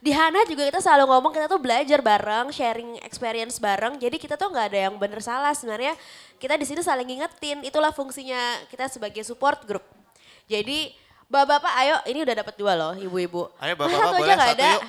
Di 0.00 0.12
Hana 0.12 0.40
juga 0.44 0.64
kita 0.64 0.80
selalu 0.80 1.04
ngomong 1.06 1.28
kita 1.30 1.44
tuh 1.46 1.60
belajar 1.60 2.00
bareng, 2.00 2.48
sharing 2.50 2.96
experience 3.00 3.56
bareng. 3.56 3.96
Jadi 3.96 4.16
kita 4.16 4.34
tuh 4.34 4.48
nggak 4.48 4.66
ada 4.72 4.78
yang 4.88 4.94
bener 4.96 5.20
salah 5.20 5.52
sebenarnya. 5.52 5.92
Kita 6.36 6.56
di 6.56 6.64
sini 6.64 6.80
saling 6.80 7.04
ngingetin. 7.04 7.60
Itulah 7.60 7.92
fungsinya 7.92 8.40
kita 8.68 8.88
sebagai 8.88 9.20
support 9.20 9.60
group. 9.64 9.84
Jadi 10.48 10.96
bapak-bapak 11.28 11.72
ayo 11.84 11.96
ini 12.08 12.24
udah 12.24 12.34
dapat 12.34 12.54
dua 12.56 12.72
loh 12.74 12.92
ibu-ibu. 12.96 13.52
Ayo, 13.60 13.76
bapak-bapak, 13.78 14.00
satu 14.00 14.08
aja 14.10 14.18
boleh 14.18 14.34
nggak 14.34 14.48
satu 14.48 14.56
ada. 14.58 14.70
yuk. 14.72 14.82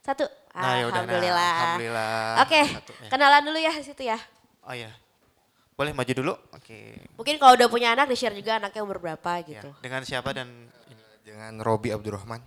Satu. 0.00 0.24
Nah, 0.24 0.64
yaudah, 0.64 0.72
nah, 0.74 0.88
Alhamdulillah. 0.90 1.52
alhamdulillah. 1.54 2.10
Oke, 2.42 2.60
Satu, 2.66 2.92
ya. 2.96 3.08
kenalan 3.12 3.42
dulu 3.44 3.58
ya 3.60 3.72
situ 3.78 4.02
ya. 4.02 4.18
Oh 4.68 4.74
iya. 4.76 4.92
Boleh 5.72 5.94
maju 5.94 6.12
dulu? 6.12 6.34
Oke. 6.52 7.00
Mungkin 7.16 7.38
kalau 7.38 7.56
udah 7.56 7.68
punya 7.70 7.94
anak 7.94 8.10
di-share 8.10 8.34
juga 8.34 8.58
anaknya 8.58 8.82
umur 8.82 8.98
berapa 8.98 9.40
Ya. 9.40 9.46
gitu. 9.48 9.68
Dengan 9.80 10.02
siapa 10.04 10.30
dan 10.30 10.68
Dengan 11.24 11.60
Robi 11.60 11.92
Abdurrahman. 11.92 12.40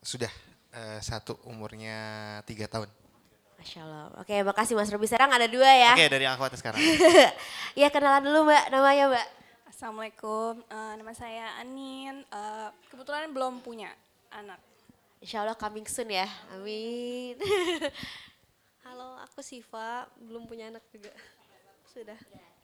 Sudah 0.00 0.30
eh, 0.72 0.98
satu 1.00 1.36
umurnya 1.44 1.96
tiga 2.44 2.64
tahun. 2.64 2.88
Masya 3.56 3.80
Allah. 3.82 4.04
Oke, 4.20 4.36
makasih 4.40 4.72
Mas 4.72 4.88
Robi. 4.88 5.04
Sekarang 5.04 5.32
ada 5.32 5.44
dua 5.44 5.68
ya. 5.68 5.92
Oke, 5.92 6.08
dari 6.08 6.24
akhwat 6.24 6.52
sekarang. 6.54 6.80
Iya 7.76 7.92
kenalan 7.92 8.24
dulu 8.24 8.48
Mbak, 8.48 8.64
namanya 8.72 9.04
Mbak. 9.12 9.26
Assalamualaikum, 9.68 10.64
Eh, 10.64 10.92
nama 10.96 11.12
saya 11.12 11.60
Anin. 11.60 12.24
Eh, 12.24 12.68
kebetulan 12.88 13.28
belum 13.28 13.60
punya 13.60 13.92
anak. 14.32 14.56
Insya 15.20 15.44
Allah 15.44 15.56
coming 15.56 15.84
soon 15.84 16.08
ya. 16.08 16.24
Amin. 16.52 17.36
Halo, 18.86 19.18
aku 19.18 19.42
Siva, 19.42 20.06
belum 20.14 20.46
punya 20.46 20.70
anak 20.70 20.86
juga. 20.94 21.10
Sudah. 21.90 22.14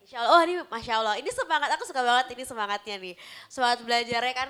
Insya 0.07 0.23
Allah, 0.23 0.31
oh 0.39 0.41
ini 0.47 0.55
Masya 0.71 0.95
Allah. 1.03 1.15
Ini 1.19 1.31
semangat, 1.35 1.75
aku 1.75 1.83
suka 1.83 1.99
banget 1.99 2.39
ini 2.39 2.47
semangatnya 2.47 2.95
nih. 3.03 3.15
Semangat 3.51 3.83
belajarnya 3.83 4.31
kan. 4.31 4.49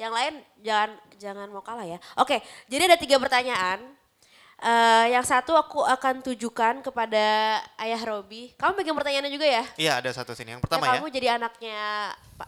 Yang 0.00 0.12
lain 0.16 0.34
jangan 0.64 0.90
jangan 1.20 1.46
mau 1.52 1.60
kalah 1.60 1.84
ya. 1.84 2.00
Oke, 2.16 2.40
jadi 2.72 2.88
ada 2.88 2.96
tiga 2.96 3.20
pertanyaan. 3.20 3.84
Eh, 4.64 5.06
yang 5.12 5.20
satu 5.20 5.52
aku 5.60 5.84
akan 5.84 6.24
tujukan 6.24 6.80
kepada 6.80 7.24
Ayah 7.76 8.00
Robi. 8.00 8.56
Kamu 8.56 8.80
bikin 8.80 8.96
pertanyaannya 8.96 9.32
juga 9.32 9.44
ya? 9.44 9.64
Iya, 9.76 9.92
ada 10.00 10.10
satu 10.16 10.32
sini. 10.32 10.56
Yang 10.56 10.64
pertama 10.64 10.88
ya. 10.88 11.04
kamu 11.04 11.06
jadi 11.12 11.28
anaknya 11.36 11.80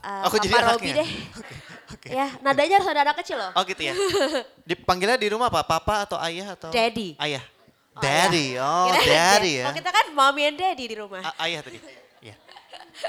eh, 0.01 0.25
Aku 0.33 0.41
Papa 0.41 0.45
jadi 0.49 0.55
Robi 0.57 0.65
anaknya? 0.65 0.95
deh. 0.97 1.11
Oke. 1.45 1.55
Oke. 1.93 2.09
Ya, 2.09 2.27
nadanya 2.41 2.81
harus 2.81 2.89
ada 2.89 3.05
anak 3.05 3.21
kecil 3.21 3.37
loh. 3.37 3.53
Oh 3.53 3.65
gitu 3.69 3.85
ya. 3.85 3.93
Dipanggilnya 4.73 5.21
di 5.21 5.29
rumah 5.29 5.53
apa? 5.53 5.61
Papa 5.61 6.09
atau 6.09 6.17
ayah 6.25 6.57
atau? 6.57 6.73
Daddy. 6.73 7.21
Ayah. 7.21 7.45
Oh, 7.93 8.01
Daddy. 8.01 8.57
Oh, 8.57 8.89
Kirain 8.89 9.05
daddy 9.05 9.53
dad. 9.53 9.61
ya. 9.61 9.65
Kalau 9.69 9.77
kita 9.77 9.91
kan 9.93 10.07
mommy 10.17 10.43
and 10.49 10.57
daddy 10.57 10.85
di 10.89 10.97
rumah. 10.97 11.21
A- 11.21 11.45
ayah 11.45 11.61
tadi. 11.61 11.77
Iya. 12.25 12.37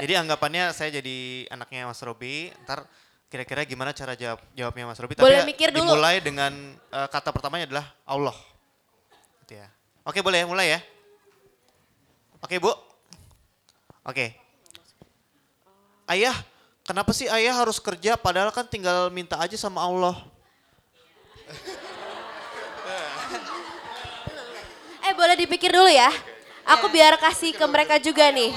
Jadi 0.04 0.14
anggapannya 0.20 0.76
saya 0.76 1.00
jadi 1.00 1.48
anaknya 1.48 1.88
Mas 1.88 2.04
Robi. 2.04 2.52
Ntar 2.68 2.84
kira-kira 3.32 3.64
gimana 3.64 3.96
cara 3.96 4.12
jawab 4.14 4.44
jawabnya 4.52 4.84
Mas 4.84 5.00
Robi? 5.00 5.16
Boleh 5.16 5.40
ya 5.40 5.48
mikir 5.48 5.72
dulu. 5.72 5.88
Dimulai 5.88 6.20
dengan 6.20 6.52
eh, 6.92 7.08
kata 7.08 7.32
pertamanya 7.32 7.64
adalah 7.72 7.86
Allah. 8.04 8.36
Gitu 9.48 9.56
ya. 9.56 9.72
Oke 10.04 10.20
boleh 10.20 10.44
mulai 10.44 10.76
ya. 10.76 10.80
Oke 12.44 12.60
Bu. 12.60 12.76
Oke. 14.04 14.36
Ayah, 16.12 16.36
kenapa 16.84 17.16
sih 17.16 17.32
ayah 17.32 17.56
harus 17.56 17.80
kerja 17.80 18.20
padahal 18.20 18.52
kan 18.52 18.68
tinggal 18.68 19.08
minta 19.08 19.40
aja 19.40 19.56
sama 19.56 19.80
Allah? 19.80 20.20
Eh 25.04 25.14
boleh 25.34 25.50
dipikir 25.50 25.74
dulu 25.74 25.90
ya. 25.90 26.14
Aku 26.78 26.94
biar 26.94 27.18
kasih 27.18 27.58
ke 27.58 27.66
mereka 27.66 27.98
juga 27.98 28.30
nih. 28.30 28.54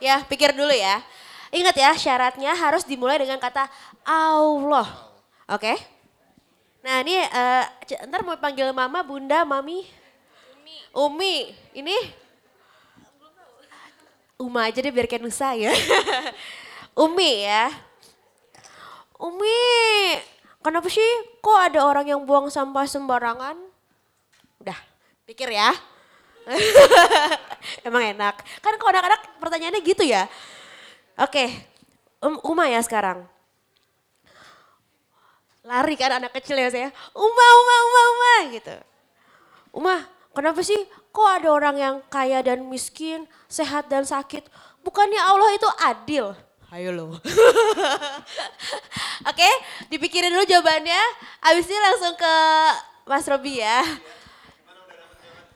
Ya 0.00 0.24
pikir 0.24 0.56
dulu 0.56 0.72
ya. 0.72 1.04
Ingat 1.52 1.76
ya 1.76 1.92
syaratnya 2.00 2.56
harus 2.56 2.80
dimulai 2.88 3.20
dengan 3.20 3.36
kata 3.36 3.68
Allah. 4.00 4.88
Oke? 5.52 5.76
Nah 6.80 7.04
ini 7.04 7.20
c- 7.84 8.00
ntar 8.08 8.24
mau 8.24 8.40
panggil 8.40 8.72
mama, 8.72 9.04
bunda, 9.04 9.44
mami. 9.44 9.84
Umi. 10.96 11.52
Ini? 11.76 11.92
Uma 14.40 14.72
aja 14.72 14.80
deh 14.80 14.88
biar 14.88 15.04
kayak 15.04 15.28
Nusa 15.28 15.52
ya. 15.52 15.76
Umi 17.04 17.44
ya. 17.44 17.68
Umi, 19.20 19.60
kenapa 20.64 20.88
sih 20.88 21.04
kok 21.44 21.60
ada 21.68 21.84
orang 21.84 22.08
yang 22.08 22.24
buang 22.24 22.48
sampah 22.48 22.88
sembarangan? 22.88 23.60
Udah, 24.64 24.78
pikir 25.28 25.52
ya. 25.52 25.68
Emang 27.88 28.04
enak. 28.14 28.36
Kan 28.60 28.76
kalau 28.76 28.92
anak-anak 28.92 29.20
pertanyaannya 29.40 29.80
gitu 29.80 30.04
ya. 30.04 30.28
Oke, 31.16 31.48
Um- 32.24 32.40
Uma 32.44 32.68
ya 32.68 32.80
sekarang. 32.80 33.24
Lari 35.64 35.96
kan 35.96 36.20
anak 36.20 36.32
kecil 36.36 36.60
ya 36.60 36.68
saya. 36.68 36.88
Uma, 37.16 37.46
Uma, 37.60 37.76
Uma, 37.88 38.02
Uma 38.12 38.34
gitu. 38.52 38.76
Uma, 39.72 39.96
kenapa 40.36 40.60
sih 40.60 40.76
kok 41.08 41.24
ada 41.24 41.48
orang 41.48 41.76
yang 41.80 41.94
kaya 42.12 42.44
dan 42.44 42.68
miskin, 42.68 43.24
sehat 43.48 43.88
dan 43.88 44.04
sakit? 44.04 44.44
Bukannya 44.84 45.20
Allah 45.20 45.50
itu 45.56 45.68
adil? 45.80 46.26
Ayo 46.68 46.90
lo. 46.92 47.16
Oke, 49.30 49.48
dipikirin 49.88 50.34
dulu 50.34 50.44
jawabannya. 50.44 51.00
Abis 51.40 51.70
ini 51.70 51.80
langsung 51.80 52.12
ke 52.18 52.34
Mas 53.08 53.24
Robi 53.24 53.62
ya. 53.62 53.80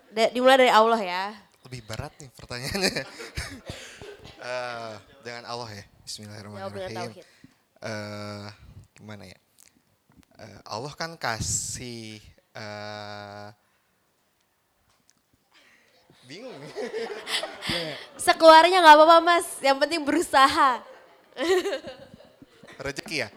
Da- 0.08 0.32
dimulai 0.32 0.56
dari 0.56 0.72
Allah 0.72 1.00
ya. 1.00 1.24
Lebih 1.68 1.80
berat 1.84 2.12
nih 2.18 2.30
pertanyaannya. 2.34 2.92
Eh, 4.38 4.94
dengan 5.26 5.50
Allah 5.50 5.66
ya. 5.82 5.84
Bismillahirrahmanirrahim. 6.06 7.10
Eh, 7.82 8.46
gimana 8.94 9.26
ya? 9.26 9.38
Eh, 10.38 10.58
Allah 10.62 10.94
kan 10.94 11.18
kasih 11.18 12.22
eh, 12.54 13.46
bingung 16.22 16.54
nih. 16.54 16.70
Sekeluarnya 18.30 18.78
nggak 18.78 18.94
apa-apa 18.94 19.18
mas, 19.18 19.58
yang 19.58 19.74
penting 19.82 20.06
berusaha. 20.06 20.86
rezeki 22.86 23.26
ya. 23.26 23.28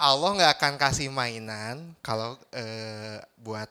Allah 0.00 0.30
nggak 0.40 0.52
akan 0.56 0.74
kasih 0.80 1.12
mainan 1.12 1.92
kalau 2.00 2.40
eh, 2.56 3.20
buat 3.36 3.68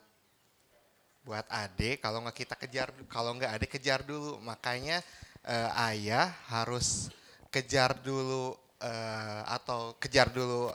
buat 1.26 1.46
adik 1.50 2.06
kalau 2.06 2.22
nggak 2.22 2.38
kita 2.46 2.56
kejar 2.56 2.94
kalau 3.10 3.34
nggak 3.34 3.58
adik 3.58 3.76
kejar 3.76 4.06
dulu 4.06 4.38
makanya 4.46 5.02
eh, 5.42 5.86
ayah 5.90 6.30
harus 6.54 7.10
kejar 7.50 7.98
dulu 8.00 8.54
eh, 8.78 9.42
atau 9.50 9.98
kejar 9.98 10.30
dulu 10.30 10.70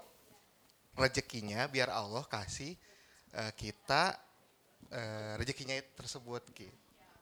rezekinya 0.99 1.71
biar 1.71 1.95
Allah 1.95 2.27
kasih 2.27 2.75
eh, 3.33 3.53
kita 3.55 4.19
eh, 4.91 5.33
rezekinya 5.39 5.79
tersebut 5.95 6.43
gitu. 6.53 6.77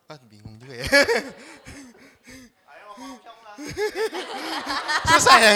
Wah, 0.09 0.17
bingung 0.25 0.57
juga 0.57 0.81
ya. 0.81 0.89
Susah 5.09 5.39
ya. 5.43 5.53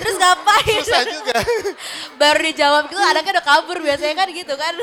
Terus 0.00 0.16
ngapain? 0.16 0.80
Susah 0.80 1.02
juga. 1.04 1.38
Baru 2.16 2.40
dijawab 2.48 2.82
gitu 2.88 3.00
anaknya 3.00 3.32
udah 3.38 3.44
kabur 3.44 3.78
biasanya 3.84 4.14
kan 4.16 4.28
gitu 4.32 4.54
kan. 4.56 4.74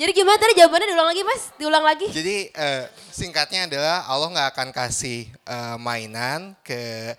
Jadi 0.00 0.16
gimana 0.16 0.40
tadi 0.40 0.56
jawabannya 0.56 0.86
diulang 0.88 1.08
lagi 1.12 1.22
mas? 1.28 1.42
Diulang 1.60 1.84
lagi? 1.84 2.08
Jadi 2.08 2.48
eh, 2.56 2.84
singkatnya 3.12 3.68
adalah 3.68 4.08
Allah 4.08 4.28
nggak 4.32 4.48
akan 4.56 4.68
kasih 4.72 5.28
eh, 5.28 5.76
mainan 5.76 6.56
ke 6.64 7.12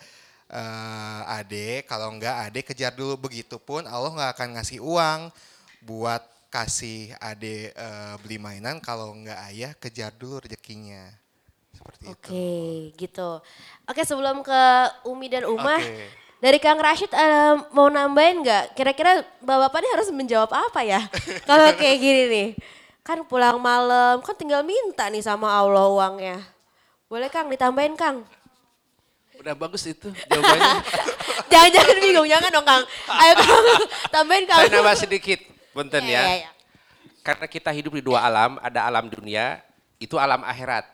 eh, 0.49 1.35
adik 1.37 1.85
kalau 1.85 2.09
nggak 2.17 2.49
adik 2.49 2.73
kejar 2.73 2.89
dulu 2.97 3.21
begitupun 3.29 3.85
Allah 3.85 4.09
nggak 4.09 4.31
akan 4.33 4.49
ngasih 4.57 4.81
uang 4.81 5.29
buat 5.85 6.25
kasih 6.49 7.13
adik 7.21 7.69
eh, 7.77 8.13
beli 8.25 8.41
mainan 8.41 8.81
kalau 8.81 9.13
nggak 9.13 9.39
ayah 9.53 9.71
kejar 9.77 10.09
dulu 10.17 10.41
rezekinya 10.41 11.20
seperti 11.81 12.01
itu. 12.05 12.11
Oke 12.13 12.49
gitu. 13.01 13.29
Oke 13.89 14.01
sebelum 14.05 14.45
ke 14.45 14.61
Umi 15.09 15.27
dan 15.33 15.49
Uma. 15.49 15.81
Oke. 15.81 16.21
Dari 16.41 16.57
Kang 16.57 16.81
Rashid 16.81 17.09
eh, 17.13 17.53
mau 17.73 17.89
nambahin 17.89 18.41
nggak? 18.41 18.73
Kira-kira 18.73 19.21
bapak-bapak 19.41 19.77
ini 19.81 19.89
harus 19.93 20.09
menjawab 20.09 20.49
apa 20.53 20.81
ya? 20.85 21.01
Kalau 21.49 21.73
kayak 21.77 21.97
gini 22.01 22.23
nih. 22.29 22.47
Kan 23.01 23.25
pulang 23.25 23.57
malam, 23.57 24.21
kan 24.21 24.37
tinggal 24.37 24.61
minta 24.61 25.09
nih 25.09 25.25
sama 25.25 25.49
Allah 25.49 25.89
uangnya. 25.89 26.37
Boleh 27.09 27.29
Kang 27.33 27.49
ditambahin 27.49 27.97
Kang? 27.97 28.21
Udah 29.41 29.57
bagus 29.57 29.89
itu 29.89 30.13
jawabannya. 30.29 30.85
Jangan-jangan 31.51 31.97
bingung, 31.97 32.27
jangan 32.29 32.49
dong 32.53 32.65
Kang. 32.65 32.83
Ayo 33.09 33.33
Kang, 33.41 33.65
tambahin 34.13 34.45
Kang. 34.45 34.61
Saya 34.63 34.71
nambah 34.77 34.95
sedikit, 34.95 35.39
punten 35.73 36.05
Iya, 36.05 36.09
iya, 36.09 36.21
ya. 36.21 36.35
iya. 36.45 36.49
Karena 37.25 37.45
kita 37.49 37.69
hidup 37.73 37.93
di 37.97 38.05
dua 38.05 38.21
alam, 38.21 38.57
ada 38.61 38.85
alam 38.85 39.09
dunia, 39.09 39.61
itu 40.01 40.17
alam 40.17 40.41
akhirat. 40.45 40.89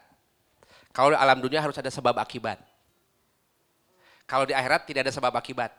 Kalau 0.97 1.13
di 1.13 1.17
alam 1.21 1.37
dunia 1.37 1.61
harus 1.61 1.77
ada 1.77 1.93
sebab 1.93 2.17
akibat. 2.17 2.57
Kalau 4.25 4.49
di 4.49 4.57
akhirat 4.57 4.89
tidak 4.89 5.05
ada 5.05 5.13
sebab 5.13 5.29
akibat. 5.29 5.69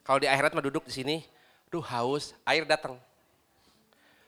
Kalau 0.00 0.16
di 0.16 0.24
akhirat 0.24 0.56
mah 0.56 0.64
duduk 0.64 0.88
di 0.88 0.96
sini, 0.96 1.16
duh 1.68 1.84
haus, 1.84 2.32
air 2.48 2.64
datang. 2.64 2.96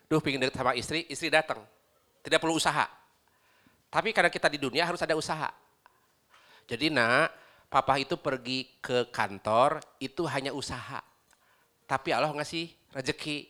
Duh 0.04 0.20
pingin 0.20 0.36
deket 0.36 0.60
sama 0.60 0.76
istri, 0.76 1.08
istri 1.08 1.32
datang. 1.32 1.64
Tidak 2.20 2.36
perlu 2.36 2.60
usaha. 2.60 2.84
Tapi 3.88 4.12
karena 4.12 4.28
kita 4.28 4.52
di 4.52 4.60
dunia 4.60 4.84
harus 4.84 5.00
ada 5.00 5.16
usaha. 5.16 5.48
Jadi 6.68 6.92
nak, 6.92 7.32
papa 7.72 7.96
itu 7.96 8.20
pergi 8.20 8.68
ke 8.84 9.08
kantor 9.08 9.80
itu 9.96 10.28
hanya 10.28 10.52
usaha. 10.52 11.00
Tapi 11.88 12.12
Allah 12.12 12.36
ngasih 12.36 12.68
rezeki. 12.92 13.48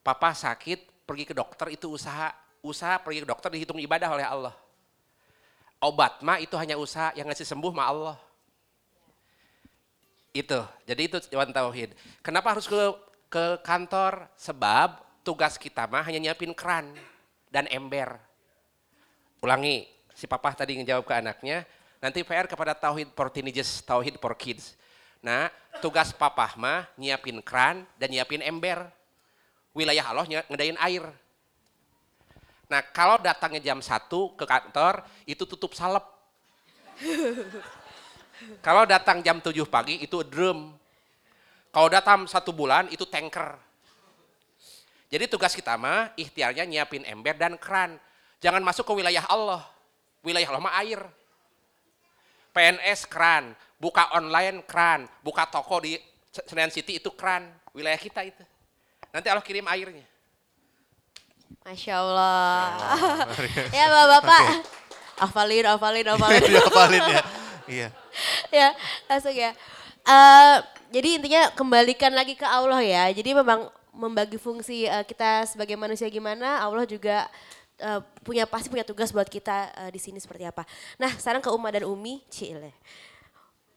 Papa 0.00 0.32
sakit, 0.32 1.04
pergi 1.04 1.28
ke 1.28 1.36
dokter 1.36 1.68
itu 1.68 1.92
usaha. 1.92 2.32
Usaha 2.64 2.96
pergi 2.96 3.22
ke 3.22 3.28
dokter 3.28 3.52
dihitung 3.52 3.76
ibadah 3.76 4.08
oleh 4.08 4.24
Allah. 4.24 4.56
Obat 5.82 6.22
mah 6.22 6.38
itu 6.38 6.54
hanya 6.54 6.78
usaha, 6.78 7.10
yang 7.18 7.26
ngasih 7.26 7.42
sembuh 7.42 7.74
mah 7.74 7.86
Allah. 7.90 8.18
Itu, 10.30 10.62
jadi 10.86 11.02
itu 11.10 11.18
Dewan 11.26 11.50
Tauhid. 11.50 11.92
Kenapa 12.22 12.54
harus 12.54 12.70
ke, 12.70 12.78
ke 13.26 13.58
kantor? 13.66 14.30
Sebab 14.38 15.02
tugas 15.26 15.58
kita 15.58 15.90
mah 15.90 16.06
hanya 16.06 16.22
nyiapin 16.22 16.54
keran 16.54 16.94
dan 17.50 17.66
ember. 17.66 18.14
Ulangi, 19.42 19.90
si 20.14 20.30
papa 20.30 20.54
tadi 20.54 20.78
ngejawab 20.78 21.02
ke 21.02 21.14
anaknya, 21.18 21.66
nanti 21.98 22.22
PR 22.22 22.46
kepada 22.46 22.78
Tauhid 22.78 23.10
for 23.18 23.26
Teenagers, 23.26 23.82
Tauhid 23.82 24.22
for 24.22 24.38
Kids. 24.38 24.78
Nah, 25.18 25.50
tugas 25.82 26.14
papa 26.14 26.54
mah 26.54 26.86
nyiapin 26.94 27.42
keran 27.42 27.82
dan 27.98 28.10
nyiapin 28.10 28.38
ember. 28.38 28.86
Wilayah 29.74 30.14
Allah 30.14 30.46
ngedain 30.46 30.78
air. 30.78 31.10
Nah, 32.72 32.80
kalau 32.88 33.20
datangnya 33.20 33.60
jam 33.60 33.84
1 33.84 34.08
ke 34.32 34.48
kantor, 34.48 35.04
itu 35.28 35.44
tutup 35.44 35.76
salep. 35.76 36.00
kalau 38.66 38.88
datang 38.88 39.20
jam 39.20 39.44
7 39.44 39.52
pagi, 39.68 40.00
itu 40.00 40.24
drum. 40.24 40.72
Kalau 41.68 41.92
datang 41.92 42.24
satu 42.24 42.48
bulan, 42.56 42.88
itu 42.88 43.04
tanker. 43.04 43.60
Jadi 45.12 45.28
tugas 45.28 45.52
kita 45.52 45.76
mah 45.76 46.16
ikhtiarnya 46.16 46.64
nyiapin 46.64 47.04
ember 47.04 47.36
dan 47.36 47.60
keran. 47.60 48.00
Jangan 48.40 48.64
masuk 48.64 48.88
ke 48.88 48.92
wilayah 48.96 49.28
Allah. 49.28 49.60
Wilayah 50.24 50.48
Allah 50.48 50.64
mah 50.64 50.76
air. 50.80 51.04
PNS 52.56 53.04
keran, 53.04 53.52
buka 53.76 54.08
online 54.16 54.64
keran, 54.64 55.04
buka 55.20 55.44
toko 55.44 55.84
di 55.84 56.00
Senayan 56.32 56.72
City 56.72 56.96
itu 56.96 57.12
keran. 57.12 57.52
Wilayah 57.76 58.00
kita 58.00 58.24
itu. 58.24 58.40
Nanti 59.12 59.28
Allah 59.28 59.44
kirim 59.44 59.68
airnya. 59.68 60.11
Masya 61.62 61.94
Allah. 61.94 62.74
ya 63.70 63.86
bapak-bapak. 63.86 64.42
Hafalin, 65.22 65.64
hafalin, 65.70 66.06
hafalin. 66.10 66.42
Dihafalin 66.42 67.02
ya. 67.06 67.22
Iya. 67.70 67.88
ya 68.50 68.68
langsung 69.06 69.30
ya. 69.30 69.54
Eh, 70.02 70.56
jadi 70.90 71.08
intinya 71.22 71.42
kembalikan 71.54 72.10
lagi 72.10 72.34
ke 72.34 72.42
Allah 72.42 72.82
ya. 72.82 73.06
Jadi 73.14 73.30
memang 73.38 73.70
membagi 73.94 74.42
fungsi 74.42 74.90
eh, 74.90 75.04
kita 75.06 75.46
sebagai 75.46 75.78
manusia 75.78 76.10
gimana, 76.10 76.58
Allah 76.58 76.82
juga 76.82 77.30
eh, 77.78 78.00
punya 78.26 78.42
pasti 78.50 78.66
punya 78.66 78.82
tugas 78.82 79.14
buat 79.14 79.30
kita 79.30 79.70
di 79.94 80.00
sini 80.02 80.18
seperti 80.18 80.42
apa. 80.42 80.66
Nah 80.98 81.14
sekarang 81.14 81.38
ke 81.38 81.50
Uma 81.54 81.70
dan 81.70 81.86
Umi, 81.86 82.26
Cile. 82.26 82.74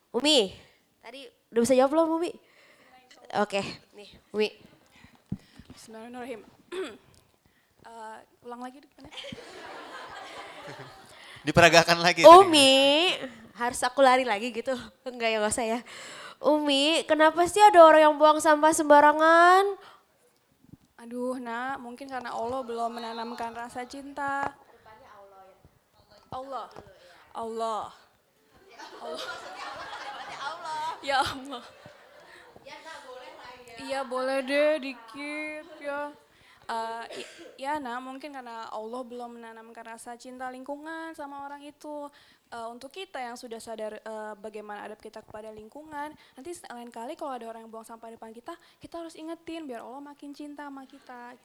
Umi, 0.10 0.58
tadi 1.06 1.30
udah 1.54 1.62
bisa 1.62 1.78
jawab 1.78 1.94
belum 1.94 2.18
Umi? 2.18 2.32
Oke, 3.46 3.62
nih 3.94 4.10
Umi. 4.34 4.50
Bismillahirrahmanirrahim. 5.78 6.42
Eh, 7.86 8.18
ulang 8.42 8.62
lagi 8.66 8.82
depannya. 8.82 9.14
Diperagakan 11.46 12.02
lagi. 12.02 12.26
Oh, 12.26 12.42
tadi. 12.42 12.50
Umi, 12.50 12.74
harus 13.54 13.80
aku 13.86 14.02
lari 14.02 14.26
lagi 14.26 14.50
gitu? 14.50 14.74
Enggak 15.06 15.30
ya, 15.30 15.38
gak 15.38 15.54
usah 15.54 15.66
ya. 15.66 15.80
Umi, 16.42 17.06
kenapa 17.06 17.46
sih 17.46 17.62
ada 17.62 17.86
orang 17.86 18.10
yang 18.10 18.16
buang 18.18 18.42
sampah 18.42 18.74
sembarangan? 18.74 19.78
Aduh, 21.06 21.38
nak, 21.38 21.78
mungkin 21.78 22.10
karena 22.10 22.34
Allah 22.34 22.66
belum 22.66 22.98
menanamkan 22.98 23.54
rasa 23.54 23.86
cinta. 23.86 24.50
Allah. 26.34 26.66
Allah. 27.30 27.94
Allah. 28.98 29.22
Ya 31.06 31.22
Allah. 31.22 31.64
Iya 33.86 34.02
boleh 34.02 34.42
deh 34.42 34.82
dikit 34.82 35.68
ya. 35.78 36.10
Eh, 36.66 37.06
i- 37.22 37.30
ya 37.62 37.78
nah 37.78 38.02
mungkin 38.02 38.34
karena 38.34 38.66
Allah 38.74 39.02
belum 39.06 39.38
menanamkan 39.38 39.86
rasa 39.86 40.18
cinta 40.18 40.50
lingkungan 40.50 41.14
sama 41.14 41.46
orang 41.46 41.62
itu. 41.62 42.10
Eh, 42.50 42.68
untuk 42.70 42.90
kita 42.90 43.22
yang 43.22 43.38
sudah 43.38 43.62
sadar 43.62 44.02
eh, 44.02 44.34
bagaimana 44.42 44.86
adab 44.86 44.98
kita 44.98 45.22
kepada 45.22 45.54
lingkungan, 45.54 46.10
nanti 46.34 46.50
lain 46.70 46.90
kali 46.90 47.14
kalau 47.14 47.38
ada 47.38 47.46
orang 47.46 47.66
yang 47.66 47.72
buang 47.74 47.86
sampah 47.86 48.10
di 48.10 48.18
depan 48.18 48.34
kita, 48.34 48.54
kita 48.82 48.98
harus 48.98 49.14
ingetin 49.14 49.70
biar 49.70 49.86
Allah 49.86 50.02
makin 50.02 50.34
cinta 50.34 50.66
sama 50.66 50.86
kita. 50.90 51.38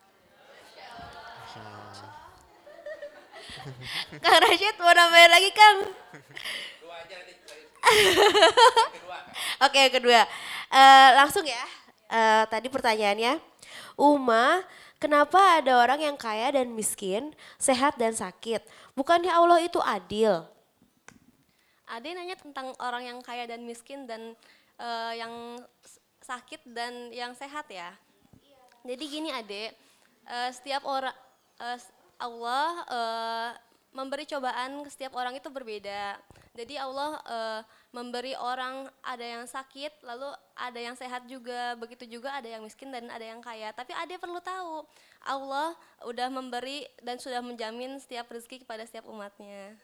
Kang 4.20 4.40
Rashid 4.40 4.76
mau 4.78 4.92
nambahin 4.94 5.30
lagi 5.30 5.50
Kang? 5.52 5.78
Oke 9.66 9.78
yang 9.80 9.94
kedua, 9.94 10.20
Eh, 10.70 11.08
langsung 11.18 11.42
ya. 11.42 11.64
Eh, 12.06 12.44
tadi 12.46 12.70
pertanyaannya, 12.70 13.42
Uma, 13.98 14.62
kenapa 15.00 15.58
ada 15.58 15.80
orang 15.80 16.04
yang 16.04 16.16
kaya 16.20 16.52
dan 16.52 16.70
miskin, 16.70 17.32
sehat 17.56 17.96
dan 17.96 18.12
sakit? 18.12 18.60
Bukannya 18.92 19.32
Allah 19.32 19.58
itu 19.64 19.80
adil? 19.80 20.44
Ade 21.90 22.14
nanya 22.14 22.38
tentang 22.38 22.70
orang 22.78 23.02
yang 23.02 23.18
kaya 23.18 23.50
dan 23.50 23.66
miskin 23.66 24.06
dan 24.06 24.38
eh, 24.78 25.12
yang 25.18 25.58
sakit 26.22 26.62
dan 26.70 27.10
yang 27.10 27.34
sehat 27.34 27.66
ya. 27.66 27.90
Jadi 28.86 29.04
gini 29.10 29.34
Ade, 29.34 29.74
eh, 30.28 30.50
setiap 30.54 30.86
orang 30.86 31.16
eh, 31.58 31.78
s- 31.80 31.90
Allah 32.20 32.70
eh, 32.86 33.50
memberi 33.90 34.22
cobaan 34.22 34.86
setiap 34.86 35.18
orang 35.18 35.34
itu 35.34 35.50
berbeda. 35.50 36.14
Jadi 36.54 36.78
Allah 36.78 37.18
eh, 37.26 37.60
memberi 37.90 38.38
orang 38.38 38.86
ada 39.02 39.26
yang 39.26 39.44
sakit, 39.50 40.06
lalu 40.06 40.30
ada 40.54 40.78
yang 40.78 40.94
sehat 40.94 41.26
juga, 41.26 41.74
begitu 41.74 42.06
juga 42.06 42.30
ada 42.38 42.46
yang 42.46 42.62
miskin 42.62 42.94
dan 42.94 43.10
ada 43.10 43.26
yang 43.26 43.42
kaya. 43.42 43.74
Tapi 43.74 43.90
Ade 43.98 44.14
perlu 44.16 44.38
tahu, 44.38 44.86
Allah 45.26 45.74
udah 46.06 46.30
memberi 46.30 46.86
dan 47.02 47.18
sudah 47.18 47.42
menjamin 47.42 47.98
setiap 47.98 48.30
rezeki 48.30 48.62
kepada 48.62 48.86
setiap 48.86 49.10
umatnya. 49.10 49.74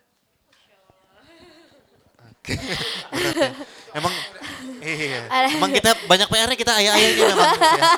Emang 3.97 4.13
iya. 4.85 5.23
Emang 5.57 5.71
kita 5.73 5.91
banyak 6.05 6.29
PR-nya 6.29 6.57
kita 6.59 6.73
ayah-ayahnya 6.79 7.25
memang. 7.33 7.49
ya. 7.57 7.57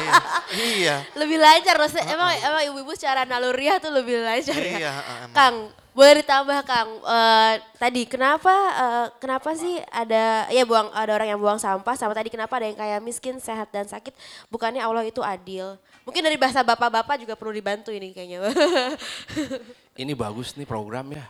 Iya. 0.00 0.12
Iya. 0.50 0.96
Lebih 1.14 1.38
lancar, 1.38 1.74
maksudnya 1.78 2.06
emang, 2.10 2.30
emang 2.34 2.62
ibu-ibu 2.74 2.92
secara 2.98 3.22
naluriah 3.22 3.78
tuh 3.78 3.94
lebih 3.94 4.20
lancar 4.20 4.58
ya? 4.58 4.78
Iya, 4.78 4.92
emang. 5.26 5.34
Kang, 5.34 5.56
boleh 5.94 6.22
ditambah 6.22 6.60
Kang, 6.66 6.88
Eh, 7.02 7.54
tadi 7.78 8.02
kenapa 8.06 8.54
eh, 8.74 9.06
kenapa 9.18 9.54
sih 9.54 9.78
ada 9.90 10.46
ya 10.50 10.62
buang 10.66 10.90
ada 10.94 11.10
orang 11.14 11.28
yang 11.34 11.40
buang 11.40 11.58
sampah 11.58 11.94
sama 11.98 12.14
tadi 12.14 12.30
kenapa 12.30 12.58
ada 12.58 12.66
yang 12.70 12.78
kayak 12.78 13.00
miskin, 13.02 13.38
sehat 13.38 13.70
dan 13.70 13.86
sakit? 13.86 14.14
Bukannya 14.50 14.82
Allah 14.82 15.06
itu 15.06 15.22
adil? 15.22 15.78
Mungkin 16.04 16.22
dari 16.26 16.36
bahasa 16.40 16.66
bapak-bapak 16.66 17.22
juga 17.22 17.34
perlu 17.38 17.54
dibantu 17.54 17.94
ini 17.94 18.10
kayaknya. 18.10 18.42
Ini 20.00 20.16
bagus 20.16 20.56
nih 20.56 20.64
program 20.64 21.12
ya. 21.12 21.28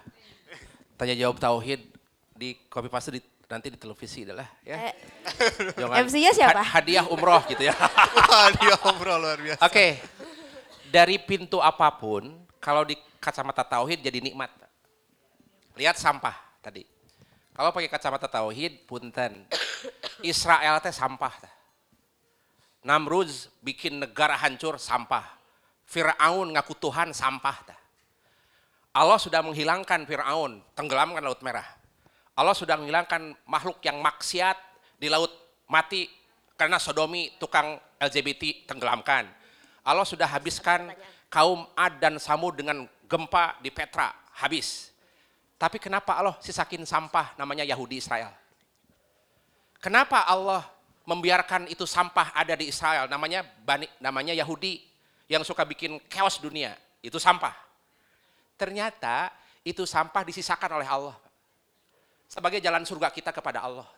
Tanya 0.95 1.19
jawab 1.19 1.43
tauhid 1.43 1.83
di 2.41 2.57
copy 2.73 2.89
paste 2.89 3.13
di, 3.13 3.21
nanti 3.45 3.69
di 3.69 3.77
televisi 3.77 4.25
adalah 4.25 4.49
ya. 4.65 4.89
Eh, 4.89 4.95
Jangan- 5.81 6.09
MC-nya 6.09 6.33
siapa? 6.33 6.65
ha- 6.65 6.81
hadiah 6.81 7.05
umroh 7.05 7.45
gitu 7.45 7.69
ya. 7.69 7.77
Dia 8.65 8.81
ngobrol 8.81 9.21
luar 9.21 9.37
biasa. 9.37 9.61
Oke. 9.69 10.01
Dari 10.89 11.21
pintu 11.21 11.61
apa 11.61 11.93
pun 11.93 12.33
kalau 12.57 12.89
di 12.89 12.97
kacamata 13.21 13.61
tauhid 13.61 14.01
jadi 14.01 14.25
nikmat. 14.25 14.49
Lihat 15.77 16.01
sampah 16.01 16.35
tadi. 16.65 16.89
Kalau 17.53 17.77
pakai 17.77 17.93
kacamata 17.93 18.25
tauhid 18.25 18.89
punten. 18.89 19.45
Israel 20.25 20.81
teh 20.81 20.93
sampah. 20.93 21.35
teh. 21.45 21.53
Namrud 22.81 23.29
bikin 23.61 24.01
negara 24.01 24.33
hancur 24.41 24.81
sampah. 24.81 25.37
Firaun 25.85 26.57
ngaku 26.57 26.73
Tuhan 26.81 27.13
sampah. 27.13 27.61
Allah 28.91 29.19
sudah 29.23 29.39
menghilangkan 29.39 30.03
Firaun, 30.03 30.59
tenggelamkan 30.75 31.23
Laut 31.23 31.39
Merah. 31.47 31.80
Allah 32.35 32.55
sudah 32.57 32.79
menghilangkan 32.79 33.37
makhluk 33.45 33.83
yang 33.85 33.99
maksiat 34.01 34.57
di 34.97 35.09
laut 35.09 35.33
mati 35.67 36.09
karena 36.55 36.77
sodomi 36.77 37.33
tukang 37.41 37.81
LGBT 37.97 38.69
tenggelamkan. 38.69 39.25
Allah 39.81 40.05
sudah 40.05 40.29
habiskan 40.29 40.93
kaum 41.33 41.65
Ad 41.73 42.03
dan 42.03 42.21
Samud 42.21 42.53
dengan 42.59 42.85
gempa 43.09 43.57
di 43.65 43.73
Petra, 43.73 44.13
habis. 44.37 44.93
Tapi 45.57 45.81
kenapa 45.81 46.17
Allah 46.17 46.37
sisakin 46.41 46.85
sampah 46.85 47.33
namanya 47.37 47.65
Yahudi 47.65 48.01
Israel? 48.01 48.33
Kenapa 49.81 50.29
Allah 50.29 50.69
membiarkan 51.09 51.65
itu 51.73 51.89
sampah 51.89 52.37
ada 52.37 52.53
di 52.53 52.69
Israel 52.69 53.09
namanya 53.09 53.45
Bani, 53.65 53.89
namanya 53.97 54.37
Yahudi 54.37 54.85
yang 55.33 55.41
suka 55.41 55.65
bikin 55.65 55.97
chaos 56.13 56.37
dunia, 56.37 56.77
itu 57.01 57.17
sampah. 57.17 57.57
Ternyata 58.61 59.33
itu 59.65 59.89
sampah 59.89 60.25
disisakan 60.25 60.81
oleh 60.81 60.89
Allah 60.89 61.17
sebagai 62.31 62.63
jalan 62.63 62.87
surga 62.87 63.11
kita 63.11 63.35
kepada 63.35 63.67
Allah. 63.67 63.91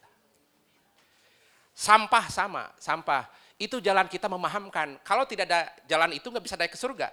Sampah 1.77 2.25
sama, 2.33 2.73
sampah. 2.81 3.29
Itu 3.61 3.79
jalan 3.85 4.09
kita 4.09 4.27
memahamkan. 4.33 4.97
Kalau 5.05 5.29
tidak 5.29 5.53
ada 5.53 5.69
jalan 5.85 6.17
itu 6.17 6.25
nggak 6.33 6.45
bisa 6.45 6.57
naik 6.57 6.73
ke 6.73 6.81
surga. 6.81 7.13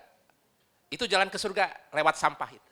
Itu 0.88 1.06
jalan 1.06 1.28
ke 1.28 1.36
surga 1.36 1.92
lewat 1.92 2.16
sampah 2.16 2.50
itu. 2.56 2.72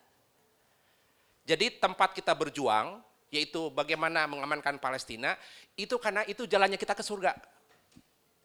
Jadi 1.47 1.79
tempat 1.79 2.15
kita 2.15 2.31
berjuang, 2.35 3.03
yaitu 3.31 3.67
bagaimana 3.71 4.27
mengamankan 4.27 4.79
Palestina, 4.79 5.35
itu 5.75 5.99
karena 5.99 6.23
itu 6.27 6.47
jalannya 6.47 6.79
kita 6.79 6.95
ke 6.95 7.03
surga. 7.03 7.35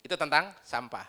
Itu 0.03 0.19
tentang 0.19 0.51
sampah. 0.67 1.07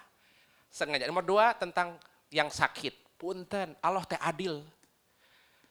Sengaja. 0.70 1.10
Nomor 1.10 1.26
dua 1.26 1.54
tentang 1.58 1.98
yang 2.30 2.50
sakit. 2.50 3.18
Punten, 3.18 3.78
Allah 3.82 4.06
teh 4.06 4.18
adil. 4.18 4.62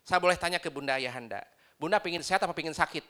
Saya 0.02 0.18
boleh 0.18 0.38
tanya 0.38 0.58
ke 0.62 0.70
Bunda 0.70 0.98
Ayahanda. 0.98 1.42
Bunda 1.82 1.98
pengen 1.98 2.22
sehat 2.22 2.38
apa 2.38 2.54
pengen 2.54 2.70
sakit? 2.70 3.02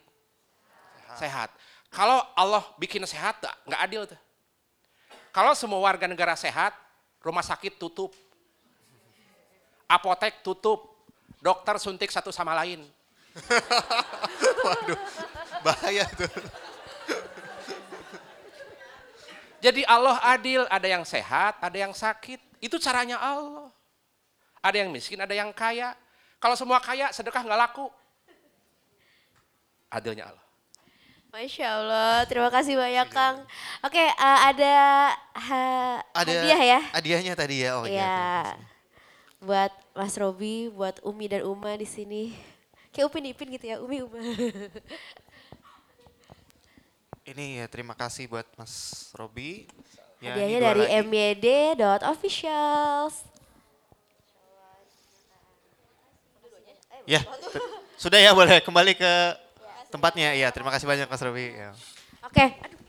Sehat. 1.20 1.52
Kalau 1.92 2.24
Allah 2.32 2.64
bikin 2.80 3.04
sehat, 3.04 3.36
nggak 3.68 3.80
adil 3.84 4.02
tuh. 4.08 4.20
Kalau 5.28 5.52
semua 5.52 5.76
warga 5.76 6.08
negara 6.08 6.32
sehat, 6.32 6.72
rumah 7.20 7.44
sakit 7.44 7.76
tutup. 7.76 8.16
Apotek 9.84 10.40
tutup. 10.40 10.88
Dokter 11.44 11.76
suntik 11.76 12.08
satu 12.08 12.32
sama 12.32 12.56
lain. 12.56 12.80
Waduh, 14.64 15.00
bahaya 15.60 16.08
tuh. 16.16 16.32
Jadi 19.60 19.84
Allah 19.84 20.16
adil, 20.24 20.64
ada 20.72 20.88
yang 20.88 21.04
sehat, 21.04 21.60
ada 21.60 21.76
yang 21.76 21.92
sakit. 21.92 22.40
Itu 22.56 22.80
caranya 22.80 23.20
Allah. 23.20 23.68
Ada 24.64 24.80
yang 24.80 24.88
miskin, 24.88 25.20
ada 25.20 25.36
yang 25.36 25.52
kaya. 25.52 25.92
Kalau 26.40 26.56
semua 26.56 26.80
kaya, 26.80 27.12
sedekah 27.12 27.44
nggak 27.44 27.60
laku. 27.68 27.92
Adilnya 29.92 30.32
Allah. 30.32 30.40
Masya 31.32 31.64
Allah, 31.64 32.28
terima 32.28 32.52
kasih 32.52 32.76
banyak 32.76 33.08
Kang. 33.08 33.40
Oke, 33.80 33.96
eh, 34.00 34.12
ada 34.52 34.74
ha- 35.32 36.04
Ada 36.12 36.28
hadiah 36.28 36.60
ya. 36.60 36.80
Hadiahnya 36.92 37.32
tadi 37.32 37.64
ya. 37.64 37.80
Oh 37.80 37.88
iya. 37.88 38.04
ya. 38.04 38.52
Buat 39.40 39.72
Mas 39.96 40.12
Robi, 40.16 40.68
buat 40.68 41.00
Umi 41.00 41.28
dan 41.28 41.42
Uma 41.48 41.72
di 41.76 41.86
sini. 41.88 42.36
Kayak 42.92 43.08
Upin 43.08 43.24
Ipin 43.32 43.48
gitu 43.52 43.64
ya, 43.64 43.80
Umi 43.80 44.02
Uma. 44.04 44.20
Ini 47.24 47.64
ya 47.64 47.68
terima 47.68 47.94
kasih 47.96 48.28
buat 48.28 48.44
Mas 48.60 49.08
Robi. 49.16 49.64
Ya, 50.20 50.36
Hadiahnya 50.36 50.60
dari 50.60 50.84
myd.officials. 51.00 53.24
Ya, 57.02 57.18
sudah 57.98 58.14
ya 58.20 58.30
boleh 58.30 58.62
kembali 58.62 58.94
ke 58.94 59.12
tempatnya. 59.92 60.32
Ya, 60.32 60.48
terima 60.48 60.72
kasih 60.72 60.88
banyak 60.88 61.06
Mas 61.06 61.20
Robi. 61.20 61.52
Ya. 61.52 61.76
Oke, 62.24 62.56
aduh. 62.56 62.80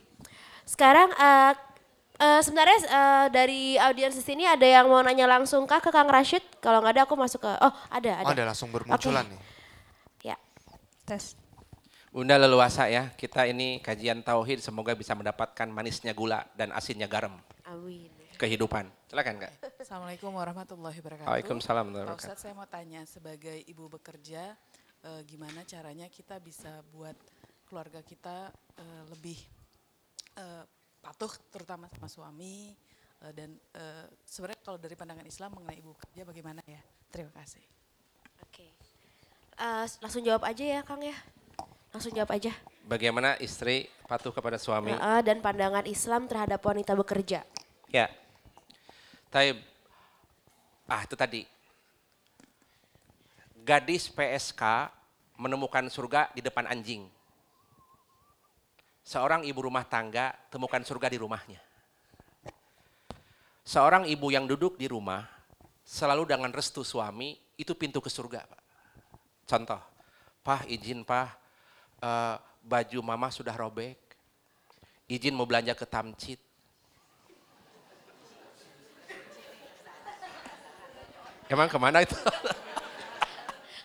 sekarang 0.63 1.11
eh, 1.11 1.51
eh, 2.23 2.41
sebenarnya 2.41 2.77
eh, 2.87 3.25
dari 3.27 3.61
audiens 3.75 4.15
di 4.15 4.23
sini 4.23 4.47
ada 4.47 4.63
yang 4.63 4.87
mau 4.87 5.03
nanya 5.03 5.27
langsung 5.27 5.67
kah 5.67 5.83
ke 5.83 5.91
Kang 5.91 6.07
Rashid? 6.07 6.41
Kalau 6.63 6.79
nggak 6.79 6.95
ada 6.95 7.03
aku 7.03 7.19
masuk 7.19 7.43
ke, 7.43 7.51
oh 7.51 7.73
ada, 7.91 8.11
ada. 8.23 8.27
Oh, 8.29 8.31
ada 8.31 8.45
langsung 8.47 8.71
bermunculan 8.71 9.27
Oke. 9.27 9.35
nih. 9.35 9.39
Ya. 10.33 10.37
Tes. 11.03 11.35
Bunda 12.13 12.37
leluasa 12.37 12.85
ya, 12.93 13.09
kita 13.17 13.49
ini 13.49 13.81
kajian 13.81 14.21
tauhid 14.21 14.61
semoga 14.61 14.93
bisa 14.93 15.17
mendapatkan 15.17 15.65
manisnya 15.65 16.13
gula 16.13 16.45
dan 16.53 16.69
asinnya 16.69 17.09
garam 17.09 17.41
Amin. 17.65 18.05
kehidupan. 18.37 18.85
Silakan 19.09 19.41
Kak. 19.41 19.51
Assalamualaikum 19.81 20.29
warahmatullahi 20.29 20.93
wabarakatuh. 21.01 21.25
Waalaikumsalam 21.25 21.85
Pak 21.89 21.93
warahmatullahi 21.97 22.21
Ustadz 22.21 22.45
saya 22.45 22.53
mau 22.53 22.69
tanya 22.69 23.01
sebagai 23.09 23.65
ibu 23.65 23.89
bekerja 23.89 24.53
eh, 25.03 25.21
gimana 25.27 25.67
caranya 25.67 26.07
kita 26.07 26.39
bisa 26.39 26.81
buat 26.95 27.15
keluarga 27.67 27.99
kita 28.03 28.51
eh, 28.79 29.03
lebih 29.11 29.39
eh, 30.39 30.63
patuh 31.03 31.31
terutama 31.51 31.91
sama 31.91 32.07
suami 32.07 32.71
eh, 33.23 33.33
dan 33.35 33.53
eh, 33.75 34.05
sebenarnya 34.23 34.59
kalau 34.63 34.79
dari 34.79 34.95
pandangan 34.95 35.27
Islam 35.27 35.59
mengenai 35.59 35.77
ibu 35.79 35.91
bekerja 35.93 36.21
bagaimana 36.23 36.61
ya? 36.65 36.81
Terima 37.11 37.31
kasih. 37.35 37.63
Oke. 38.41 38.67
Eh, 39.59 39.85
langsung 40.01 40.23
jawab 40.25 40.43
aja 40.47 40.63
ya 40.63 40.81
Kang 40.81 41.03
ya. 41.03 41.15
Langsung 41.93 42.09
jawab 42.09 42.33
aja. 42.33 42.49
Bagaimana 42.83 43.37
istri 43.37 43.85
patuh 44.09 44.33
kepada 44.33 44.57
suami? 44.57 44.91
Eh, 44.91 45.21
dan 45.21 45.39
pandangan 45.39 45.85
Islam 45.85 46.25
terhadap 46.25 46.59
wanita 46.65 46.97
bekerja. 46.97 47.45
Ya. 47.93 48.09
Taib. 49.29 49.61
Ah 50.89 51.05
itu 51.05 51.15
tadi. 51.15 51.52
Gadis 53.63 54.11
PSK 54.11 54.91
menemukan 55.39 55.87
surga 55.87 56.27
di 56.35 56.43
depan 56.43 56.67
anjing. 56.67 57.07
Seorang 59.07 59.47
ibu 59.47 59.63
rumah 59.63 59.87
tangga 59.87 60.35
temukan 60.51 60.83
surga 60.83 61.07
di 61.07 61.15
rumahnya. 61.15 61.63
Seorang 63.63 64.03
ibu 64.11 64.27
yang 64.35 64.43
duduk 64.43 64.75
di 64.75 64.91
rumah 64.91 65.23
selalu 65.79 66.27
dengan 66.27 66.51
restu 66.51 66.83
suami 66.83 67.39
itu 67.55 67.71
pintu 67.71 68.03
ke 68.03 68.11
surga, 68.11 68.43
Pak. 68.43 68.63
Contoh, 69.47 69.79
Pak 70.43 70.67
izin 70.67 71.07
Pak, 71.07 71.27
eh, 72.03 72.35
baju 72.67 72.99
mama 72.99 73.31
sudah 73.31 73.55
robek. 73.55 73.95
Izin 75.07 75.39
mau 75.39 75.47
belanja 75.47 75.71
ke 75.71 75.87
Tamcit. 75.87 76.39
Emang 81.47 81.71
ke 81.71 81.79
mana 81.79 82.03
itu? 82.03 82.15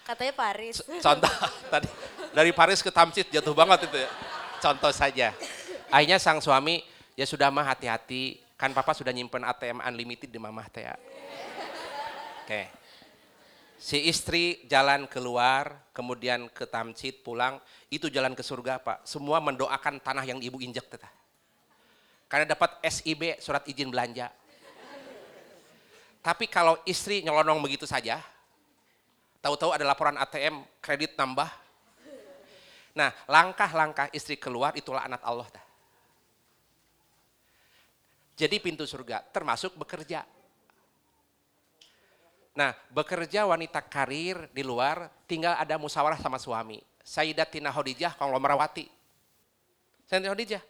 Katanya 0.08 0.32
Paris. 0.32 0.80
Contoh 0.80 1.28
tadi 1.72 1.88
dari 2.32 2.50
Paris 2.56 2.80
ke 2.80 2.88
Tamcit 2.88 3.28
jatuh 3.28 3.52
banget 3.52 3.92
itu 3.92 4.00
ya. 4.00 4.10
Contoh 4.56 4.88
saja. 4.88 5.36
Akhirnya 5.92 6.16
sang 6.16 6.40
suami 6.40 6.80
ya 7.12 7.28
sudah 7.28 7.52
mah 7.52 7.68
hati-hati 7.68 8.40
kan 8.56 8.72
papa 8.72 8.96
sudah 8.96 9.12
nyimpen 9.12 9.44
ATM 9.44 9.84
unlimited 9.84 10.32
di 10.32 10.40
mamah 10.40 10.64
teh. 10.72 10.88
Oke. 12.40 12.72
Si 13.78 14.10
istri 14.10 14.66
jalan 14.66 15.06
keluar, 15.06 15.86
kemudian 15.94 16.50
ke 16.50 16.66
Tamcit 16.66 17.22
pulang, 17.22 17.62
itu 17.92 18.10
jalan 18.10 18.34
ke 18.34 18.42
surga 18.42 18.82
Pak. 18.82 19.06
Semua 19.06 19.38
mendoakan 19.38 20.02
tanah 20.02 20.26
yang 20.26 20.42
ibu 20.42 20.58
injek 20.58 20.90
tetah. 20.90 21.12
Karena 22.26 22.48
dapat 22.48 22.80
SIB 22.82 23.38
surat 23.38 23.62
izin 23.70 23.92
belanja. 23.92 24.32
Tapi 26.18 26.50
kalau 26.50 26.74
istri 26.82 27.22
nyelonong 27.22 27.62
begitu 27.62 27.86
saja, 27.86 28.18
tahu-tahu 29.42 29.74
ada 29.74 29.84
laporan 29.86 30.16
ATM 30.18 30.62
kredit 30.82 31.14
nambah. 31.14 31.50
Nah, 32.98 33.14
langkah-langkah 33.30 34.10
istri 34.10 34.34
keluar 34.34 34.74
itulah 34.74 35.06
anak 35.06 35.22
Allah. 35.22 35.46
Dah. 35.54 35.66
Jadi 38.38 38.62
pintu 38.62 38.86
surga 38.86 39.22
termasuk 39.34 39.74
bekerja. 39.74 40.22
Nah, 42.54 42.74
bekerja 42.90 43.46
wanita 43.46 43.82
karir 43.86 44.50
di 44.50 44.66
luar 44.66 45.10
tinggal 45.30 45.54
ada 45.58 45.78
musyawarah 45.78 46.18
sama 46.18 46.38
suami. 46.42 46.82
Sayyidatina 47.02 47.70
Khadijah 47.70 48.14
konglomerawati. 48.18 48.86
Sayyidatina 50.06 50.34
Khadijah. 50.34 50.62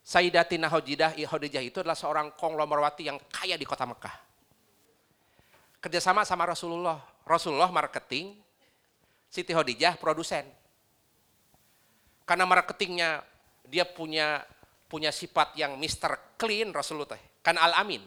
Sayyidatina 0.00 0.66
Khadijah 0.68 1.12
Khadijah 1.16 1.62
itu 1.64 1.80
adalah 1.80 1.96
seorang 1.96 2.32
konglomerawati 2.36 3.08
yang 3.08 3.20
kaya 3.28 3.56
di 3.56 3.64
kota 3.68 3.84
Mekah. 3.84 4.16
Kerjasama 5.80 6.24
sama 6.28 6.48
Rasulullah. 6.48 7.00
Rasulullah 7.30 7.70
marketing, 7.70 8.34
Siti 9.30 9.54
Khadijah 9.54 9.94
produsen. 10.02 10.42
Karena 12.26 12.42
marketingnya 12.42 13.22
dia 13.70 13.86
punya 13.86 14.42
punya 14.90 15.14
sifat 15.14 15.54
yang 15.54 15.78
Mr. 15.78 16.34
Clean 16.34 16.66
Rasulullah. 16.74 17.14
Kan 17.46 17.54
Al-Amin. 17.54 18.02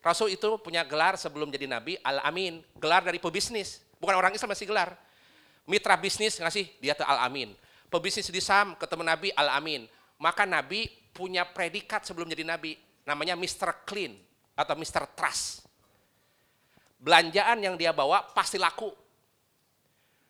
Rasul 0.00 0.32
itu 0.32 0.56
punya 0.64 0.82
gelar 0.88 1.20
sebelum 1.20 1.52
jadi 1.52 1.68
nabi, 1.68 2.00
Al-Amin. 2.00 2.64
Gelar 2.80 3.04
dari 3.04 3.20
pebisnis. 3.20 3.84
Bukan 4.00 4.16
orang 4.16 4.32
Islam 4.32 4.56
masih 4.56 4.64
gelar. 4.64 4.96
Mitra 5.68 5.94
bisnis 5.94 6.40
ngasih, 6.40 6.66
dia 6.80 6.96
tuh 6.96 7.06
Al-Amin. 7.06 7.54
Pebisnis 7.92 8.32
di 8.32 8.40
Sam, 8.40 8.74
ketemu 8.80 9.04
Nabi, 9.04 9.28
Al-Amin. 9.36 9.84
Maka 10.16 10.48
Nabi 10.48 10.88
punya 11.12 11.44
predikat 11.44 12.02
sebelum 12.08 12.26
jadi 12.32 12.42
Nabi. 12.42 12.74
Namanya 13.04 13.36
Mr. 13.36 13.84
Clean 13.84 14.16
atau 14.56 14.74
Mr. 14.74 15.06
Trust. 15.12 15.68
Belanjaan 17.02 17.58
yang 17.58 17.74
dia 17.74 17.90
bawa 17.90 18.22
pasti 18.30 18.62
laku. 18.62 18.94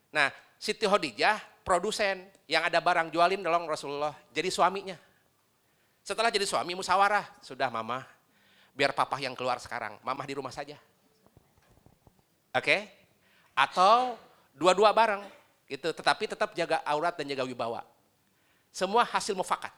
Nah, 0.09 0.33
Siti 0.57 0.89
Khadijah 0.89 1.37
produsen 1.61 2.25
yang 2.49 2.65
ada 2.65 2.81
barang 2.81 3.13
jualin 3.13 3.45
nolong 3.45 3.69
Rasulullah. 3.69 4.17
Jadi 4.33 4.49
suaminya. 4.49 4.97
Setelah 6.03 6.33
jadi 6.33 6.49
suami 6.49 6.75
musyawarah, 6.75 7.29
sudah 7.45 7.71
mama, 7.71 8.03
biar 8.75 8.91
papa 8.97 9.21
yang 9.23 9.37
keluar 9.39 9.61
sekarang, 9.63 10.01
mama 10.03 10.25
di 10.27 10.35
rumah 10.35 10.51
saja. 10.51 10.75
Oke? 12.57 12.89
Atau 13.55 14.19
dua-dua 14.57 14.91
bareng 14.91 15.23
gitu, 15.71 15.93
tetapi 15.93 16.25
tetap 16.27 16.57
jaga 16.59 16.83
aurat 16.89 17.15
dan 17.15 17.29
jaga 17.31 17.47
wibawa. 17.47 17.87
Semua 18.73 19.05
hasil 19.05 19.37
mufakat. 19.37 19.71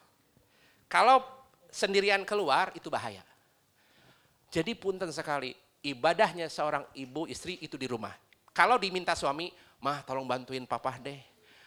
Kalau 0.87 1.21
sendirian 1.69 2.23
keluar 2.23 2.71
itu 2.79 2.87
bahaya. 2.87 3.23
Jadi 4.55 4.73
punten 4.79 5.11
sekali, 5.11 5.59
ibadahnya 5.85 6.49
seorang 6.49 6.89
ibu 6.97 7.29
istri 7.29 7.61
itu 7.61 7.77
di 7.77 7.85
rumah. 7.85 8.17
Kalau 8.57 8.81
diminta 8.81 9.13
suami, 9.13 9.53
mah 9.85 10.01
tolong 10.03 10.25
bantuin 10.25 10.65
papa 10.65 10.97
deh. 10.97 11.21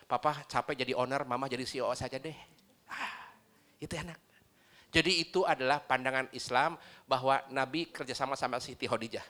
Papa 0.09 0.43
capek 0.49 0.84
jadi 0.88 0.97
owner, 0.97 1.22
mama 1.28 1.45
jadi 1.45 1.68
CEO 1.68 1.91
saja 1.93 2.18
deh. 2.18 2.36
Ah, 2.89 3.30
Itu 3.78 3.93
enak. 3.93 4.18
Jadi 4.88 5.20
itu 5.20 5.43
adalah 5.43 5.84
pandangan 5.84 6.32
Islam 6.32 6.80
bahwa 7.05 7.43
Nabi 7.51 7.91
kerjasama 7.91 8.39
sama 8.39 8.57
Siti 8.57 8.88
Khadijah. 8.88 9.24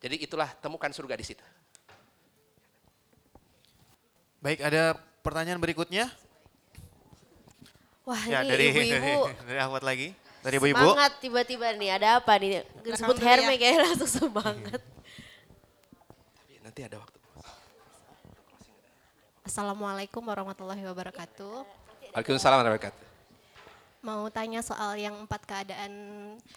Jadi 0.00 0.24
itulah 0.24 0.50
temukan 0.58 0.88
surga 0.90 1.14
di 1.14 1.24
situ. 1.24 1.44
Baik, 4.40 4.64
ada 4.64 4.96
pertanyaan 5.20 5.60
berikutnya? 5.60 6.08
Wah 8.08 8.22
Ya, 8.24 8.40
ini 8.40 8.50
dari 8.50 8.64
ibu-ibu 8.72 9.26
dari 9.50 9.58
Ahmad 9.60 9.82
lagi. 9.84 10.14
Dari 10.46 10.62
ibu-ibu. 10.62 10.78
semangat 10.78 11.12
tiba-tiba 11.18 11.74
nih. 11.74 11.90
Ada 11.98 12.22
apa 12.22 12.38
nih? 12.38 12.62
Disebut 12.86 13.18
Herme 13.18 13.58
kayak 13.58 13.82
langsung 13.82 14.06
semangat. 14.06 14.78
Nanti 16.62 16.80
ada 16.86 17.02
waktu. 17.02 17.18
Assalamualaikum 19.42 20.22
warahmatullahi 20.22 20.86
wabarakatuh. 20.86 21.66
Waalaikumsalam 22.14 22.62
warahmatullahi 22.62 22.78
wabarakatuh. 22.78 23.04
Mau 24.06 24.30
tanya 24.30 24.62
soal 24.62 24.94
yang 25.02 25.18
empat 25.18 25.42
keadaan 25.50 25.90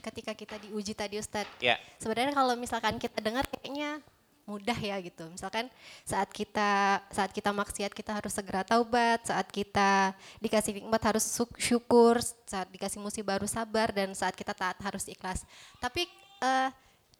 ketika 0.05 0.37
kita 0.37 0.61
diuji 0.61 0.93
tadi 0.93 1.17
Ustadz. 1.17 1.57
Ya. 1.57 1.81
Sebenarnya 1.97 2.37
kalau 2.37 2.53
misalkan 2.53 3.01
kita 3.01 3.17
dengar 3.25 3.49
kayaknya 3.49 4.05
mudah 4.49 4.73
ya 4.73 4.97
gitu. 4.97 5.29
Misalkan 5.29 5.69
saat 6.01 6.33
kita 6.33 6.97
saat 7.13 7.29
kita 7.29 7.53
maksiat 7.53 7.93
kita 7.93 8.17
harus 8.17 8.33
segera 8.33 8.65
taubat, 8.65 9.21
saat 9.29 9.45
kita 9.53 10.17
dikasih 10.41 10.81
nikmat 10.81 11.01
harus 11.05 11.21
syuk- 11.29 11.61
syukur, 11.61 12.17
saat 12.49 12.65
dikasih 12.73 12.97
musibah 12.97 13.37
harus 13.37 13.53
sabar 13.53 13.93
dan 13.93 14.09
saat 14.17 14.33
kita 14.33 14.57
taat 14.57 14.81
harus 14.81 15.05
ikhlas. 15.05 15.45
Tapi 15.77 16.09
eh, 16.41 16.69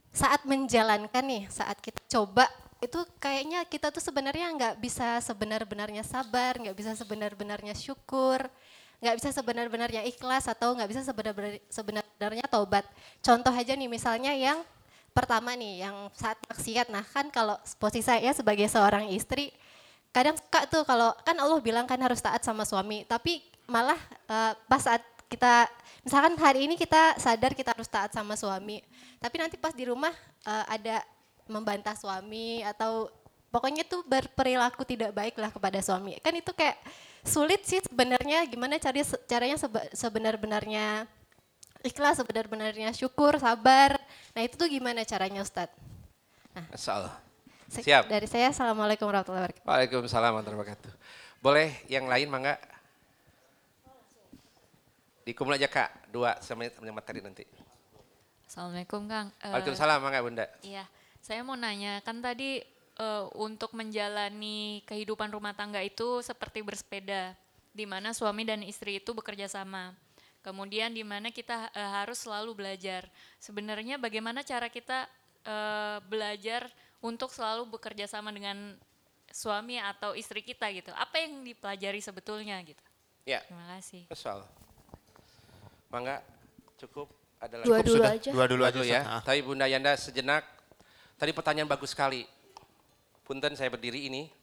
saat 0.10 0.42
menjalankan 0.50 1.22
nih, 1.22 1.46
saat 1.54 1.78
kita 1.78 2.02
coba 2.10 2.50
itu 2.82 2.98
kayaknya 3.22 3.62
kita 3.68 3.92
tuh 3.94 4.02
sebenarnya 4.02 4.50
nggak 4.56 4.76
bisa 4.82 5.22
sebenar-benarnya 5.22 6.02
sabar, 6.02 6.58
nggak 6.58 6.74
bisa 6.74 6.96
sebenar-benarnya 6.98 7.76
syukur, 7.76 8.48
nggak 9.04 9.16
bisa 9.20 9.30
sebenar-benarnya 9.36 10.02
ikhlas 10.08 10.48
atau 10.48 10.76
nggak 10.76 10.90
bisa 10.90 11.02
sebenar-benar- 11.04 11.64
sebenar-benarnya 11.68 12.46
taubat. 12.48 12.88
Contoh 13.20 13.52
aja 13.52 13.76
nih 13.76 13.92
misalnya 13.92 14.32
yang 14.32 14.64
pertama 15.20 15.52
nih 15.60 15.84
yang 15.84 16.08
saat 16.16 16.40
maksiat. 16.48 16.88
Nah 16.88 17.04
kan 17.04 17.28
kalau 17.28 17.60
posisi 17.76 18.08
saya 18.08 18.32
sebagai 18.32 18.72
seorang 18.72 19.12
istri 19.12 19.52
kadang 20.16 20.40
suka 20.40 20.64
tuh 20.72 20.88
kalau 20.88 21.12
kan 21.28 21.36
Allah 21.36 21.60
bilang 21.60 21.84
kan 21.84 22.00
harus 22.00 22.24
taat 22.24 22.40
sama 22.42 22.64
suami, 22.64 23.04
tapi 23.04 23.44
malah 23.68 24.00
eh, 24.32 24.54
pas 24.72 24.80
saat 24.80 25.04
kita 25.28 25.68
misalkan 26.02 26.34
hari 26.40 26.66
ini 26.66 26.80
kita 26.80 27.20
sadar 27.22 27.54
kita 27.54 27.76
harus 27.76 27.92
taat 27.92 28.16
sama 28.16 28.40
suami, 28.40 28.80
tapi 29.20 29.36
nanti 29.38 29.60
pas 29.60 29.76
di 29.76 29.84
rumah 29.84 30.16
eh, 30.48 30.66
ada 30.72 31.04
membantah 31.46 31.94
suami 31.94 32.64
atau 32.64 33.12
pokoknya 33.54 33.86
tuh 33.86 34.06
berperilaku 34.06 34.86
tidak 34.88 35.12
baik 35.14 35.36
lah 35.38 35.52
kepada 35.54 35.82
suami. 35.82 36.18
Kan 36.24 36.38
itu 36.38 36.54
kayak 36.54 36.78
sulit 37.26 37.62
sih 37.68 37.82
sebenarnya 37.84 38.46
gimana 38.48 38.80
cari 38.80 39.04
caranya 39.28 39.58
sebe- 39.60 39.92
sebenar-benarnya 39.94 41.06
ikhlas, 41.84 42.20
sebenar-benarnya 42.20 42.92
syukur, 42.96 43.38
sabar. 43.38 43.98
Nah 44.36 44.42
itu 44.46 44.56
tuh 44.56 44.70
gimana 44.70 45.02
caranya 45.06 45.42
Ustadz? 45.42 45.74
Allah. 46.88 47.16
Se- 47.70 47.86
Siap. 47.86 48.10
Dari 48.10 48.26
saya, 48.26 48.50
Assalamualaikum 48.50 49.06
warahmatullahi 49.06 49.46
wabarakatuh. 49.54 49.66
Waalaikumsalam 49.70 50.32
warahmatullahi 50.34 50.60
wabarakatuh. 50.66 50.92
Boleh 51.40 51.70
yang 51.88 52.10
lain 52.10 52.28
mangga? 52.28 52.58
Dikumul 55.24 55.56
aja 55.56 55.70
kak, 55.70 56.10
dua 56.10 56.42
sama 56.42 56.66
sama 56.74 56.90
materi 56.90 57.22
nanti. 57.22 57.46
Assalamualaikum 58.50 59.06
Kang. 59.06 59.30
Eh, 59.38 59.54
Waalaikumsalam 59.54 59.98
mangga 60.02 60.20
bunda. 60.26 60.46
Iya, 60.66 60.90
saya 61.22 61.46
mau 61.46 61.54
nanya, 61.54 62.02
kan 62.02 62.18
tadi 62.18 62.66
eh, 62.98 63.24
untuk 63.38 63.78
menjalani 63.78 64.82
kehidupan 64.90 65.30
rumah 65.30 65.54
tangga 65.54 65.86
itu 65.86 66.26
seperti 66.26 66.66
bersepeda, 66.66 67.38
di 67.70 67.86
mana 67.86 68.10
suami 68.12 68.42
dan 68.50 68.66
istri 68.66 68.98
itu 68.98 69.14
bekerja 69.14 69.46
sama. 69.46 69.94
Kemudian 70.50 70.90
di 70.90 71.06
mana 71.06 71.30
kita 71.30 71.70
eh, 71.78 71.92
harus 72.02 72.26
selalu 72.26 72.58
belajar. 72.58 73.06
Sebenarnya 73.38 74.02
bagaimana 74.02 74.42
cara 74.42 74.66
kita 74.66 75.06
eh, 75.46 75.98
belajar 76.10 76.66
untuk 77.06 77.30
selalu 77.30 77.70
bekerja 77.70 78.10
sama 78.10 78.34
dengan 78.34 78.74
suami 79.30 79.78
atau 79.78 80.18
istri 80.18 80.42
kita 80.42 80.66
gitu? 80.74 80.90
Apa 80.98 81.22
yang 81.22 81.46
dipelajari 81.46 82.02
sebetulnya 82.02 82.58
gitu? 82.66 82.82
Ya, 83.30 83.46
Terima 83.46 83.78
kasih. 83.78 84.10
Allah. 84.26 84.50
Mangga, 85.94 86.26
cukup. 86.82 87.14
Ada 87.38 87.62
lagi? 87.62 87.68
Dua 87.70 87.80
dulu 87.86 88.02
sudah. 88.02 88.12
aja. 88.18 88.30
Dua 88.34 88.46
dulu 88.50 88.62
Dua 88.66 88.70
aja 88.74 88.78
dulu 88.82 88.86
ya. 88.90 89.02
Ah. 89.06 89.22
Tapi 89.22 89.40
Bunda 89.46 89.70
Yanda 89.70 89.94
sejenak. 90.02 90.44
Tadi 91.22 91.30
pertanyaan 91.30 91.70
bagus 91.70 91.94
sekali. 91.94 92.26
Punten 93.22 93.54
saya 93.54 93.70
berdiri 93.70 94.10
ini. 94.10 94.34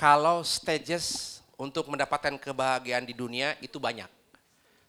Kalau 0.00 0.40
stages 0.40 1.36
untuk 1.56 1.88
mendapatkan 1.88 2.36
kebahagiaan 2.36 3.08
di 3.08 3.16
dunia 3.16 3.56
itu 3.64 3.80
banyak. 3.80 4.08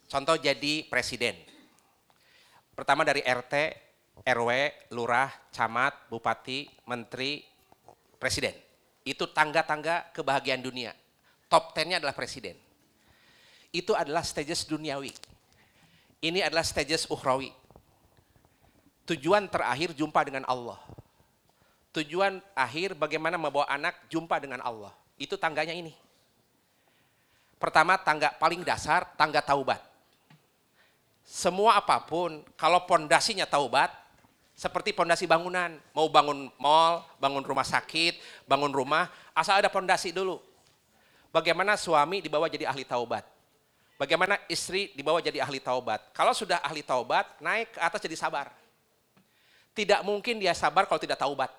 Contoh 0.07 0.39
jadi 0.39 0.87
presiden. 0.87 1.35
Pertama 2.75 3.03
dari 3.03 3.23
RT, 3.23 3.53
RW, 4.23 4.49
lurah, 4.95 5.31
camat, 5.51 6.07
bupati, 6.11 6.67
menteri, 6.87 7.43
presiden. 8.19 8.55
Itu 9.03 9.31
tangga-tangga 9.31 10.11
kebahagiaan 10.11 10.63
dunia. 10.63 10.91
Top 11.47 11.71
10-nya 11.71 12.03
adalah 12.03 12.15
presiden. 12.15 12.55
Itu 13.71 13.95
adalah 13.95 14.23
stages 14.23 14.67
duniawi. 14.67 15.11
Ini 16.23 16.43
adalah 16.43 16.63
stages 16.63 17.07
ukhrawi. 17.07 17.51
Tujuan 19.07 19.47
terakhir 19.47 19.95
jumpa 19.95 20.19
dengan 20.27 20.43
Allah. 20.43 20.79
Tujuan 21.95 22.43
akhir 22.51 22.99
bagaimana 22.99 23.39
membawa 23.39 23.63
anak 23.71 23.95
jumpa 24.11 24.37
dengan 24.43 24.59
Allah. 24.59 24.91
Itu 25.15 25.39
tangganya 25.39 25.71
ini. 25.71 26.06
Pertama 27.57 27.97
tangga 27.97 28.29
paling 28.37 28.61
dasar, 28.61 29.05
tangga 29.17 29.41
taubat. 29.41 29.81
Semua 31.27 31.81
apa 31.81 31.99
pun, 31.99 32.45
kalau 32.55 32.85
pondasinya 32.87 33.43
taubat, 33.43 33.91
seperti 34.57 34.89
pondasi 34.93 35.29
bangunan. 35.29 35.77
Mau 35.93 36.09
bangun 36.09 36.49
mall, 36.57 37.05
bangun 37.21 37.45
rumah 37.45 37.65
sakit, 37.65 38.17
bangun 38.49 38.73
rumah, 38.73 39.05
asal 39.37 39.61
ada 39.61 39.69
pondasi 39.69 40.09
dulu. 40.09 40.41
Bagaimana 41.29 41.77
suami 41.77 42.25
dibawa 42.25 42.49
jadi 42.49 42.65
ahli 42.65 42.81
taubat. 42.81 43.21
Bagaimana 43.97 44.37
istri 44.49 44.93
dibawa 44.93 45.21
jadi 45.21 45.41
ahli 45.41 45.61
taubat. 45.61 46.13
Kalau 46.13 46.33
sudah 46.33 46.61
ahli 46.61 46.85
taubat, 46.85 47.37
naik 47.41 47.73
ke 47.73 47.79
atas 47.81 48.01
jadi 48.01 48.17
sabar. 48.17 48.53
Tidak 49.73 50.01
mungkin 50.01 50.41
dia 50.41 50.53
sabar 50.57 50.89
kalau 50.89 50.97
tidak 50.97 51.21
taubat. 51.21 51.49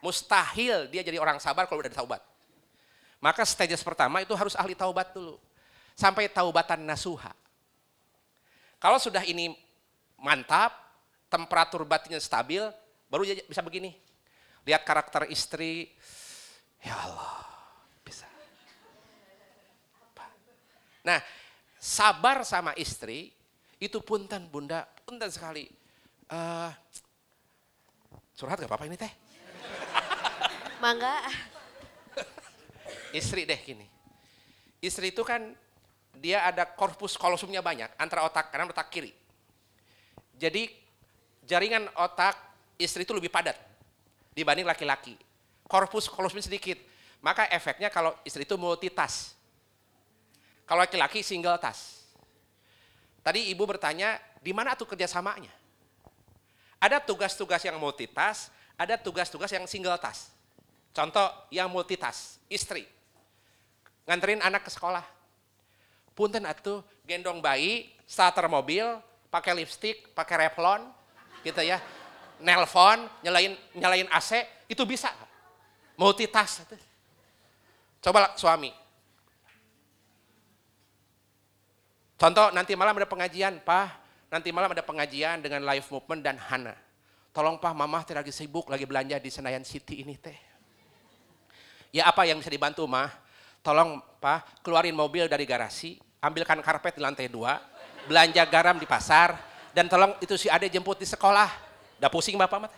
Mustahil 0.00 0.88
dia 0.88 1.04
jadi 1.04 1.20
orang 1.20 1.36
sabar 1.36 1.68
kalau 1.68 1.84
udah 1.84 1.92
taubat. 1.92 2.24
Maka 3.20 3.44
stages 3.44 3.84
pertama 3.84 4.24
itu 4.24 4.32
harus 4.32 4.56
ahli 4.56 4.72
taubat 4.72 5.12
dulu. 5.12 5.36
Sampai 5.92 6.32
taubatan 6.32 6.80
nasuha. 6.80 7.36
Kalau 8.80 8.96
sudah 8.96 9.20
ini 9.28 9.52
mantap, 10.16 10.72
temperatur 11.28 11.84
batinnya 11.84 12.16
stabil, 12.16 12.64
baru 13.12 13.28
bisa 13.44 13.60
begini. 13.60 13.92
Lihat 14.64 14.88
karakter 14.88 15.28
istri, 15.28 15.92
ya 16.80 16.96
Allah, 16.96 17.44
bisa. 18.00 18.24
Nah, 21.04 21.20
sabar 21.76 22.40
sama 22.48 22.72
istri 22.80 23.32
itu 23.76 24.00
punten 24.00 24.48
bunda, 24.48 24.88
punten 25.04 25.28
sekali. 25.28 25.68
Eh, 26.28 26.70
curhat 28.36 28.56
gak 28.64 28.68
apa-apa 28.68 28.88
ini 28.88 28.96
teh? 28.96 29.12
Mangga. 30.80 31.20
Istri 33.10 33.46
deh 33.46 33.60
gini. 33.60 33.86
Istri 34.80 35.12
itu 35.12 35.22
kan 35.26 35.52
dia 36.16 36.46
ada 36.46 36.66
korpus 36.66 37.14
kolosumnya 37.14 37.62
banyak 37.62 37.90
antara 38.00 38.26
otak 38.26 38.50
kanan 38.50 38.70
otak 38.70 38.90
kiri. 38.90 39.12
Jadi 40.40 40.72
jaringan 41.44 41.90
otak 41.98 42.34
istri 42.80 43.04
itu 43.04 43.12
lebih 43.12 43.28
padat 43.28 43.56
dibanding 44.32 44.64
laki-laki. 44.64 45.14
Korpus 45.68 46.08
kolosumnya 46.08 46.46
sedikit. 46.46 46.78
Maka 47.20 47.44
efeknya 47.52 47.92
kalau 47.92 48.16
istri 48.24 48.48
itu 48.48 48.56
multitask. 48.56 49.36
Kalau 50.64 50.80
laki-laki 50.80 51.20
single 51.20 51.60
task. 51.60 52.00
Tadi 53.20 53.52
ibu 53.52 53.68
bertanya, 53.68 54.16
di 54.40 54.56
mana 54.56 54.72
tuh 54.72 54.88
kerjasamanya? 54.88 55.52
Ada 56.80 57.04
tugas-tugas 57.04 57.60
yang 57.60 57.76
multitask, 57.76 58.48
ada 58.80 58.96
tugas-tugas 58.96 59.52
yang 59.52 59.68
single 59.68 60.00
task. 60.00 60.32
Contoh 60.96 61.28
yang 61.52 61.68
multitask, 61.68 62.40
istri. 62.48 62.88
Nganterin 64.10 64.42
anak 64.42 64.66
ke 64.66 64.70
sekolah. 64.74 65.06
Punten 66.18 66.42
atuh 66.42 66.82
gendong 67.06 67.38
bayi, 67.38 67.86
starter 68.02 68.50
mobil, 68.50 68.82
pakai 69.30 69.54
lipstick, 69.54 70.10
pakai 70.10 70.50
Revlon, 70.50 70.90
gitu 71.46 71.62
ya. 71.62 71.78
Nelpon, 72.42 73.06
nyalain 73.22 73.54
nyalain 73.78 74.10
AC, 74.10 74.42
itu 74.66 74.82
bisa. 74.82 75.14
Multitask. 75.94 76.66
Coba 78.02 78.34
suami, 78.34 78.74
Contoh 82.20 82.52
nanti 82.52 82.76
malam 82.76 82.92
ada 83.00 83.08
pengajian, 83.08 83.64
Pak. 83.64 83.96
Nanti 84.28 84.52
malam 84.52 84.68
ada 84.68 84.84
pengajian 84.84 85.40
dengan 85.40 85.64
live 85.64 85.88
movement 85.88 86.20
dan 86.20 86.36
Hana. 86.36 86.76
Tolong 87.32 87.56
Pak, 87.56 87.72
Mama 87.72 88.04
teh 88.04 88.12
lagi 88.12 88.28
sibuk, 88.28 88.68
lagi 88.68 88.84
belanja 88.84 89.16
di 89.16 89.32
Senayan 89.32 89.64
City 89.64 90.04
ini 90.04 90.20
teh. 90.20 90.36
Ya 91.88 92.04
apa 92.12 92.28
yang 92.28 92.36
bisa 92.36 92.52
dibantu, 92.52 92.84
Mah? 92.84 93.08
Tolong 93.60 94.00
Pak 94.20 94.60
keluarin 94.60 94.92
mobil 94.92 95.24
dari 95.28 95.48
garasi, 95.48 95.96
ambilkan 96.20 96.60
karpet 96.60 96.96
di 96.96 97.00
lantai 97.00 97.32
dua, 97.32 97.56
belanja 98.04 98.44
garam 98.44 98.76
di 98.76 98.84
pasar, 98.84 99.32
dan 99.72 99.88
tolong 99.88 100.12
itu 100.20 100.36
si 100.36 100.52
Ade 100.52 100.68
jemput 100.68 101.00
di 101.00 101.08
sekolah. 101.08 101.48
Udah 101.96 102.10
pusing 102.12 102.36
Bapak 102.36 102.58
mah. 102.68 102.72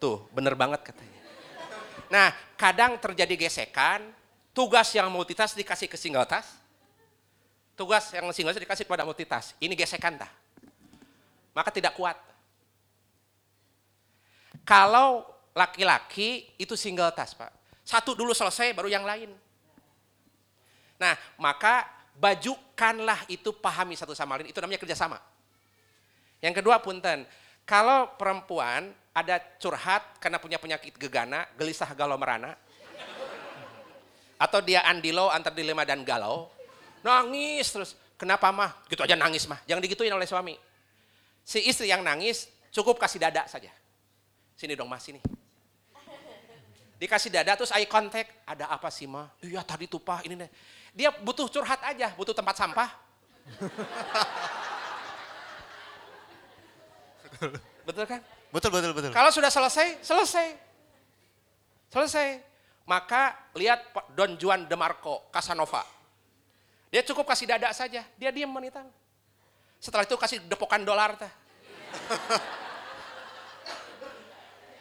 Tuh, 0.00 0.24
bener 0.32 0.56
banget 0.56 0.80
katanya. 0.80 1.20
Nah, 2.08 2.32
kadang 2.56 2.96
terjadi 2.96 3.46
gesekan, 3.46 4.10
tugas 4.56 4.90
yang 4.96 5.06
multitask 5.12 5.54
dikasih 5.54 5.86
ke 5.86 5.94
single 6.00 6.24
task, 6.24 6.56
tugas 7.76 8.08
yang 8.10 8.26
single 8.32 8.50
task 8.56 8.64
dikasih 8.64 8.84
kepada 8.88 9.04
multitask. 9.04 9.54
Ini 9.60 9.76
gesekan 9.76 10.16
dah. 10.16 10.30
Maka 11.52 11.70
tidak 11.70 11.94
kuat. 11.94 12.16
Kalau 14.64 15.26
laki-laki 15.54 16.46
itu 16.56 16.74
single 16.78 17.10
task, 17.14 17.38
Pak. 17.38 17.52
Satu 17.82 18.14
dulu 18.14 18.30
selesai, 18.30 18.70
baru 18.76 18.86
yang 18.86 19.02
lain. 19.02 19.30
Nah, 21.00 21.16
maka 21.40 21.88
bajukanlah 22.14 23.24
itu 23.32 23.50
pahami 23.56 23.96
satu 23.96 24.12
sama 24.12 24.38
lain. 24.38 24.52
Itu 24.52 24.60
namanya 24.60 24.80
kerjasama. 24.84 25.18
Yang 26.44 26.60
kedua, 26.62 26.78
punten. 26.80 27.24
Kalau 27.64 28.14
perempuan 28.18 28.92
ada 29.10 29.40
curhat 29.58 30.20
karena 30.22 30.38
punya 30.38 30.58
penyakit 30.60 30.94
gegana, 30.96 31.46
gelisah 31.58 31.90
galau 31.98 32.20
merana, 32.20 32.54
atau 34.40 34.60
dia 34.64 34.86
andilo 34.86 35.28
antar 35.28 35.52
dilema 35.52 35.84
dan 35.84 36.00
galau, 36.06 36.48
nangis 37.04 37.68
terus. 37.68 37.92
Kenapa 38.20 38.52
mah? 38.52 38.76
Gitu 38.84 39.00
aja 39.00 39.16
nangis 39.16 39.48
mah. 39.48 39.56
Jangan 39.64 39.80
digituin 39.80 40.12
oleh 40.12 40.28
suami. 40.28 40.52
Si 41.40 41.64
istri 41.64 41.88
yang 41.88 42.04
nangis 42.04 42.52
cukup 42.68 43.00
kasih 43.00 43.16
dada 43.16 43.48
saja. 43.48 43.72
Sini 44.60 44.76
dong 44.76 44.92
mas, 44.92 45.00
sini. 45.00 45.24
Dikasih 47.00 47.32
dada 47.32 47.56
terus 47.56 47.72
eye 47.72 47.88
contact. 47.88 48.28
Ada 48.44 48.68
apa 48.68 48.92
sih 48.92 49.08
mah? 49.08 49.32
Iya 49.40 49.64
tadi 49.64 49.88
tuh 49.88 50.04
pak 50.04 50.28
ini 50.28 50.36
deh. 50.36 50.50
Dia 50.92 51.08
butuh 51.08 51.48
curhat 51.48 51.80
aja, 51.80 52.12
butuh 52.12 52.36
tempat 52.36 52.60
sampah. 52.60 52.92
Betul 57.88 58.04
kan? 58.04 58.20
Betul, 58.52 58.70
betul, 58.70 58.92
betul. 58.92 59.10
Kalau 59.16 59.32
sudah 59.32 59.48
selesai, 59.48 60.04
selesai. 60.04 60.52
Selesai. 61.88 62.44
Maka 62.84 63.32
lihat 63.56 63.80
Don 64.12 64.36
Juan 64.36 64.68
de 64.68 64.76
Marco, 64.76 65.24
Casanova. 65.32 65.80
Dia 66.90 67.06
cukup 67.06 67.24
kasih 67.32 67.46
dada 67.48 67.70
saja, 67.70 68.02
dia 68.18 68.30
diam 68.34 68.50
wanita. 68.50 68.82
Setelah 69.78 70.04
itu 70.04 70.18
kasih 70.18 70.42
depokan 70.44 70.84
dolar. 70.84 71.16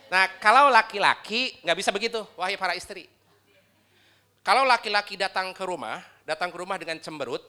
Nah 0.09 0.25
kalau 0.41 0.73
laki-laki 0.73 1.61
nggak 1.61 1.77
bisa 1.77 1.93
begitu, 1.93 2.25
wahai 2.33 2.57
para 2.57 2.73
istri. 2.73 3.05
Kalau 4.41 4.65
laki-laki 4.65 5.13
datang 5.13 5.53
ke 5.53 5.61
rumah, 5.61 6.01
datang 6.25 6.49
ke 6.49 6.57
rumah 6.57 6.81
dengan 6.81 6.97
cemberut, 6.97 7.45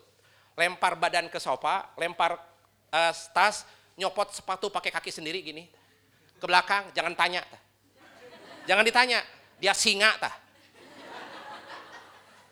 lempar 0.53 0.93
badan 1.01 1.33
ke 1.33 1.41
sofa, 1.41 1.89
lempar 1.97 2.37
eh, 2.93 3.13
tas, 3.33 3.65
nyopot 3.97 4.29
sepatu 4.37 4.69
pakai 4.69 4.93
kaki 4.93 5.09
sendiri 5.09 5.41
gini, 5.41 5.65
ke 6.37 6.45
belakang, 6.45 6.93
jangan 6.93 7.17
tanya. 7.17 7.41
Tah. 7.49 7.63
Jangan 8.69 8.85
ditanya, 8.85 9.25
dia 9.57 9.73
singa 9.73 10.13
tah. 10.21 10.35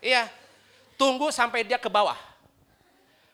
Iya, 0.01 0.31
tunggu 0.97 1.29
sampai 1.29 1.67
dia 1.67 1.77
ke 1.77 1.91
bawah. 1.91 2.17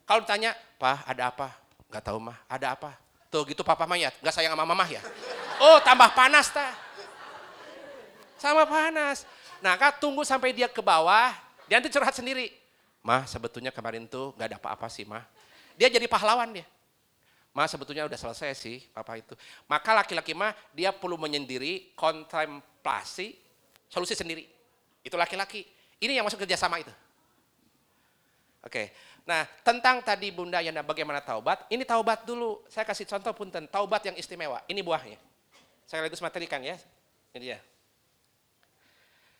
Kalau 0.09 0.25
ditanya, 0.25 0.57
Pak 0.81 1.07
ada 1.07 1.31
apa? 1.31 1.49
Gak 1.93 2.11
tahu 2.11 2.19
mah, 2.19 2.37
ada 2.51 2.75
apa? 2.75 2.97
Tuh 3.31 3.47
gitu 3.47 3.63
papa 3.63 3.87
mah 3.87 3.99
ya, 3.99 4.11
gak 4.19 4.35
sayang 4.35 4.55
sama 4.57 4.67
mamah 4.67 4.89
ya. 4.91 5.03
Oh 5.65 5.81
tambah 5.81 6.13
panas 6.13 6.53
tah. 6.53 6.77
Sama 8.37 8.69
panas. 8.69 9.25
Nah 9.65 9.81
kak 9.81 9.97
tunggu 9.97 10.21
sampai 10.21 10.53
dia 10.53 10.69
ke 10.69 10.85
bawah, 10.85 11.33
dia 11.65 11.81
nanti 11.81 11.89
curhat 11.89 12.13
sendiri. 12.13 12.53
Mah 13.01 13.25
sebetulnya 13.25 13.73
kemarin 13.73 14.05
tuh 14.05 14.37
gak 14.37 14.53
ada 14.53 14.57
apa-apa 14.61 14.93
sih 14.93 15.09
mah. 15.09 15.25
Dia 15.73 15.89
jadi 15.89 16.05
pahlawan 16.05 16.53
dia. 16.53 16.69
Mah 17.57 17.65
sebetulnya 17.65 18.05
udah 18.05 18.19
selesai 18.21 18.53
sih 18.61 18.85
papa 18.93 19.17
itu. 19.17 19.33
Maka 19.65 19.97
laki-laki 19.97 20.37
mah 20.37 20.53
dia 20.77 20.93
perlu 20.93 21.17
menyendiri, 21.17 21.97
kontemplasi, 21.97 23.33
solusi 23.89 24.13
sendiri. 24.13 24.45
Itu 25.01 25.17
laki-laki. 25.17 25.65
Ini 25.97 26.21
yang 26.21 26.29
masuk 26.29 26.45
kerjasama 26.45 26.85
itu. 26.85 26.93
Oke, 28.65 28.93
nah 29.29 29.45
tentang 29.61 30.01
tadi 30.01 30.33
Bunda 30.33 30.61
Yana 30.65 30.81
bagaimana 30.81 31.21
taubat, 31.21 31.69
ini 31.69 31.85
taubat 31.85 32.25
dulu. 32.25 32.65
Saya 32.69 32.89
kasih 32.89 33.05
contoh 33.05 33.33
punten, 33.37 33.69
taubat 33.69 34.05
yang 34.09 34.17
istimewa. 34.17 34.65
Ini 34.65 34.81
buahnya. 34.81 35.34
Sekaligus 35.85 36.21
materikan 36.25 36.61
ya. 36.65 36.77
Ini 37.35 37.39
dia. 37.41 37.59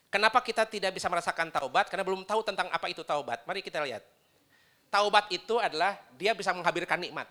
Kenapa 0.09 0.39
kita 0.39 0.63
tidak 0.63 0.95
bisa 0.95 1.11
merasakan 1.11 1.51
taubat? 1.51 1.91
Karena 1.91 2.07
belum 2.07 2.23
tahu 2.23 2.39
tentang 2.39 2.71
apa 2.71 2.87
itu 2.87 3.03
taubat. 3.03 3.43
Mari 3.43 3.59
kita 3.59 3.83
lihat. 3.83 3.99
Taubat 4.87 5.27
itu 5.27 5.59
adalah 5.59 5.99
dia 6.15 6.31
bisa 6.31 6.55
menghabirkan 6.55 6.95
nikmat. 6.95 7.27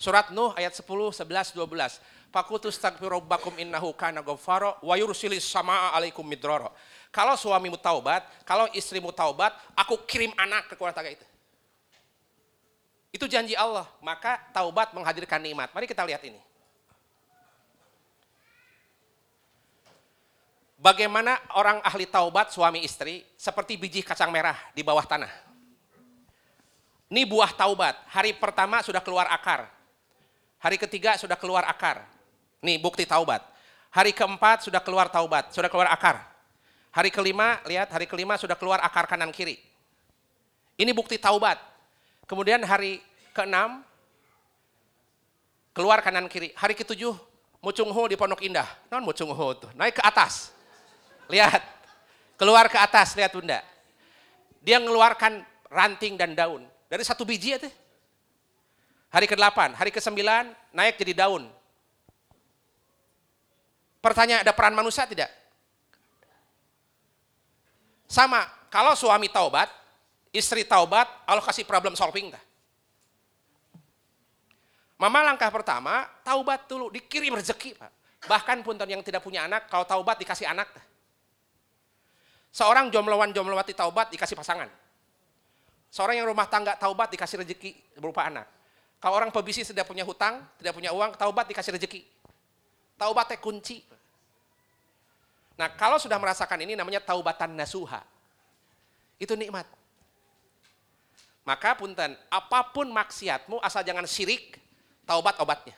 Surat 0.00 0.32
Nuh 0.32 0.56
ayat 0.56 0.72
10, 0.72 0.88
11, 0.88 1.52
12. 1.52 2.32
Fakutu 2.32 2.72
stagfiru 2.72 3.20
rabbakum 3.20 3.52
innahu 3.60 3.92
kana 3.92 4.24
ghaffara 4.24 4.80
wa 4.80 4.94
yursilis 4.96 5.44
samaa 5.44 5.92
alaikum 5.92 6.24
midrara. 6.24 6.72
Kalau 7.12 7.36
suamimu 7.36 7.76
taubat, 7.76 8.24
kalau 8.48 8.64
istrimu 8.72 9.12
taubat, 9.12 9.52
aku 9.76 10.00
kirim 10.08 10.32
anak 10.40 10.72
ke 10.72 10.74
keluarga 10.80 11.12
itu. 11.12 11.26
Itu 13.12 13.28
janji 13.28 13.52
Allah, 13.52 13.84
maka 14.00 14.40
taubat 14.56 14.96
menghadirkan 14.96 15.44
nikmat. 15.44 15.68
Mari 15.76 15.84
kita 15.84 16.08
lihat 16.08 16.24
ini. 16.24 16.40
Bagaimana 20.82 21.38
orang 21.54 21.78
ahli 21.86 22.10
taubat 22.10 22.50
suami 22.50 22.82
istri 22.82 23.22
seperti 23.38 23.78
biji 23.78 24.02
kacang 24.02 24.34
merah 24.34 24.58
di 24.74 24.82
bawah 24.82 25.06
tanah. 25.06 25.30
Ini 27.06 27.22
buah 27.22 27.54
taubat. 27.54 28.02
Hari 28.10 28.34
pertama 28.34 28.82
sudah 28.82 28.98
keluar 28.98 29.30
akar. 29.30 29.70
Hari 30.58 30.82
ketiga 30.82 31.14
sudah 31.14 31.38
keluar 31.38 31.62
akar. 31.70 32.02
Nih 32.66 32.82
bukti 32.82 33.06
taubat. 33.06 33.46
Hari 33.94 34.10
keempat 34.10 34.66
sudah 34.66 34.82
keluar 34.82 35.06
taubat, 35.06 35.54
sudah 35.54 35.70
keluar 35.70 35.86
akar. 35.86 36.18
Hari 36.90 37.14
kelima, 37.14 37.62
lihat 37.68 37.86
hari 37.94 38.10
kelima 38.10 38.34
sudah 38.34 38.58
keluar 38.58 38.82
akar 38.82 39.06
kanan 39.06 39.30
kiri. 39.30 39.62
Ini 40.74 40.90
bukti 40.90 41.14
taubat. 41.14 41.62
Kemudian 42.26 42.58
hari 42.66 42.98
keenam 43.30 43.86
keluar 45.70 46.02
kanan 46.02 46.26
kiri. 46.26 46.50
Hari 46.58 46.74
ketujuh 46.74 47.14
Mucung 47.62 47.92
Ho 47.94 48.02
di 48.10 48.18
Pondok 48.18 48.42
Indah. 48.42 48.66
Non 48.90 49.06
Mucung 49.06 49.30
Ho 49.30 49.46
tuh, 49.54 49.70
naik 49.78 50.00
ke 50.00 50.02
atas. 50.02 50.61
Lihat, 51.30 51.62
keluar 52.40 52.66
ke 52.66 52.78
atas, 52.78 53.14
lihat 53.14 53.30
bunda. 53.34 53.62
Dia 54.62 54.78
mengeluarkan 54.82 55.42
ranting 55.70 56.14
dan 56.14 56.34
daun. 56.34 56.66
Dari 56.90 57.02
satu 57.02 57.26
biji 57.26 57.54
ya 57.54 57.58
tuh. 57.62 57.72
Hari 59.12 59.28
ke-8, 59.28 59.76
hari 59.76 59.92
ke-9 59.92 60.24
naik 60.72 60.96
jadi 60.96 61.26
daun. 61.26 61.44
Pertanyaan, 64.00 64.42
ada 64.42 64.50
peran 64.56 64.74
manusia 64.74 65.04
tidak? 65.04 65.28
Sama, 68.08 68.44
kalau 68.72 68.92
suami 68.96 69.28
taubat, 69.28 69.68
istri 70.32 70.64
taubat, 70.64 71.08
Allah 71.28 71.44
kasih 71.44 71.64
problem 71.64 71.96
solving. 71.96 72.32
Dah. 72.32 72.44
Mama 75.00 75.32
langkah 75.32 75.48
pertama, 75.48 76.08
taubat 76.24 76.68
dulu, 76.68 76.88
dikirim 76.92 77.36
rezeki. 77.36 77.76
Pak. 77.76 77.92
Bahkan 78.28 78.58
pun 78.64 78.76
yang 78.84 79.00
tidak 79.04 79.20
punya 79.20 79.44
anak, 79.44 79.68
kalau 79.68 79.84
taubat 79.84 80.20
dikasih 80.20 80.44
anak. 80.44 80.68
Dah. 80.72 80.84
Seorang 82.52 82.92
jombloan 82.92 83.32
jomblowati 83.32 83.72
taubat 83.72 84.12
dikasih 84.12 84.36
pasangan. 84.36 84.68
Seorang 85.88 86.20
yang 86.20 86.28
rumah 86.28 86.44
tangga 86.48 86.76
taubat 86.76 87.08
dikasih 87.08 87.40
rezeki 87.40 87.96
berupa 87.96 88.28
anak. 88.28 88.44
Kalau 89.00 89.16
orang 89.16 89.32
pebisnis 89.32 89.72
tidak 89.72 89.88
punya 89.88 90.04
hutang, 90.04 90.44
tidak 90.60 90.76
punya 90.76 90.92
uang, 90.92 91.16
taubat 91.16 91.48
dikasih 91.48 91.74
rezeki. 91.74 92.04
Taubat 93.00 93.32
teh 93.32 93.40
kunci. 93.40 93.80
Nah 95.56 95.72
kalau 95.72 95.96
sudah 95.96 96.20
merasakan 96.20 96.60
ini 96.60 96.76
namanya 96.76 97.00
taubatan 97.00 97.56
nasuha. 97.56 98.04
Itu 99.16 99.32
nikmat. 99.32 99.64
Maka 101.42 101.74
punten, 101.74 102.14
apa 102.30 102.70
pun 102.70 102.86
maksiatmu 102.92 103.58
asal 103.58 103.82
jangan 103.82 104.06
syirik, 104.06 104.60
taubat 105.02 105.34
obatnya. 105.42 105.74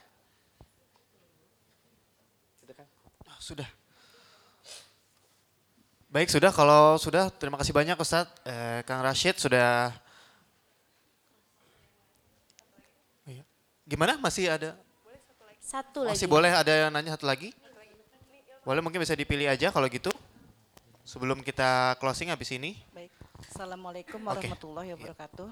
Gitu 2.61 2.73
kan? 2.77 2.85
Oh, 3.25 3.39
sudah. 3.41 3.84
Baik, 6.15 6.31
sudah. 6.31 6.47
Kalau 6.47 6.95
sudah, 6.95 7.27
terima 7.27 7.59
kasih 7.59 7.75
banyak 7.75 7.99
Ustadz. 7.99 8.31
Eh, 8.47 8.79
Kang 8.87 9.03
Rashid 9.03 9.35
sudah... 9.35 9.91
Iya. 13.27 13.43
Gimana? 13.83 14.15
Masih 14.23 14.47
ada? 14.47 14.79
Satu 15.59 16.07
lagi. 16.07 16.15
Masih 16.15 16.31
boleh 16.31 16.55
ada 16.55 16.71
yang 16.71 16.87
nanya 16.95 17.19
satu 17.19 17.27
lagi? 17.27 17.51
Boleh 18.63 18.79
mungkin 18.79 19.03
bisa 19.03 19.11
dipilih 19.11 19.51
aja 19.51 19.75
kalau 19.75 19.91
gitu. 19.91 20.07
Sebelum 21.03 21.43
kita 21.43 21.99
closing 21.99 22.31
habis 22.31 22.47
ini. 22.55 22.79
Baik. 22.95 23.11
Assalamualaikum 23.51 24.23
warahmatullahi 24.23 24.95
wabarakatuh. 24.95 25.51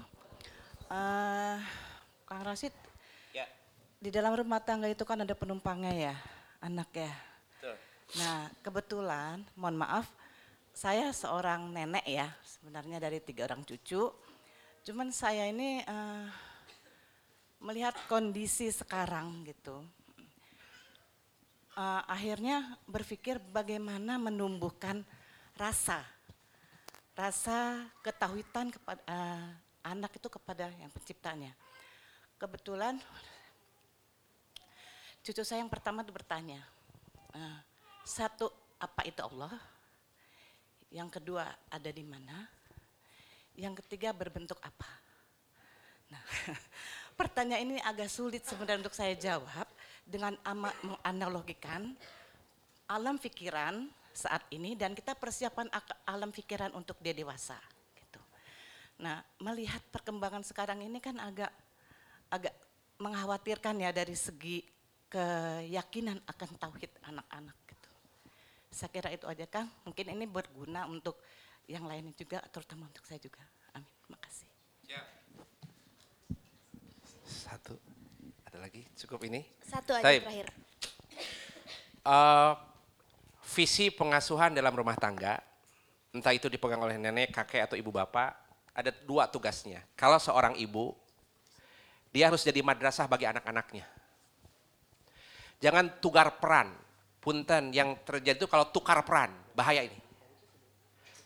Eh, 0.88 1.56
Kang 2.24 2.40
Rasid, 2.40 2.72
Ya. 3.36 3.44
di 4.00 4.08
dalam 4.08 4.32
rumah 4.32 4.64
tangga 4.64 4.88
itu 4.88 5.04
kan 5.04 5.20
ada 5.20 5.36
penumpangnya 5.36 5.92
ya, 5.92 6.14
anak 6.64 6.88
ya. 6.96 7.12
Betul. 7.52 7.76
Nah, 8.16 8.48
kebetulan, 8.64 9.44
mohon 9.60 9.76
maaf, 9.76 10.08
saya 10.74 11.14
seorang 11.14 11.70
nenek 11.70 12.02
ya, 12.02 12.26
sebenarnya 12.42 12.98
dari 12.98 13.22
tiga 13.22 13.46
orang 13.46 13.62
cucu. 13.62 14.10
Cuman 14.82 15.14
saya 15.14 15.46
ini 15.46 15.78
eh, 15.86 16.26
melihat 17.62 17.94
kondisi 18.10 18.74
sekarang 18.74 19.46
gitu. 19.46 19.86
Eh, 21.78 22.02
akhirnya 22.10 22.74
berpikir 22.90 23.38
bagaimana 23.38 24.18
menumbuhkan 24.18 25.06
rasa, 25.54 26.02
rasa 27.14 27.86
ketahuitan 28.02 28.74
kepada 28.74 29.02
eh, 29.06 29.46
anak 29.86 30.18
itu 30.18 30.26
kepada 30.26 30.74
yang 30.74 30.90
penciptanya. 30.90 31.54
Kebetulan 32.34 32.98
cucu 35.22 35.42
saya 35.46 35.62
yang 35.62 35.70
pertama 35.70 36.02
itu 36.02 36.10
bertanya, 36.10 36.66
eh, 37.30 37.58
satu 38.02 38.50
apa 38.82 39.06
itu 39.06 39.22
Allah? 39.22 39.73
Yang 40.94 41.18
kedua 41.18 41.42
ada 41.66 41.90
di 41.90 42.06
mana? 42.06 42.46
Yang 43.58 43.82
ketiga 43.82 44.14
berbentuk 44.14 44.62
apa? 44.62 44.86
Nah, 46.14 46.22
pertanyaan 47.18 47.66
ini 47.66 47.82
agak 47.82 48.06
sulit 48.06 48.46
sebenarnya 48.46 48.86
untuk 48.86 48.94
saya 48.94 49.18
jawab 49.18 49.66
dengan 50.06 50.38
ama- 50.46 50.78
menganalogikan 50.86 51.90
alam 52.86 53.18
pikiran 53.18 53.90
saat 54.14 54.46
ini 54.54 54.78
dan 54.78 54.94
kita 54.94 55.18
persiapan 55.18 55.66
alam 56.06 56.30
pikiran 56.30 56.70
untuk 56.78 56.94
dia 57.02 57.10
dewasa. 57.10 57.58
Gitu. 57.98 58.22
Nah, 59.02 59.18
melihat 59.42 59.82
perkembangan 59.90 60.46
sekarang 60.46 60.78
ini 60.86 61.02
kan 61.02 61.18
agak 61.18 61.50
agak 62.30 62.54
mengkhawatirkan 63.02 63.82
ya 63.82 63.90
dari 63.90 64.14
segi 64.14 64.62
keyakinan 65.10 66.22
akan 66.22 66.50
tauhid 66.54 66.92
anak-anak. 67.02 67.63
Saya 68.74 68.90
kira 68.90 69.14
itu 69.14 69.22
aja 69.30 69.46
Kang. 69.46 69.70
Mungkin 69.86 70.18
ini 70.18 70.26
berguna 70.26 70.90
untuk 70.90 71.22
yang 71.70 71.86
lainnya 71.86 72.10
juga, 72.18 72.42
terutama 72.50 72.90
untuk 72.90 73.06
saya 73.06 73.22
juga. 73.22 73.38
Amin. 73.70 73.86
Terima 74.02 74.18
kasih. 74.18 74.48
Satu. 77.24 77.78
Ada 78.50 78.58
lagi? 78.58 78.82
Cukup 78.98 79.22
ini? 79.30 79.46
Satu 79.62 79.94
aja 79.94 80.02
Taib. 80.10 80.26
terakhir. 80.26 80.48
Eh, 82.04 82.52
visi 83.54 83.88
pengasuhan 83.94 84.52
dalam 84.52 84.74
rumah 84.74 84.98
tangga, 84.98 85.38
entah 86.10 86.34
itu 86.34 86.50
dipegang 86.50 86.82
oleh 86.82 86.98
nenek, 86.98 87.32
kakek, 87.32 87.70
atau 87.70 87.76
ibu 87.78 87.94
bapak, 87.94 88.34
ada 88.74 88.90
dua 89.06 89.30
tugasnya. 89.30 89.80
Kalau 89.94 90.18
seorang 90.18 90.58
ibu, 90.58 90.92
dia 92.10 92.28
harus 92.28 92.42
jadi 92.42 92.60
madrasah 92.60 93.06
bagi 93.06 93.24
anak-anaknya. 93.30 93.86
Jangan 95.62 95.96
tukar 96.02 96.42
peran. 96.42 96.83
Punten 97.24 97.72
yang 97.72 97.96
terjadi 98.04 98.36
itu 98.36 98.44
kalau 98.44 98.68
tukar 98.68 99.00
peran, 99.00 99.32
bahaya 99.56 99.80
ini. 99.80 99.96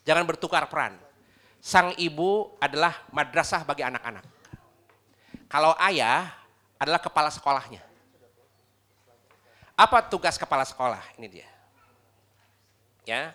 Jangan 0.07 0.23
bertukar 0.23 0.71
peran. 0.71 0.95
Sang 1.59 1.91
ibu 1.99 2.55
adalah 2.63 3.03
madrasah 3.11 3.67
bagi 3.67 3.83
anak-anak. 3.83 4.23
Kalau 5.51 5.75
ayah 5.83 6.31
adalah 6.79 7.03
kepala 7.03 7.35
sekolahnya. 7.35 7.83
Apa 9.75 10.07
tugas 10.07 10.39
kepala 10.39 10.63
sekolah? 10.63 11.03
Ini 11.19 11.27
dia. 11.27 11.49
Ya. 13.03 13.35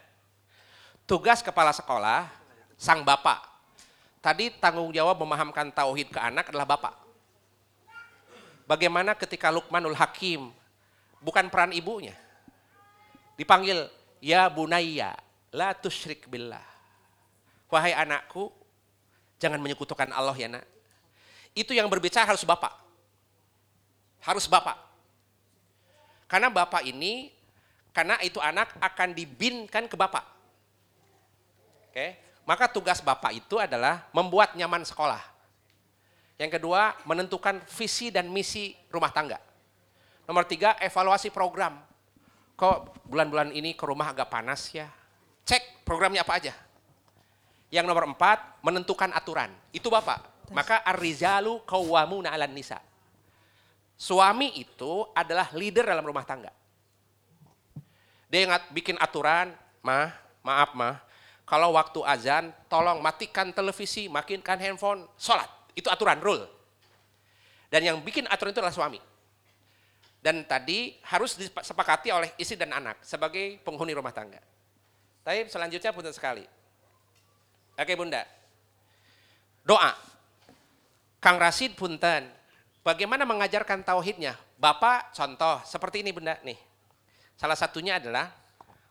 Tugas 1.03 1.43
kepala 1.43 1.75
sekolah 1.75 2.31
sang 2.79 3.03
bapak. 3.03 3.43
Tadi 4.23 4.55
tanggung 4.55 4.87
jawab 4.95 5.19
memahamkan 5.19 5.67
tauhid 5.67 6.07
ke 6.07 6.19
anak 6.19 6.47
adalah 6.47 6.63
bapak. 6.63 6.95
Bagaimana 8.63 9.11
ketika 9.19 9.51
Lukmanul 9.51 9.99
Hakim 9.99 10.47
bukan 11.19 11.51
peran 11.51 11.75
ibunya. 11.75 12.15
Dipanggil 13.33 13.89
ya 14.21 14.47
bunayya 14.47 15.17
la 15.53 15.73
tusyrik 15.73 16.29
billah. 16.29 16.63
Wahai 17.69 17.93
anakku, 17.97 18.53
jangan 19.41 19.57
menyekutukan 19.57 20.09
Allah 20.13 20.37
ya 20.37 20.47
nak. 20.49 20.65
Itu 21.53 21.73
yang 21.73 21.89
berbicara 21.89 22.29
harus 22.29 22.45
bapak. 22.45 22.73
Harus 24.21 24.45
bapak. 24.45 24.77
Karena 26.29 26.49
bapak 26.49 26.85
ini, 26.85 27.29
karena 27.93 28.17
itu 28.25 28.41
anak 28.41 28.73
akan 28.81 29.13
dibinkan 29.13 29.85
ke 29.85 29.93
bapak. 29.93 30.25
Oke, 31.89 32.17
maka 32.41 32.65
tugas 32.65 33.05
bapak 33.05 33.37
itu 33.37 33.61
adalah 33.61 34.09
membuat 34.09 34.57
nyaman 34.57 34.81
sekolah. 34.81 35.21
Yang 36.41 36.57
kedua, 36.57 36.97
menentukan 37.05 37.61
visi 37.69 38.09
dan 38.09 38.33
misi 38.33 38.73
rumah 38.89 39.13
tangga. 39.13 39.37
Nomor 40.25 40.49
tiga, 40.49 40.73
evaluasi 40.81 41.29
program. 41.29 41.77
Kok 42.63 43.03
bulan-bulan 43.11 43.51
ini 43.51 43.75
ke 43.75 43.83
rumah 43.83 44.15
agak 44.15 44.31
panas 44.31 44.71
ya? 44.71 44.87
Cek 45.43 45.83
programnya 45.83 46.23
apa 46.23 46.39
aja. 46.39 46.55
Yang 47.67 47.91
nomor 47.91 48.07
empat, 48.07 48.63
menentukan 48.63 49.11
aturan. 49.11 49.51
Itu 49.75 49.91
bapak. 49.91 50.47
Maka 50.55 50.79
ar-rijalu 50.87 51.59
qawwamuna 51.67 52.31
'alan 52.31 52.55
nisa. 52.55 52.79
Suami 53.99 54.63
itu 54.63 55.03
adalah 55.11 55.51
leader 55.51 55.91
dalam 55.91 56.07
rumah 56.07 56.23
tangga. 56.23 56.55
Dia 58.31 58.47
ingat 58.47 58.71
bikin 58.71 58.95
aturan, 58.95 59.51
mah, 59.83 60.15
maaf 60.39 60.71
mah, 60.71 61.03
kalau 61.43 61.75
waktu 61.75 61.99
azan 62.07 62.47
tolong 62.71 63.03
matikan 63.03 63.51
televisi, 63.51 64.07
makinkan 64.07 64.55
handphone, 64.63 65.03
sholat. 65.19 65.51
Itu 65.75 65.91
aturan, 65.91 66.23
rule. 66.23 66.47
Dan 67.67 67.83
yang 67.83 67.99
bikin 67.99 68.23
aturan 68.31 68.55
itu 68.55 68.63
adalah 68.63 68.71
suami. 68.71 69.03
Dan 70.23 70.47
tadi 70.47 70.95
harus 71.11 71.35
disepakati 71.35 72.07
oleh 72.07 72.31
istri 72.39 72.55
dan 72.55 72.71
anak 72.71 73.03
sebagai 73.03 73.59
penghuni 73.59 73.91
rumah 73.91 74.15
tangga. 74.15 74.39
Tapi 75.19 75.51
selanjutnya 75.51 75.91
punten 75.91 76.15
sekali. 76.15 76.47
Oke 77.75 77.91
bunda. 77.99 78.23
Doa. 79.67 79.91
Kang 81.19 81.35
Rasid 81.35 81.75
punten. 81.75 82.31
Bagaimana 82.87 83.27
mengajarkan 83.27 83.83
tauhidnya? 83.83 84.39
Bapak 84.55 85.11
contoh 85.11 85.59
seperti 85.67 85.99
ini 86.03 86.15
bunda 86.15 86.39
nih. 86.43 86.55
Salah 87.35 87.59
satunya 87.59 87.99
adalah 87.99 88.31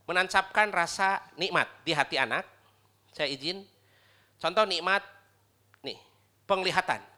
menancapkan 0.04 0.68
rasa 0.68 1.24
nikmat 1.40 1.64
di 1.84 1.96
hati 1.96 2.20
anak. 2.20 2.44
Saya 3.12 3.32
izin. 3.32 3.64
Contoh 4.40 4.64
nikmat 4.68 5.04
nih, 5.84 5.96
penglihatan. 6.48 7.11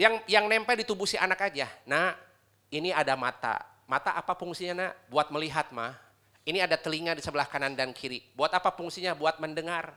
Yang 0.00 0.24
yang 0.32 0.48
nempel 0.48 0.80
di 0.80 0.88
tubuh 0.88 1.04
si 1.04 1.20
anak 1.20 1.52
aja. 1.52 1.68
Nah, 1.84 2.16
ini 2.72 2.88
ada 2.88 3.12
mata. 3.20 3.60
Mata 3.84 4.16
apa 4.16 4.32
fungsinya 4.32 4.72
nak? 4.72 4.92
Buat 5.12 5.28
melihat 5.28 5.68
mah. 5.76 5.92
Ini 6.48 6.64
ada 6.64 6.80
telinga 6.80 7.12
di 7.12 7.20
sebelah 7.20 7.44
kanan 7.44 7.76
dan 7.76 7.92
kiri. 7.92 8.24
Buat 8.32 8.56
apa 8.56 8.72
fungsinya? 8.72 9.12
Buat 9.12 9.44
mendengar. 9.44 9.92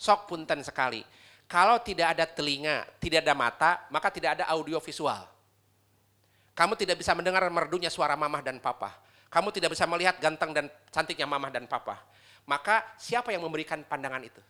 Sok 0.00 0.24
punten 0.32 0.64
sekali. 0.64 1.04
Kalau 1.44 1.76
tidak 1.84 2.16
ada 2.16 2.24
telinga, 2.24 2.88
tidak 2.96 3.20
ada 3.20 3.36
mata, 3.36 3.70
maka 3.92 4.08
tidak 4.08 4.40
ada 4.40 4.48
audio 4.48 4.80
visual. 4.80 5.28
Kamu 6.56 6.72
tidak 6.72 6.96
bisa 6.96 7.12
mendengar 7.12 7.44
merdunya 7.52 7.92
suara 7.92 8.16
mamah 8.16 8.40
dan 8.40 8.56
papa. 8.56 8.88
Kamu 9.28 9.52
tidak 9.52 9.76
bisa 9.76 9.84
melihat 9.84 10.16
ganteng 10.16 10.56
dan 10.56 10.66
cantiknya 10.88 11.28
mamah 11.28 11.52
dan 11.52 11.68
papa. 11.68 12.00
Maka 12.48 12.96
siapa 12.96 13.36
yang 13.36 13.44
memberikan 13.44 13.84
pandangan 13.84 14.24
itu? 14.24 14.40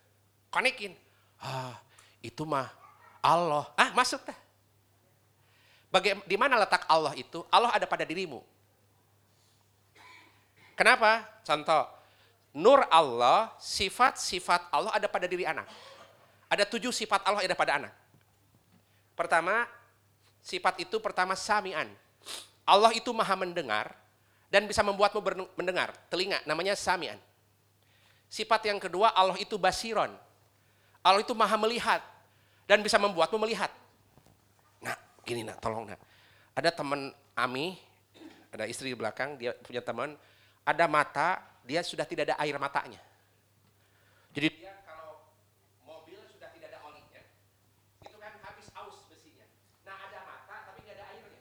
Konekin. 0.47 0.95
Ah, 1.43 1.75
itu 2.23 2.47
mah 2.47 2.71
Allah. 3.25 3.67
Ah, 3.75 3.91
masuk 3.97 4.21
dah. 4.29 4.44
Bagaimana 5.95 6.27
di 6.27 6.35
mana 6.35 6.55
letak 6.59 6.83
Allah 6.91 7.15
itu? 7.15 7.47
Allah 7.55 7.71
ada 7.71 7.87
pada 7.87 8.03
dirimu. 8.03 8.43
Kenapa? 10.75 11.23
Contoh, 11.47 11.87
nur 12.51 12.83
Allah, 12.91 13.55
sifat-sifat 13.63 14.75
Allah 14.75 14.91
ada 14.91 15.07
pada 15.07 15.31
diri 15.31 15.47
anak. 15.47 15.71
Ada 16.51 16.67
tujuh 16.67 16.91
sifat 16.91 17.23
Allah 17.23 17.47
ada 17.47 17.55
pada 17.55 17.79
anak. 17.79 17.95
Pertama, 19.15 19.71
sifat 20.43 20.83
itu 20.83 20.99
pertama 20.99 21.39
samian. 21.39 21.87
Allah 22.67 22.91
itu 22.91 23.15
maha 23.15 23.39
mendengar 23.39 23.95
dan 24.51 24.67
bisa 24.67 24.83
membuatmu 24.83 25.23
mendengar. 25.55 25.95
Telinga, 26.11 26.43
namanya 26.43 26.75
samian. 26.75 27.23
Sifat 28.27 28.67
yang 28.67 28.83
kedua, 28.83 29.15
Allah 29.15 29.39
itu 29.39 29.55
basiron. 29.55 30.11
Allah 31.07 31.23
itu 31.23 31.39
maha 31.39 31.55
melihat 31.55 32.03
dan 32.67 32.83
bisa 32.83 32.99
membuatmu 32.99 33.39
melihat. 33.47 33.71
Gini 35.25 35.41
nak, 35.43 35.59
tolong 35.61 35.89
nak. 35.89 36.01
Ada 36.55 36.71
teman 36.71 37.11
Ami, 37.35 37.75
ada 38.55 38.69
istri 38.69 38.93
di 38.93 38.97
belakang, 38.97 39.35
dia 39.41 39.57
punya 39.59 39.83
teman, 39.83 40.15
ada 40.65 40.85
mata, 40.89 41.43
dia 41.65 41.81
sudah 41.85 42.05
tidak 42.05 42.29
ada 42.33 42.37
air 42.45 42.57
matanya. 42.61 43.01
Jadi 44.35 44.67
dia 44.67 44.83
kalau 44.83 45.31
mobil 45.87 46.19
sudah 46.27 46.51
tidak 46.51 46.75
ada 46.75 46.81
olinya, 46.85 47.23
itu 48.03 48.17
kan 48.19 48.35
habis 48.43 48.67
aus 48.75 49.07
besinya. 49.07 49.47
Nah 49.87 49.97
ada 50.11 50.27
mata 50.27 50.57
tapi 50.69 50.83
nggak 50.83 50.99
ada 50.99 51.07
airnya. 51.15 51.41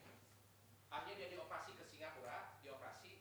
Akhirnya 0.94 1.26
dia 1.26 1.30
dioperasi 1.34 1.74
ke 1.74 1.84
Singapura, 1.90 2.54
dioperasi, 2.62 3.18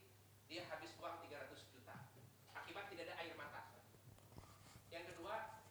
dia 0.47 0.68
habis 0.68 0.93
uang 1.01 1.24
300 1.24 1.72
juta. 1.72 1.97
Akibat 2.52 2.93
tidak 2.93 3.09
ada 3.09 3.16
air 3.24 3.32
mata. 3.34 3.72
Yang 4.93 5.16
kedua, 5.16 5.64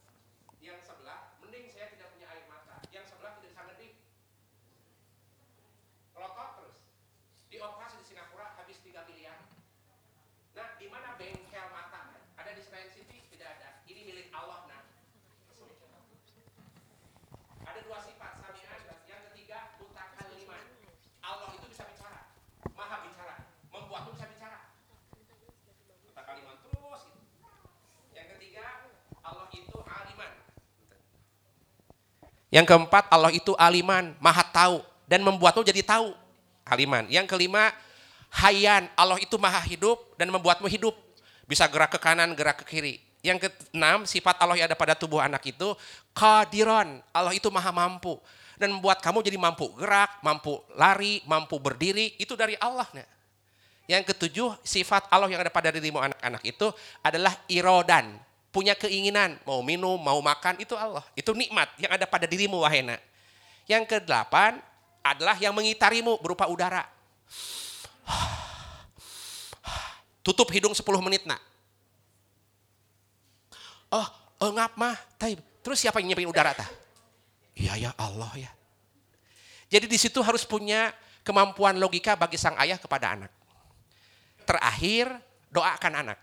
yang 0.60 0.82
sebelah, 0.82 1.38
mending 1.40 1.70
saya 1.70 1.94
tidak 1.94 2.10
punya 2.12 2.28
air 2.34 2.50
mata. 2.50 2.82
Yang 2.90 3.14
sebelah 3.14 3.38
tidak 3.38 3.54
bisa 3.54 3.62
ngedip. 3.70 3.94
Kelotot 6.18 6.50
terus. 6.58 6.78
Dioperasi 7.54 7.96
di 8.02 8.06
Singapura 8.10 8.58
habis 8.58 8.82
3 8.82 9.06
miliar. 9.14 9.38
dua 17.92 18.00
sifat, 18.08 18.40
sami'an, 18.40 18.82
yang 19.04 19.20
ketiga 19.28 19.76
mutakalliman. 19.76 20.64
Allah 21.20 21.52
itu 21.60 21.68
bisa 21.68 21.84
bicara, 21.92 22.32
maha 22.72 23.04
bicara, 23.04 23.52
membuat 23.68 24.08
itu 24.08 24.16
bisa 24.16 24.32
bicara. 24.32 24.72
Mutakalliman 26.08 26.56
terus 26.64 27.02
gitu. 27.12 27.20
Yang 28.16 28.28
ketiga, 28.40 28.88
Allah 29.28 29.52
itu 29.52 29.76
aliman. 29.76 30.34
Yang 32.52 32.76
keempat, 32.76 33.08
Allah 33.08 33.32
itu 33.32 33.56
aliman, 33.56 34.12
maha 34.20 34.44
tahu 34.44 34.84
dan 35.08 35.24
membuatmu 35.24 35.64
jadi 35.64 35.82
tahu. 35.82 36.12
Aliman. 36.68 37.08
Yang 37.08 37.32
kelima, 37.32 37.72
hayan, 38.28 38.92
Allah 39.00 39.18
itu 39.24 39.40
maha 39.40 39.64
hidup 39.64 39.98
dan 40.20 40.28
membuatmu 40.28 40.68
hidup. 40.68 40.94
Bisa 41.48 41.66
gerak 41.72 41.96
ke 41.96 42.00
kanan, 42.00 42.36
gerak 42.36 42.60
ke 42.62 42.66
kiri. 42.68 42.96
Yang 43.24 43.48
keenam, 43.48 44.04
sifat 44.04 44.36
Allah 44.44 44.60
yang 44.60 44.68
ada 44.68 44.76
pada 44.76 44.94
tubuh 45.00 45.24
anak 45.24 45.48
itu 45.48 45.74
qadiran. 46.12 47.00
Allah 47.16 47.32
itu 47.32 47.48
maha 47.48 47.72
mampu 47.72 48.20
dan 48.60 48.70
membuat 48.78 49.02
kamu 49.02 49.26
jadi 49.26 49.38
mampu 49.42 49.72
gerak, 49.74 50.22
mampu 50.22 50.60
lari, 50.78 51.24
mampu 51.26 51.58
berdiri. 51.58 52.14
Itu 52.22 52.38
dari 52.38 52.60
Allah. 52.60 52.86
Yang 53.90 54.14
ketujuh, 54.14 54.60
sifat 54.62 55.10
Allah 55.10 55.28
yang 55.32 55.42
ada 55.42 55.50
pada 55.50 55.74
dirimu 55.74 55.98
anak-anak 55.98 56.44
itu 56.46 56.68
adalah 57.02 57.34
irodan. 57.50 58.16
Punya 58.52 58.76
keinginan, 58.76 59.40
mau 59.48 59.64
minum, 59.64 59.96
mau 59.96 60.20
makan, 60.20 60.60
itu 60.60 60.76
Allah. 60.76 61.04
Itu 61.16 61.32
nikmat 61.32 61.72
yang 61.80 61.96
ada 61.96 62.04
pada 62.04 62.28
dirimu, 62.28 62.62
wahena. 62.68 63.00
Yang 63.64 63.96
kedelapan 63.96 64.60
adalah 65.00 65.40
yang 65.40 65.56
mengitarimu 65.56 66.20
berupa 66.20 66.52
udara. 66.52 66.84
Tutup 70.26 70.52
hidung 70.52 70.76
10 70.76 70.84
menit, 71.00 71.24
nak. 71.24 71.40
Oh, 73.92 74.08
engap 74.52 74.76
mah. 74.76 75.00
Taib. 75.16 75.40
Terus 75.62 75.78
siapa 75.80 76.02
yang 76.02 76.12
nyiapin 76.12 76.30
udara 76.30 76.56
tah? 76.58 76.70
Iya 77.54 77.78
ya 77.78 77.92
Allah 78.00 78.32
ya. 78.36 78.52
Jadi 79.72 79.86
di 79.88 79.98
situ 80.00 80.20
harus 80.24 80.44
punya 80.44 80.92
kemampuan 81.22 81.78
logika 81.78 82.18
bagi 82.18 82.36
sang 82.36 82.58
ayah 82.58 82.80
kepada 82.82 83.14
anak. 83.16 83.32
Terakhir, 84.44 85.12
doakan 85.54 85.94
anak. 86.08 86.18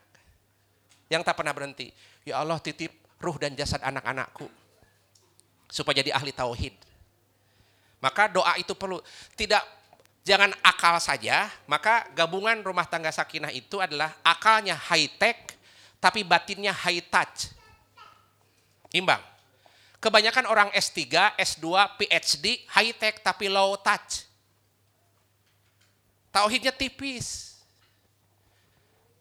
Yang 1.09 1.23
tak 1.25 1.35
pernah 1.41 1.57
berhenti. 1.57 1.89
Ya 2.25 2.41
Allah 2.41 2.61
titip 2.61 2.93
ruh 3.19 3.37
dan 3.41 3.57
jasad 3.57 3.81
anak-anakku. 3.81 4.47
Supaya 5.69 6.01
jadi 6.01 6.13
ahli 6.13 6.33
tauhid. 6.33 6.77
Maka 7.99 8.31
doa 8.31 8.55
itu 8.61 8.73
perlu. 8.77 9.03
Tidak 9.35 9.61
jangan 10.23 10.53
akal 10.61 11.01
saja, 11.01 11.49
maka 11.65 12.05
gabungan 12.13 12.61
rumah 12.61 12.85
tangga 12.85 13.09
sakinah 13.09 13.49
itu 13.49 13.81
adalah 13.81 14.13
akalnya 14.21 14.77
high 14.77 15.09
tech, 15.17 15.57
tapi 15.99 16.23
batinnya 16.23 16.71
high 16.71 17.01
touch. 17.09 17.53
Imbang. 18.93 19.21
Kebanyakan 19.99 20.47
orang 20.47 20.69
S3, 20.71 21.11
S2, 21.35 21.67
PhD, 21.99 22.63
high 22.71 22.95
tech 22.95 23.19
tapi 23.19 23.51
low 23.51 23.75
touch. 23.83 24.29
Tauhidnya 26.31 26.71
tipis. 26.71 27.59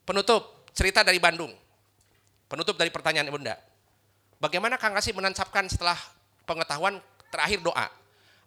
Penutup, 0.05 0.69
cerita 0.77 1.01
dari 1.01 1.17
Bandung. 1.17 1.49
Penutup 2.47 2.79
dari 2.79 2.87
pertanyaan 2.87 3.27
Bunda. 3.27 3.59
Bagaimana 4.39 4.79
Kang 4.79 4.95
Kasih 4.95 5.11
menancapkan 5.11 5.67
setelah 5.67 5.99
pengetahuan 6.47 7.03
terakhir 7.27 7.59
doa? 7.59 7.87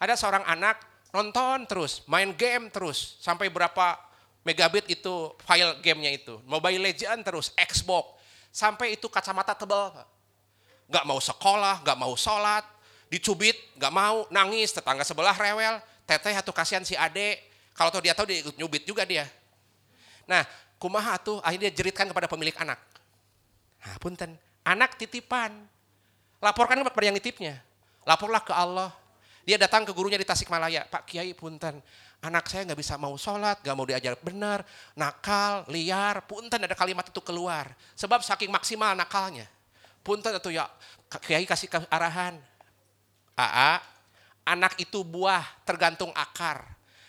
Ada 0.01 0.17
seorang 0.17 0.45
anak 0.49 0.81
nonton 1.13 1.69
terus, 1.69 2.01
main 2.09 2.33
game 2.33 2.73
terus, 2.73 3.21
sampai 3.21 3.53
berapa 3.53 3.99
megabit 4.41 4.89
itu 4.89 5.37
file 5.45 5.77
gamenya 5.85 6.17
itu. 6.17 6.41
Mobile 6.49 6.81
Legend 6.81 7.21
terus, 7.21 7.53
Xbox, 7.53 8.17
sampai 8.49 8.97
itu 8.97 9.11
kacamata 9.13 9.53
tebal. 9.53 9.93
Gak 10.89 11.05
mau 11.05 11.21
sekolah, 11.21 11.85
gak 11.85 11.99
mau 11.99 12.17
sholat, 12.17 12.65
dicubit, 13.13 13.59
gak 13.77 13.93
mau, 13.93 14.25
nangis, 14.33 14.73
tetangga 14.73 15.05
sebelah 15.05 15.37
rewel, 15.37 15.77
teteh 16.09 16.35
atau 16.35 16.51
kasihan 16.55 16.83
si 16.83 16.97
ade, 16.97 17.37
kalau 17.77 17.93
tahu 17.93 18.03
dia 18.03 18.15
tahu 18.17 18.27
dia 18.27 18.41
ikut 18.43 18.57
nyubit 18.57 18.83
juga 18.89 19.05
dia. 19.05 19.29
Nah, 20.27 20.47
kumaha 20.81 21.19
tuh 21.19 21.39
akhirnya 21.45 21.71
dia 21.71 21.85
jeritkan 21.85 22.07
kepada 22.09 22.27
pemilik 22.27 22.55
anak. 22.59 22.79
Nah, 23.81 23.97
punten, 23.97 24.37
anak 24.65 25.01
titipan. 25.01 25.53
Laporkan 26.41 26.81
kepada 26.81 27.05
yang 27.05 27.17
nitipnya. 27.17 27.61
Laporlah 28.05 28.41
ke 28.41 28.53
Allah. 28.53 28.93
Dia 29.45 29.57
datang 29.57 29.89
ke 29.89 29.93
gurunya 29.97 30.21
di 30.21 30.29
Tasikmalaya, 30.29 30.85
Pak 30.85 31.09
Kiai 31.09 31.33
punten, 31.33 31.81
anak 32.21 32.45
saya 32.45 32.69
nggak 32.69 32.77
bisa 32.77 33.01
mau 33.01 33.17
sholat, 33.17 33.65
nggak 33.65 33.77
mau 33.77 33.89
diajar 33.89 34.15
benar, 34.21 34.61
nakal, 34.93 35.65
liar, 35.73 36.29
punten 36.29 36.61
ada 36.61 36.77
kalimat 36.77 37.09
itu 37.09 37.19
keluar. 37.25 37.73
Sebab 37.97 38.21
saking 38.21 38.53
maksimal 38.53 38.93
nakalnya. 38.93 39.49
Punten 40.05 40.37
itu 40.37 40.53
ya, 40.53 40.69
Kiai 41.25 41.49
kasih 41.49 41.73
arahan. 41.89 42.37
Aa, 43.35 43.81
anak 44.45 44.77
itu 44.77 45.01
buah 45.01 45.43
tergantung 45.65 46.13
akar. 46.13 46.65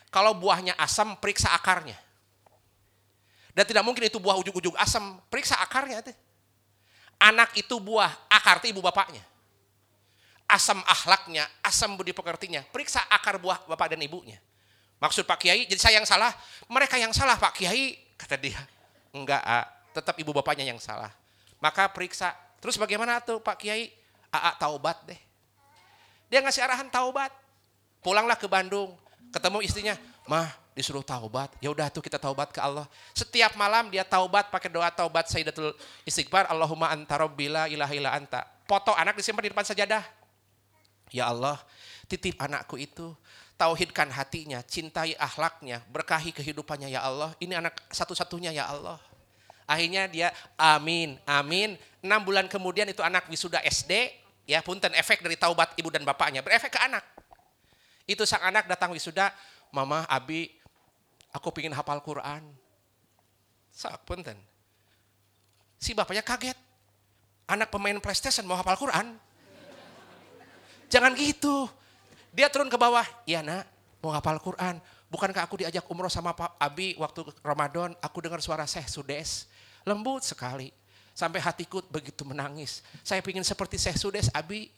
Kalau 0.08 0.32
buahnya 0.36 0.76
asam, 0.80 1.20
periksa 1.20 1.52
akarnya. 1.52 2.00
Dan 3.52 3.68
tidak 3.68 3.84
mungkin 3.84 4.08
itu 4.08 4.20
buah 4.20 4.40
ujung-ujung 4.40 4.76
asam, 4.80 5.20
periksa 5.28 5.60
akarnya. 5.60 6.00
Anak 7.22 7.54
itu 7.54 7.78
buah, 7.78 8.10
akar 8.26 8.58
itu 8.66 8.74
ibu 8.74 8.82
bapaknya 8.82 9.22
asam 10.52 10.84
ahlaknya, 10.84 11.48
asam 11.64 11.96
budi 11.96 12.12
pekertinya. 12.12 12.60
Periksa 12.68 13.08
akar 13.08 13.40
buah 13.40 13.64
bapak 13.72 13.96
dan 13.96 14.04
ibunya. 14.04 14.36
Maksud 15.00 15.26
Pak 15.26 15.40
Kiai, 15.42 15.66
jadi 15.66 15.80
saya 15.82 15.96
yang 15.98 16.06
salah. 16.06 16.30
Mereka 16.68 17.00
yang 17.00 17.16
salah 17.16 17.40
Pak 17.40 17.58
Kiai, 17.58 17.98
kata 18.20 18.38
dia. 18.38 18.60
Enggak, 19.16 19.42
A, 19.42 19.66
tetap 19.96 20.14
ibu 20.20 20.30
bapaknya 20.30 20.68
yang 20.68 20.78
salah. 20.78 21.10
Maka 21.58 21.90
periksa. 21.90 22.36
Terus 22.62 22.78
bagaimana 22.78 23.18
tuh 23.24 23.42
Pak 23.42 23.58
Kiai? 23.58 23.90
AA 24.32 24.52
taubat 24.62 25.02
deh. 25.10 25.18
Dia 26.30 26.40
ngasih 26.46 26.62
arahan 26.64 26.88
taubat. 26.94 27.34
Pulanglah 28.06 28.38
ke 28.38 28.46
Bandung, 28.50 28.98
ketemu 29.30 29.62
istrinya, 29.62 29.96
mah 30.26 30.50
disuruh 30.82 31.06
taubat. 31.06 31.54
Ya 31.62 31.70
udah 31.70 31.88
tuh 31.94 32.02
kita 32.02 32.18
taubat 32.18 32.50
ke 32.50 32.58
Allah. 32.58 32.90
Setiap 33.14 33.54
malam 33.54 33.94
dia 33.94 34.02
taubat 34.02 34.50
pakai 34.50 34.74
doa 34.74 34.90
taubat 34.90 35.30
Sayyidatul 35.30 35.78
Istighfar, 36.04 36.50
Allahumma 36.50 36.90
anta 36.90 37.22
rabbila 37.22 37.70
ilaha 37.70 37.94
illa 37.94 38.12
anta. 38.18 38.42
Foto 38.66 38.92
anak 38.98 39.22
disimpan 39.22 39.46
di 39.46 39.52
depan 39.54 39.64
sajadah. 39.64 40.04
Ya 41.12 41.28
Allah, 41.30 41.60
titip 42.10 42.40
anakku 42.40 42.80
itu, 42.80 43.14
tauhidkan 43.60 44.10
hatinya, 44.10 44.64
cintai 44.66 45.14
akhlaknya, 45.20 45.86
berkahi 45.92 46.34
kehidupannya 46.34 46.90
ya 46.90 47.06
Allah. 47.06 47.36
Ini 47.38 47.62
anak 47.62 47.78
satu-satunya 47.94 48.50
ya 48.56 48.72
Allah. 48.72 48.98
Akhirnya 49.70 50.08
dia 50.10 50.34
amin, 50.58 51.20
amin. 51.28 51.76
Enam 52.02 52.26
bulan 52.26 52.50
kemudian 52.50 52.88
itu 52.90 53.04
anak 53.06 53.30
wisuda 53.30 53.62
SD, 53.62 54.10
ya 54.50 54.64
punten 54.66 54.92
efek 54.98 55.22
dari 55.22 55.38
taubat 55.38 55.76
ibu 55.78 55.88
dan 55.94 56.02
bapaknya, 56.02 56.42
berefek 56.42 56.74
ke 56.74 56.80
anak. 56.80 57.04
Itu 58.08 58.26
sang 58.26 58.44
anak 58.44 58.68
datang 58.68 58.92
wisuda, 58.92 59.32
mama, 59.72 60.04
abi, 60.12 60.52
aku 61.32 61.50
pingin 61.56 61.74
hafal 61.74 62.04
Quran. 62.04 62.44
Sak 63.72 64.04
punten. 64.04 64.36
Si 65.80 65.96
bapaknya 65.96 66.22
kaget. 66.22 66.56
Anak 67.50 67.68
pemain 67.72 67.98
PlayStation 68.00 68.48
mau 68.48 68.56
hafal 68.56 68.78
Quran. 68.80 69.18
Jangan 70.92 71.16
gitu. 71.16 71.68
Dia 72.32 72.48
turun 72.48 72.72
ke 72.72 72.76
bawah. 72.80 73.04
Iya 73.28 73.44
nak, 73.44 73.68
mau 74.00 74.12
hafal 74.12 74.40
Quran. 74.40 74.80
Bukankah 75.12 75.44
aku 75.44 75.60
diajak 75.60 75.84
umroh 75.92 76.08
sama 76.08 76.32
Pak 76.32 76.56
Abi 76.56 76.96
waktu 76.96 77.28
Ramadan, 77.44 77.92
aku 78.00 78.24
dengar 78.24 78.40
suara 78.40 78.64
Syekh 78.64 78.88
Sudes. 78.88 79.52
Lembut 79.84 80.24
sekali. 80.24 80.72
Sampai 81.12 81.44
hatiku 81.44 81.84
begitu 81.92 82.24
menangis. 82.24 82.80
Saya 83.04 83.20
ingin 83.20 83.44
seperti 83.44 83.76
Syekh 83.76 84.00
Sudes, 84.00 84.32
Abi. 84.32 84.72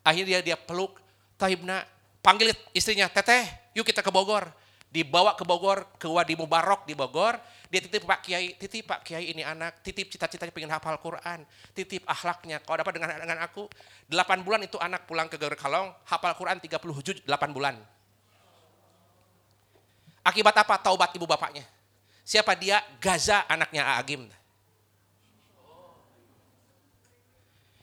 Akhirnya 0.00 0.40
dia 0.40 0.56
peluk, 0.56 0.96
Taibna, 1.36 1.84
panggil 2.24 2.56
istrinya, 2.72 3.08
Teteh, 3.12 3.72
yuk 3.76 3.84
kita 3.84 4.00
ke 4.00 4.08
Bogor. 4.08 4.48
Dibawa 4.94 5.34
ke 5.34 5.42
Bogor, 5.42 5.90
ke 5.98 6.06
Wadi 6.06 6.38
Mubarok 6.38 6.86
di 6.86 6.94
Bogor. 6.94 7.34
Dia 7.66 7.82
titip 7.82 8.06
Pak 8.06 8.22
Kiai, 8.22 8.54
titip 8.54 8.86
Pak 8.86 9.02
Kiai 9.02 9.34
ini 9.34 9.42
anak, 9.42 9.82
titip 9.82 10.06
cita-citanya 10.06 10.54
pengen 10.54 10.70
hafal 10.70 10.94
Quran, 11.02 11.42
titip 11.74 12.06
akhlaknya. 12.06 12.62
Kalau 12.62 12.78
dapat 12.78 12.94
dengan 12.94 13.10
dengan 13.18 13.42
aku, 13.42 13.66
8 14.06 14.46
bulan 14.46 14.62
itu 14.62 14.78
anak 14.78 15.10
pulang 15.10 15.26
ke 15.26 15.34
Gaur 15.34 15.58
Kalong, 15.58 15.90
hafal 16.06 16.38
Quran 16.38 16.62
30 16.62 16.78
juz 17.02 17.18
8 17.26 17.50
bulan. 17.50 17.74
Akibat 20.22 20.54
apa? 20.62 20.78
Taubat 20.78 21.10
ibu 21.18 21.26
bapaknya. 21.26 21.66
Siapa 22.22 22.54
dia? 22.54 22.78
Gaza 23.02 23.42
anaknya 23.50 23.98
Agim. 23.98 24.30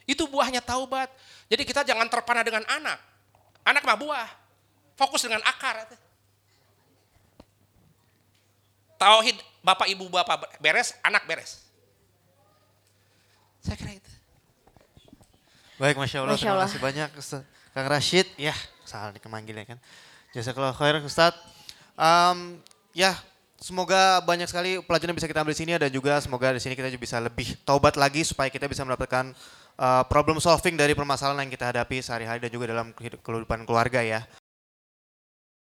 Itu 0.08 0.26
buahnya 0.32 0.64
taubat. 0.64 1.12
Jadi 1.52 1.68
kita 1.68 1.84
jangan 1.84 2.08
terpana 2.08 2.42
dengan 2.42 2.64
anak. 2.72 2.98
Anak 3.68 3.84
mah 3.84 4.00
buah. 4.00 4.30
Fokus 4.96 5.28
dengan 5.28 5.44
akar. 5.44 5.92
Tauhid 9.02 9.34
bapak 9.66 9.90
ibu 9.90 10.06
bapak 10.14 10.62
beres, 10.62 10.94
anak 11.02 11.26
beres. 11.26 11.66
Saya 13.66 13.74
kira 13.78 13.98
itu. 13.98 14.12
Baik, 15.82 15.98
Masya 15.98 16.22
Allah. 16.22 16.38
Masya 16.38 16.46
Terima 16.46 16.54
Allah. 16.54 16.70
kasih 16.70 16.82
banyak 16.82 17.10
Ustaz. 17.18 17.42
Kang 17.74 17.90
Rashid. 17.90 18.30
Ya, 18.38 18.54
salah 18.86 19.10
dikemanggilnya 19.10 19.66
kan. 19.66 19.78
Jazakallah 20.38 20.78
khair 20.78 21.02
Ustaz. 21.02 21.34
Em, 21.98 22.62
ya, 22.94 23.18
semoga 23.58 24.22
banyak 24.22 24.46
sekali 24.46 24.78
pelajaran 24.86 25.14
yang 25.14 25.18
bisa 25.18 25.30
kita 25.30 25.42
ambil 25.42 25.54
di 25.54 25.62
sini 25.66 25.72
dan 25.78 25.90
juga 25.90 26.22
semoga 26.22 26.54
di 26.54 26.62
sini 26.62 26.78
kita 26.78 26.90
juga 26.90 27.02
bisa 27.02 27.18
lebih 27.18 27.58
taubat 27.66 27.98
lagi 27.98 28.22
supaya 28.22 28.50
kita 28.54 28.66
bisa 28.70 28.86
mendapatkan 28.86 29.34
uh, 29.82 30.06
problem 30.10 30.38
solving 30.38 30.78
dari 30.78 30.94
permasalahan 30.94 31.46
yang 31.46 31.54
kita 31.54 31.74
hadapi 31.74 32.02
sehari-hari 32.02 32.38
dan 32.42 32.50
juga 32.54 32.70
dalam 32.70 32.94
kehidup- 32.94 33.22
kehidupan 33.22 33.66
keluarga 33.66 34.02
ya. 34.06 34.22